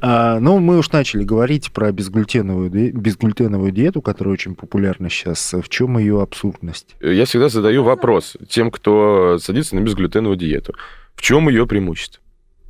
А, 0.00 0.40
ну, 0.40 0.58
мы 0.58 0.78
уж 0.78 0.90
начали 0.90 1.22
говорить 1.22 1.72
про 1.72 1.92
безглютеновую, 1.92 2.70
безглютеновую 2.70 3.70
диету, 3.70 4.02
которая 4.02 4.34
очень 4.34 4.54
популярна 4.54 5.08
сейчас. 5.08 5.54
В 5.54 5.68
чем 5.68 5.98
ее 5.98 6.20
абсурдность? 6.20 6.96
Я 7.00 7.24
всегда 7.26 7.48
задаю 7.48 7.84
вопрос 7.84 8.36
тем, 8.48 8.70
кто 8.70 9.38
садится 9.38 9.76
на 9.76 9.80
безглютеновую 9.80 10.36
диету. 10.36 10.74
В 11.14 11.22
чем 11.22 11.48
ее 11.48 11.66
преимущество? 11.66 12.23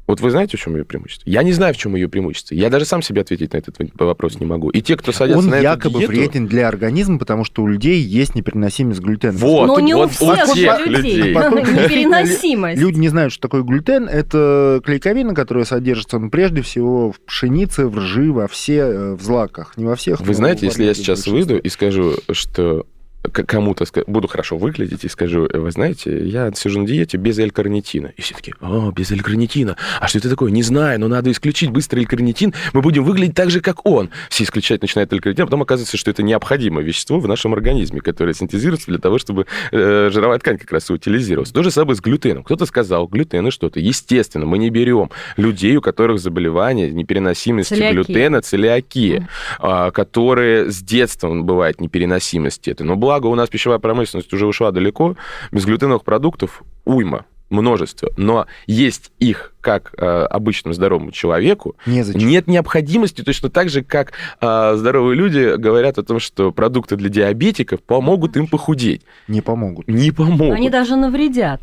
Вот 0.07 0.21
вы 0.21 0.31
знаете, 0.31 0.57
в 0.57 0.61
чем 0.61 0.77
ее 0.77 0.85
преимущество? 0.85 1.29
Я 1.29 1.43
не 1.43 1.53
знаю, 1.53 1.73
в 1.73 1.77
чем 1.77 1.95
ее 1.95 2.09
преимущество. 2.09 2.55
Я 2.55 2.69
даже 2.69 2.85
сам 2.85 3.01
себе 3.01 3.23
ответить 3.23 3.53
на 3.53 3.59
этот 3.59 3.77
вопрос 3.95 4.39
не 4.39 4.47
могу. 4.47 4.69
И 4.71 4.83
те, 4.83 4.97
кто 4.97 5.13
садятся 5.13 5.39
Он 5.39 5.51
на 5.51 5.55
эту 5.57 5.65
якобы 5.65 5.99
диету, 6.01 6.13
вреден 6.13 6.47
для 6.47 6.69
организма, 6.69 7.19
потому 7.19 7.45
что 7.45 7.63
у 7.63 7.67
людей 7.67 8.01
есть 8.01 8.35
непереносимость 8.35 9.01
глютена. 9.01 9.39
Вот, 9.39 9.67
Но 9.67 9.81
не 9.81 9.95
вот 9.95 10.11
у 10.11 10.13
всех 10.13 10.53
тех 10.53 10.79
же 10.79 10.87
людей. 10.87 11.17
Непереносимость. 11.35 12.81
Люди 12.81 12.99
не 12.99 13.09
знают, 13.09 13.33
что 13.33 13.43
такое 13.43 13.63
глютен. 13.63 14.09
Это 14.09 14.83
клейковина, 14.85 15.35
которая 15.35 15.65
содержится 15.65 16.19
ну, 16.19 16.31
прежде 16.31 16.63
всего 16.63 17.13
в 17.13 17.21
пшенице, 17.21 17.87
в 17.87 17.99
ржи, 17.99 18.31
во 18.31 18.47
все 18.47 18.79
э, 18.79 19.15
в 19.15 19.23
злаках. 19.23 19.77
Не 19.77 19.87
во 19.87 19.97
всех. 19.97 20.21
Вы 20.21 20.35
знаете, 20.35 20.67
если 20.67 20.85
я 20.85 20.95
сейчас 20.95 21.27
выйду 21.27 21.59
и 21.59 21.69
скажу, 21.69 22.15
что 22.33 22.87
кому-то 23.33 23.85
буду 24.07 24.29
хорошо 24.29 24.57
выглядеть 24.57 25.05
и 25.05 25.09
скажу, 25.09 25.49
вы 25.53 25.71
знаете, 25.71 26.27
я 26.27 26.53
сижу 26.53 26.81
на 26.81 26.87
диете 26.87 27.17
без 27.17 27.39
L-карнитина. 27.39 28.13
И 28.17 28.23
все 28.23 28.35
таки 28.35 28.55
о, 28.61 28.91
без 28.91 29.11
L-карнитина. 29.11 29.77
А 30.01 30.09
что 30.09 30.19
это 30.19 30.31
такое? 30.31 30.51
Не 30.51 30.63
знаю, 30.63 31.01
но 31.01 31.09
надо 31.09 31.31
исключить 31.31 31.71
быстро 31.71 32.01
L-карнитин. 32.01 32.55
Мы 32.73 32.83
будем 32.83 33.05
выглядеть 33.05 33.35
так 33.35 33.51
же, 33.51 33.61
как 33.61 33.87
он. 33.87 34.11
Все 34.29 34.45
исключать 34.45 34.83
начинают 34.83 35.13
L-карнитин, 35.13 35.45
а 35.45 35.47
потом 35.47 35.63
оказывается, 35.63 35.97
что 35.97 36.11
это 36.11 36.23
необходимое 36.23 36.85
вещество 36.85 37.19
в 37.19 37.29
нашем 37.29 37.55
организме, 37.55 38.01
которое 38.01 38.35
синтезируется 38.35 38.87
для 38.87 38.99
того, 38.99 39.19
чтобы 39.19 39.47
э, 39.73 40.11
жировая 40.13 40.39
ткань 40.39 40.59
как 40.59 40.71
раз 40.73 40.91
и 40.91 40.93
утилизировалась. 40.93 41.51
То 41.51 41.63
же 41.63 41.71
самое 41.71 41.97
с 41.97 42.01
глютеном. 42.01 42.45
Кто-то 42.45 42.67
сказал, 42.67 43.07
глютен 43.07 43.47
и 43.47 43.51
что-то. 43.51 43.81
Естественно, 43.81 44.47
мы 44.47 44.59
не 44.59 44.71
берем 44.71 45.11
людей, 45.37 45.77
у 45.77 45.81
которых 45.81 46.21
заболевание 46.21 46.91
непереносимости 46.91 47.75
Целиакия. 47.75 47.93
глютена, 47.93 48.43
целиакия 48.43 49.29
а, 49.59 49.91
которые 49.91 50.71
с 50.71 50.83
детства 50.83 51.33
бывает 51.35 51.81
непереносимость 51.81 52.69
это. 52.69 52.85
Но 52.85 52.97
благо 53.15 53.27
у 53.29 53.35
нас 53.37 53.49
пищевая 53.49 53.79
промышленность 53.79 54.33
уже 54.33 54.45
ушла 54.45 54.73
далеко, 54.73 55.17
безглютеновых 55.53 56.03
продуктов 56.03 56.65
уйма, 56.85 57.27
множество. 57.49 58.11
Но 58.17 58.47
есть 58.67 59.13
их 59.21 59.53
как 59.61 59.95
э, 59.97 60.05
обычному 60.05 60.75
здоровому 60.75 61.13
человеку, 61.13 61.77
Незачем. 61.87 62.29
нет 62.29 62.49
необходимости, 62.49 63.23
точно 63.23 63.51
так 63.51 63.69
же, 63.69 63.83
как 63.83 64.13
э, 64.41 64.75
здоровые 64.77 65.17
люди 65.17 65.57
говорят 65.57 65.99
о 65.99 66.03
том, 66.03 66.19
что 66.19 66.51
продукты 66.51 66.97
для 66.97 67.09
диабетиков 67.09 67.83
помогут 67.83 68.37
им 68.37 68.49
похудеть. 68.49 69.03
Не 69.29 69.41
помогут. 69.41 69.87
Не 69.87 70.11
помогут. 70.11 70.57
Они 70.57 70.69
даже 70.69 70.97
навредят. 70.97 71.61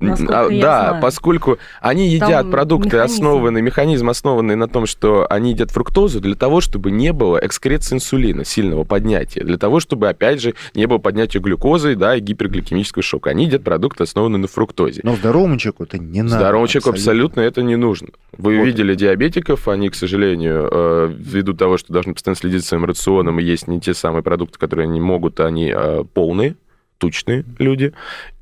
Насколько 0.00 0.40
А, 0.46 0.50
я 0.52 0.62
да, 0.62 0.88
знаю. 0.88 1.02
поскольку 1.02 1.58
они 1.80 2.08
едят 2.08 2.28
Там 2.42 2.50
продукты, 2.50 2.88
механизм. 2.96 3.14
основанные, 3.14 3.62
механизм 3.62 4.08
основанный 4.10 4.54
на 4.56 4.68
том, 4.68 4.86
что 4.86 5.26
они 5.28 5.50
едят 5.50 5.70
фруктозу 5.70 6.20
для 6.20 6.34
того, 6.34 6.60
чтобы 6.60 6.90
не 6.90 7.12
было 7.12 7.38
экскреции 7.42 7.96
инсулина, 7.96 8.44
сильного 8.44 8.84
поднятия, 8.84 9.42
для 9.42 9.58
того, 9.58 9.80
чтобы, 9.80 10.08
опять 10.08 10.40
же, 10.40 10.54
не 10.74 10.86
было 10.86 10.98
поднятия 10.98 11.38
глюкозы, 11.40 11.96
да, 11.96 12.16
и 12.16 12.20
гипергликемического 12.20 13.02
шока. 13.02 13.30
Они 13.30 13.46
едят 13.46 13.64
продукты, 13.64 14.04
основанные 14.04 14.40
на 14.40 14.48
фруктозе. 14.48 15.00
Но 15.04 15.16
здоровому 15.16 15.56
человеку 15.58 15.84
это 15.84 15.98
не 15.98 16.22
надо. 16.22 16.36
Здоровому 16.36 16.68
человеку 16.68 16.90
абсолютно 16.90 17.40
это 17.40 17.62
не 17.62 17.76
нужно. 17.76 18.08
Вы 18.36 18.58
Вот. 18.58 18.64
видели 18.66 18.94
диабетиков, 18.94 19.66
они, 19.68 19.88
к 19.90 19.94
сожалению, 19.94 20.68
э, 20.70 21.12
ввиду 21.18 21.54
того, 21.54 21.76
что 21.78 21.92
должны 21.92 22.14
постоянно 22.14 22.36
следить 22.36 22.60
за 22.62 22.68
своим 22.68 22.84
рационом 22.84 23.40
и 23.40 23.42
есть 23.42 23.66
не 23.68 23.80
те 23.80 23.94
самые 23.94 24.22
продукты, 24.22 24.58
которые 24.58 24.84
они 24.84 25.00
могут, 25.00 25.40
они 25.40 25.72
э, 25.74 26.04
полные, 26.14 26.54
тучные 26.98 27.44
люди. 27.58 27.92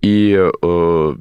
И 0.02 0.34
э, 0.62 1.14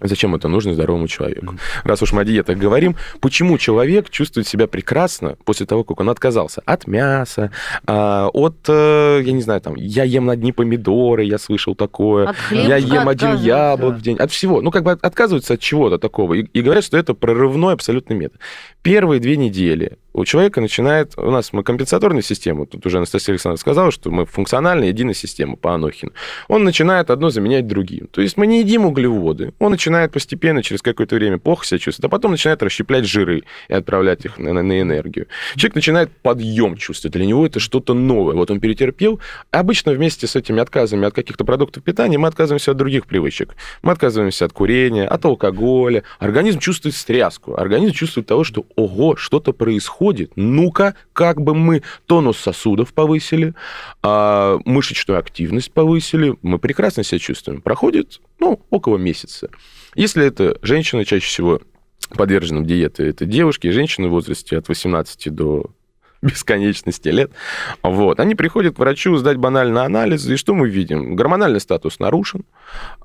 Зачем 0.00 0.34
это 0.34 0.48
нужно 0.48 0.74
здоровому 0.74 1.08
человеку? 1.08 1.54
Раз 1.84 2.02
уж 2.02 2.12
мы 2.12 2.22
о 2.22 2.24
диетах 2.24 2.56
говорим, 2.58 2.96
почему 3.20 3.58
человек 3.58 4.10
чувствует 4.10 4.46
себя 4.48 4.66
прекрасно 4.66 5.36
после 5.44 5.66
того, 5.66 5.84
как 5.84 6.00
он 6.00 6.08
отказался 6.08 6.62
от 6.64 6.86
мяса, 6.86 7.50
а, 7.86 8.28
от, 8.32 8.56
э, 8.68 9.22
я 9.24 9.32
не 9.32 9.42
знаю, 9.42 9.60
там, 9.60 9.74
я 9.76 10.04
ем 10.04 10.30
одни 10.30 10.52
помидоры, 10.52 11.24
я 11.24 11.38
слышал 11.38 11.74
такое, 11.74 12.34
я 12.50 12.76
ем 12.76 13.08
один 13.08 13.34
яблок 13.36 13.96
в 13.96 14.02
день, 14.02 14.16
от 14.16 14.30
всего. 14.30 14.62
Ну, 14.62 14.70
как 14.70 14.84
бы 14.84 14.92
от- 14.92 15.04
отказываются 15.04 15.54
от 15.54 15.60
чего-то 15.60 15.98
такого. 15.98 16.34
И, 16.34 16.42
и 16.42 16.62
говорят, 16.62 16.84
что 16.84 16.96
это 16.96 17.14
прорывной 17.14 17.74
абсолютно 17.74 18.14
метод. 18.14 18.40
Первые 18.82 19.20
две 19.20 19.36
недели 19.36 19.98
у 20.12 20.24
человека 20.24 20.60
начинает... 20.60 21.12
У 21.16 21.30
нас 21.30 21.52
мы 21.52 21.62
компенсаторная 21.62 22.22
система, 22.22 22.66
тут 22.66 22.84
уже 22.86 22.98
Анастасия 22.98 23.32
Александровна 23.32 23.60
сказала, 23.60 23.90
что 23.90 24.10
мы 24.10 24.26
функциональная 24.26 24.88
единая 24.88 25.14
система 25.14 25.56
по 25.56 25.74
Анохину. 25.74 26.12
Он 26.48 26.64
начинает 26.64 27.10
одно 27.10 27.30
заменять 27.30 27.66
другим. 27.66 28.08
То 28.08 28.20
есть 28.20 28.36
мы 28.36 28.46
не 28.46 28.60
едим 28.60 28.86
углеводы. 28.86 29.52
Он 29.58 29.70
начинает 29.70 30.12
постепенно, 30.12 30.62
через 30.62 30.82
какое-то 30.82 31.14
время 31.14 31.38
плохо 31.38 31.64
себя 31.64 31.78
чувствовать, 31.78 32.10
а 32.10 32.10
потом 32.10 32.32
начинает 32.32 32.62
расщеплять 32.62 33.04
жиры 33.04 33.44
и 33.68 33.72
отправлять 33.72 34.24
их 34.24 34.38
на, 34.38 34.52
на- 34.52 34.80
энергию. 34.80 35.26
Человек 35.56 35.74
начинает 35.76 36.10
подъем 36.10 36.76
чувствовать. 36.76 37.14
Для 37.14 37.26
него 37.26 37.46
это 37.46 37.60
что-то 37.60 37.94
новое. 37.94 38.34
Вот 38.34 38.50
он 38.50 38.60
перетерпел. 38.60 39.20
Обычно 39.50 39.92
вместе 39.92 40.26
с 40.26 40.36
этими 40.36 40.60
отказами 40.60 41.06
от 41.06 41.14
каких-то 41.14 41.44
продуктов 41.44 41.82
питания 41.84 42.18
мы 42.18 42.28
отказываемся 42.28 42.72
от 42.72 42.76
других 42.76 43.06
привычек. 43.06 43.54
Мы 43.82 43.92
отказываемся 43.92 44.44
от 44.46 44.52
курения, 44.52 45.06
от 45.06 45.24
алкоголя. 45.24 46.02
Организм 46.18 46.58
чувствует 46.58 46.94
стряску. 46.94 47.54
Организм 47.56 47.92
чувствует 47.94 48.26
того, 48.26 48.44
что 48.44 48.64
ого, 48.76 49.16
что-то 49.16 49.52
происходит. 49.52 49.99
Ну-ка, 50.36 50.94
как 51.12 51.40
бы 51.40 51.54
мы 51.54 51.82
тонус 52.06 52.38
сосудов 52.38 52.92
повысили, 52.94 53.54
а, 54.02 54.58
мышечную 54.64 55.18
активность 55.18 55.72
повысили. 55.72 56.36
Мы 56.42 56.58
прекрасно 56.58 57.04
себя 57.04 57.18
чувствуем. 57.18 57.60
Проходит, 57.60 58.20
ну, 58.38 58.60
около 58.70 58.96
месяца. 58.96 59.50
Если 59.94 60.24
это 60.24 60.58
женщина, 60.62 61.04
чаще 61.04 61.26
всего 61.26 61.60
подверженным 62.16 62.64
диете, 62.64 63.08
это 63.08 63.24
девушки 63.26 63.68
и 63.68 63.72
женщины 63.72 64.08
в 64.08 64.12
возрасте 64.12 64.56
от 64.56 64.68
18 64.68 65.28
до 65.30 65.66
бесконечности 66.22 67.08
лет. 67.08 67.32
Вот. 67.82 68.20
Они 68.20 68.34
приходят 68.34 68.76
к 68.76 68.78
врачу 68.78 69.16
сдать 69.16 69.38
банальный 69.38 69.82
анализ, 69.82 70.26
и 70.26 70.36
что 70.36 70.54
мы 70.54 70.68
видим? 70.68 71.16
Гормональный 71.16 71.60
статус 71.60 71.98
нарушен, 71.98 72.44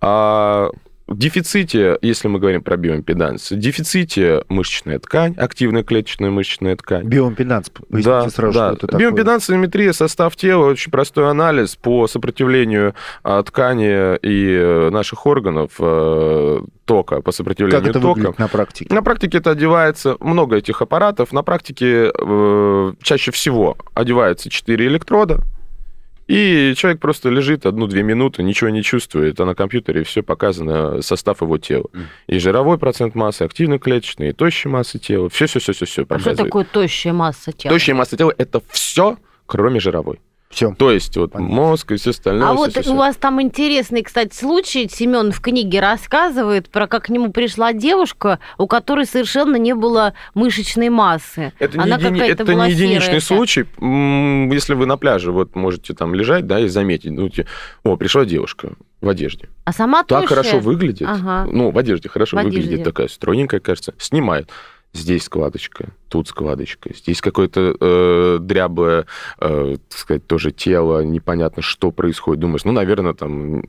а 0.01 0.69
в 1.07 1.17
дефиците, 1.17 1.97
если 2.01 2.27
мы 2.27 2.39
говорим 2.39 2.63
про 2.63 2.77
биоимпеданс, 2.77 3.51
в 3.51 3.57
дефиците 3.59 4.43
мышечная 4.49 4.97
ткань, 4.97 5.35
активная 5.37 5.83
клеточная 5.83 6.31
мышечная 6.31 6.75
ткань. 6.75 7.05
Биоимпеданс, 7.05 7.69
поясните 7.69 8.09
Да, 8.09 8.29
сразу, 8.29 8.53
да. 8.53 8.67
что 8.69 8.75
это 8.77 8.87
такое. 8.87 8.99
Биоимпедансометрия, 9.01 9.93
состав 9.93 10.35
тела, 10.35 10.65
очень 10.65 10.91
простой 10.91 11.29
анализ 11.29 11.75
по 11.75 12.07
сопротивлению 12.07 12.95
а, 13.23 13.43
ткани 13.43 14.15
и 14.17 14.57
э, 14.59 14.89
наших 14.89 15.27
органов 15.27 15.73
э, 15.79 16.59
тока, 16.85 17.21
по 17.21 17.31
сопротивлению 17.31 17.81
Как 17.81 17.89
это 17.89 17.99
тока. 17.99 18.33
на 18.39 18.47
практике? 18.47 18.93
На 18.93 19.03
практике 19.03 19.37
это 19.37 19.51
одевается 19.51 20.17
много 20.19 20.55
этих 20.57 20.81
аппаратов. 20.81 21.31
На 21.31 21.43
практике 21.43 22.11
э, 22.17 22.93
чаще 23.03 23.31
всего 23.31 23.77
одеваются 23.93 24.49
4 24.49 24.87
электрода, 24.87 25.41
и 26.27 26.73
человек 26.75 26.99
просто 26.99 27.29
лежит 27.29 27.65
одну-две 27.65 28.01
минуты, 28.03 28.41
ничего 28.43 28.69
не 28.69 28.81
чувствует, 28.83 29.39
а 29.39 29.45
на 29.45 29.53
компьютере 29.55 30.03
все 30.03 30.23
показано, 30.23 31.01
состав 31.01 31.41
его 31.41 31.57
тела. 31.57 31.89
И 32.27 32.39
жировой 32.39 32.77
процент 32.77 33.15
массы, 33.15 33.43
активно 33.43 33.77
клеточный, 33.79 34.29
и 34.29 34.33
тощей 34.33 34.69
массы 34.71 34.97
тела. 34.99 35.29
Все-все-все-все 35.29 35.83
А 35.83 35.87
что 35.87 36.05
показывает. 36.05 36.37
такое 36.37 36.65
тощая 36.65 37.13
масса 37.13 37.51
тела? 37.51 37.73
Тощая 37.73 37.95
масса 37.95 38.17
тела– 38.17 38.33
это 38.37 38.61
все, 38.69 39.17
кроме 39.45 39.79
жировой. 39.79 40.19
Все. 40.55 40.73
То 40.73 40.89
есть 40.89 41.17
вот 41.17 41.33
Понятно. 41.33 41.53
мозг 41.55 41.91
и 41.91 41.95
все 41.97 42.11
остальное. 42.11 42.47
А 42.47 42.51
всё- 42.53 42.57
вот 42.57 42.71
всё- 42.71 42.79
у 42.79 42.83
всё. 42.83 42.95
вас 42.95 43.15
там 43.17 43.41
интересный, 43.41 44.03
кстати, 44.03 44.33
случай. 44.33 44.87
Семен 44.89 45.33
в 45.33 45.41
книге 45.41 45.81
рассказывает 45.81 46.69
про 46.69 46.87
как 46.87 47.03
к 47.05 47.09
нему 47.09 47.29
пришла 47.31 47.73
девушка, 47.73 48.39
у 48.57 48.65
которой 48.65 49.05
совершенно 49.05 49.57
не 49.57 49.75
было 49.75 50.13
мышечной 50.33 50.87
массы. 50.89 51.51
Это 51.59 51.77
не, 51.77 51.83
Она 51.83 51.97
едини- 51.97 52.19
какая-то 52.19 52.43
это 52.43 52.53
не 52.55 52.71
единичный 52.71 53.19
серая 53.19 53.19
случай. 53.19 53.65
Если 54.53 54.73
вы 54.75 54.85
на 54.85 54.95
пляже 54.95 55.33
вот 55.33 55.55
можете 55.55 55.93
там 55.93 56.15
лежать, 56.15 56.47
да, 56.47 56.59
и 56.61 56.67
заметить, 56.69 57.11
ну, 57.11 57.29
о, 57.83 57.97
пришла 57.97 58.23
девушка 58.23 58.71
в 59.01 59.09
одежде. 59.09 59.49
А 59.65 59.73
сама 59.73 60.03
Так 60.03 60.21
тощая? 60.21 60.27
хорошо 60.27 60.59
выглядит. 60.59 61.07
Ага. 61.09 61.49
Ну, 61.51 61.71
в 61.71 61.77
одежде 61.77 62.07
хорошо 62.07 62.37
В 62.37 62.43
выглядит, 62.43 62.67
одежде. 62.67 62.83
такая 62.85 63.07
стройненькая, 63.09 63.59
кажется. 63.59 63.93
Снимает. 63.97 64.49
Здесь 64.93 65.23
складочка, 65.23 65.89
тут 66.15 66.29
складочка, 66.29 66.91
здесь 66.95 67.19
какое-то 67.19 67.75
э, 67.77 68.37
дряблое, 68.39 69.05
э, 69.39 69.75
так 69.89 69.99
сказать, 69.99 70.25
тоже 70.25 70.51
тело, 70.51 71.03
непонятно, 71.03 71.61
что 71.61 71.91
происходит. 71.91 72.39
Думаешь, 72.39 72.63
ну, 72.63 72.71
наверное, 72.71 73.13
там... 73.13 73.63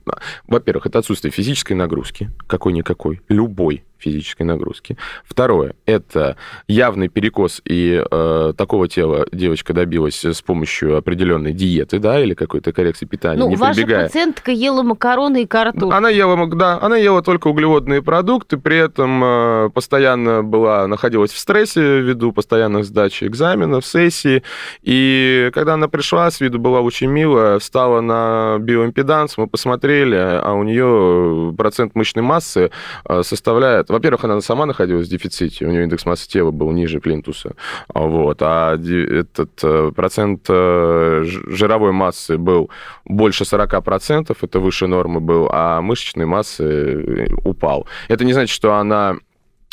Во-первых, 0.46 0.86
это 0.86 1.00
отсутствие 1.00 1.32
физической 1.32 1.72
нагрузки, 1.72 2.30
какой-никакой, 2.46 3.20
любой 3.28 3.82
физической 3.98 4.42
нагрузки. 4.42 4.96
Второе– 5.24 5.74
это 5.86 6.36
явный 6.68 7.08
перекос, 7.08 7.60
и 7.64 8.02
э, 8.08 8.52
такого 8.56 8.88
тела 8.88 9.26
девочка 9.32 9.72
добилась 9.72 10.24
с 10.24 10.42
помощью 10.42 10.96
определенной 10.96 11.52
диеты, 11.52 11.98
да, 11.98 12.20
или 12.20 12.34
какой-то 12.34 12.72
коррекции 12.72 13.06
питания, 13.06 13.40
Ну, 13.40 13.48
не 13.48 13.56
ваша 13.56 13.80
прибегая. 13.80 14.06
пациентка 14.06 14.50
ела 14.52 14.82
макароны 14.82 15.42
и 15.42 15.46
картошку. 15.46 15.90
Она 15.90 16.10
ела, 16.10 16.46
да, 16.46 16.78
она 16.80 16.96
ела 16.96 17.22
только 17.22 17.48
углеводные 17.48 18.02
продукты, 18.02 18.58
при 18.58 18.76
этом 18.76 19.22
э, 19.24 19.70
постоянно 19.70 20.42
была, 20.42 20.86
находилась 20.86 21.32
в 21.32 21.38
стрессе 21.38 22.00
ввиду 22.00 22.32
постоянных 22.36 22.84
сдач 22.84 23.22
экзаменов, 23.22 23.84
сессий. 23.84 24.44
И 24.82 25.50
когда 25.52 25.74
она 25.74 25.88
пришла, 25.88 26.30
с 26.30 26.40
виду 26.40 26.58
была 26.58 26.80
очень 26.80 27.08
милая, 27.08 27.58
встала 27.58 28.00
на 28.00 28.58
биоимпеданс, 28.60 29.38
мы 29.38 29.48
посмотрели, 29.48 30.16
а 30.16 30.52
у 30.52 30.62
нее 30.62 31.52
процент 31.56 31.94
мышечной 31.96 32.22
массы 32.22 32.70
э, 33.08 33.22
составляет... 33.22 33.88
Во-первых, 33.88 34.24
она 34.24 34.40
сама 34.40 34.66
находилась 34.66 35.08
в 35.08 35.10
дефиците, 35.10 35.66
у 35.66 35.70
нее 35.70 35.84
индекс 35.84 36.06
массы 36.06 36.28
тела 36.28 36.50
был 36.50 36.70
ниже 36.70 37.00
плинтуса. 37.00 37.54
Вот, 37.94 38.38
а 38.42 38.76
этот 38.76 39.58
э, 39.62 39.92
процент 39.96 40.46
э, 40.48 41.22
жировой 41.24 41.92
массы 41.92 42.38
был 42.38 42.70
больше 43.04 43.44
40%, 43.44 44.36
это 44.40 44.60
выше 44.60 44.86
нормы 44.86 45.20
был, 45.20 45.48
а 45.50 45.80
мышечной 45.80 46.26
массы 46.26 47.26
упал. 47.44 47.86
Это 48.08 48.24
не 48.24 48.34
значит, 48.34 48.54
что 48.54 48.74
она 48.74 49.16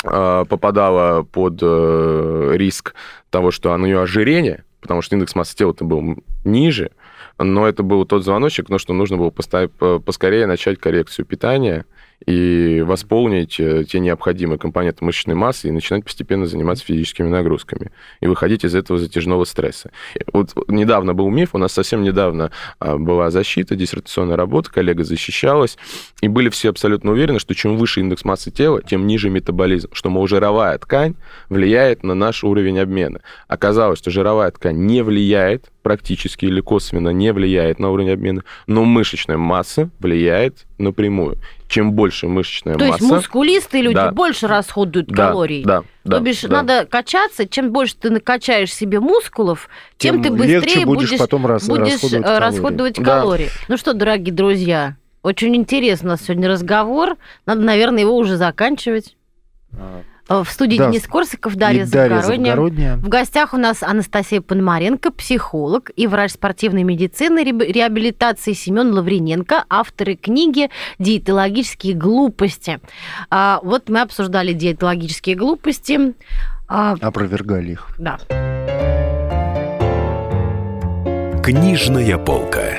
попадала 0.04 1.24
под 1.24 1.60
э, 1.62 2.52
риск 2.56 2.94
того, 3.30 3.52
что 3.52 3.74
у 3.74 3.78
нее 3.78 4.02
ожирение, 4.02 4.64
потому 4.82 5.02
что 5.02 5.16
индекс 5.16 5.36
массы 5.36 5.56
тела-то 5.56 5.86
был 5.86 6.18
ниже, 6.44 6.92
но 7.40 7.68
это 7.68 7.84
был 7.84 8.06
тот 8.06 8.24
звоночек, 8.24 8.70
ну, 8.70 8.78
что 8.78 8.94
нужно 8.94 9.18
было 9.18 9.32
по- 9.32 10.00
поскорее 10.00 10.46
начать 10.46 10.80
коррекцию 10.80 11.26
питания 11.26 11.86
и 12.26 12.82
восполнить 12.82 13.60
э, 13.60 13.84
те 13.90 14.00
необходимые 14.00 14.58
компоненты 14.58 15.04
мышечной 15.04 15.36
массы 15.36 15.68
и 15.68 15.72
начинать 15.72 16.04
постепенно 16.04 16.46
заниматься 16.46 16.86
физическими 16.86 17.28
нагрузками 17.28 17.92
и 18.22 18.28
выходить 18.28 18.64
из 18.64 18.76
этого 18.76 19.00
затяжного 19.00 19.44
стресса. 19.46 19.92
Вот 20.32 20.54
недавно 20.68 21.14
был 21.14 21.30
миф, 21.30 21.50
у 21.54 21.58
нас 21.58 21.74
совсем 21.74 22.04
недавно 22.04 22.52
а, 22.80 22.98
была 22.98 23.30
защита, 23.30 23.76
диссертационная 23.76 24.38
работа, 24.38 24.72
коллега 24.72 25.04
защищалась, 25.04 25.78
и 26.22 26.28
были 26.28 26.50
все 26.50 26.70
абсолютно 26.70 27.12
уверены, 27.12 27.40
что 27.40 27.56
чем 27.56 27.78
выше 27.78 28.00
индекс 28.00 28.26
массы 28.26 28.52
тела, 28.52 28.82
тем 28.82 29.08
ниже 29.08 29.30
метаболизм, 29.30 29.90
что, 29.94 30.10
мол, 30.10 30.28
жировая 30.28 30.78
ткань 30.78 31.16
влияет 31.50 32.04
на 32.04 32.14
наш 32.14 32.44
уровень 32.44 32.80
обмена. 32.80 33.22
Оказалось, 33.48 34.00
что 34.00 34.12
жировая 34.12 34.52
ткань 34.52 34.78
не 34.86 35.02
влияет 35.02 35.72
практически 35.84 36.46
или 36.46 36.62
косвенно 36.62 37.10
не 37.10 37.32
влияет 37.34 37.80
на 37.80 37.92
уровень 37.92 38.12
обмена, 38.12 38.44
но 38.68 38.84
мышечная 38.86 39.38
масса 39.38 39.90
влияет 40.00 40.66
напрямую. 40.78 41.38
Чем 41.74 41.94
больше 41.94 42.28
мышечная 42.28 42.76
То 42.76 42.86
масса... 42.86 43.04
есть 43.04 43.12
мускулистые 43.16 43.82
люди 43.82 43.96
Да. 43.96 44.12
больше 44.12 44.46
расходуют 44.48 45.08
Да, 45.08 45.30
калорий. 45.30 45.64
Да, 45.64 45.84
да, 46.04 46.18
То 46.18 46.24
бишь, 46.24 46.42
да. 46.42 46.62
надо 46.62 46.86
качаться, 46.86 47.48
чем 47.48 47.72
больше 47.72 47.96
ты 47.96 48.12
накачаешь 48.12 48.72
себе 48.72 49.00
мускулов, 49.00 49.68
тем, 49.98 50.22
Тем 50.22 50.24
ты 50.24 50.30
быстрее 50.38 50.60
легче 50.60 50.86
будешь 50.86 51.18
потом 51.18 51.48
рас- 51.48 51.68
будешь 51.68 51.94
расходовать 51.94 52.14
э, 52.14 52.22
калории. 52.22 52.46
расходовать 52.46 52.96
Да. 53.00 53.04
калории. 53.22 53.50
Ну 53.70 53.78
что, 53.78 53.94
дорогие 53.96 54.32
друзья, 54.36 54.98
очень 55.24 55.56
интересно 55.56 56.10
у 56.10 56.12
нас 56.12 56.22
сегодня 56.22 56.48
разговор. 56.48 57.16
Надо, 57.48 57.62
наверное, 57.62 58.02
его 58.02 58.16
уже 58.18 58.38
заканчивать. 58.38 59.16
Э, 60.30 60.44
В 60.44 60.50
студии 60.50 60.78
Да. 60.78 60.88
Денис 60.90 61.06
Корсаков, 61.08 61.56
И 61.56 61.58
Дарья 61.58 61.86
Дарья 61.86 62.22
Завгородняя. 62.22 62.56
Завгородняя. 62.56 62.96
В 62.98 63.10
гостях 63.10 63.54
у 63.54 63.58
нас 63.58 63.84
Анастасия 63.84 64.42
Пономаренко, 64.42 65.12
психолог 65.12 65.92
и 65.96 66.08
врач 66.08 66.32
спортивной 66.32 66.84
медицины, 66.84 67.44
реабилитации 67.44 68.54
Семен 68.54 68.94
Лаврененко, 68.94 69.66
авторы 69.70 70.16
книги 70.16 70.70
«Диетологические 71.00 71.94
глупости». 71.94 72.80
А, 73.30 73.60
вот 73.64 73.90
мы 73.90 74.02
обсуждали 74.02 74.54
диетологические 74.54 75.36
глупости. 75.36 76.14
А, 76.68 76.96
Опровергали 77.02 77.72
их. 77.74 77.90
да. 77.98 78.18
Книжная 81.44 82.18
полка. 82.18 82.78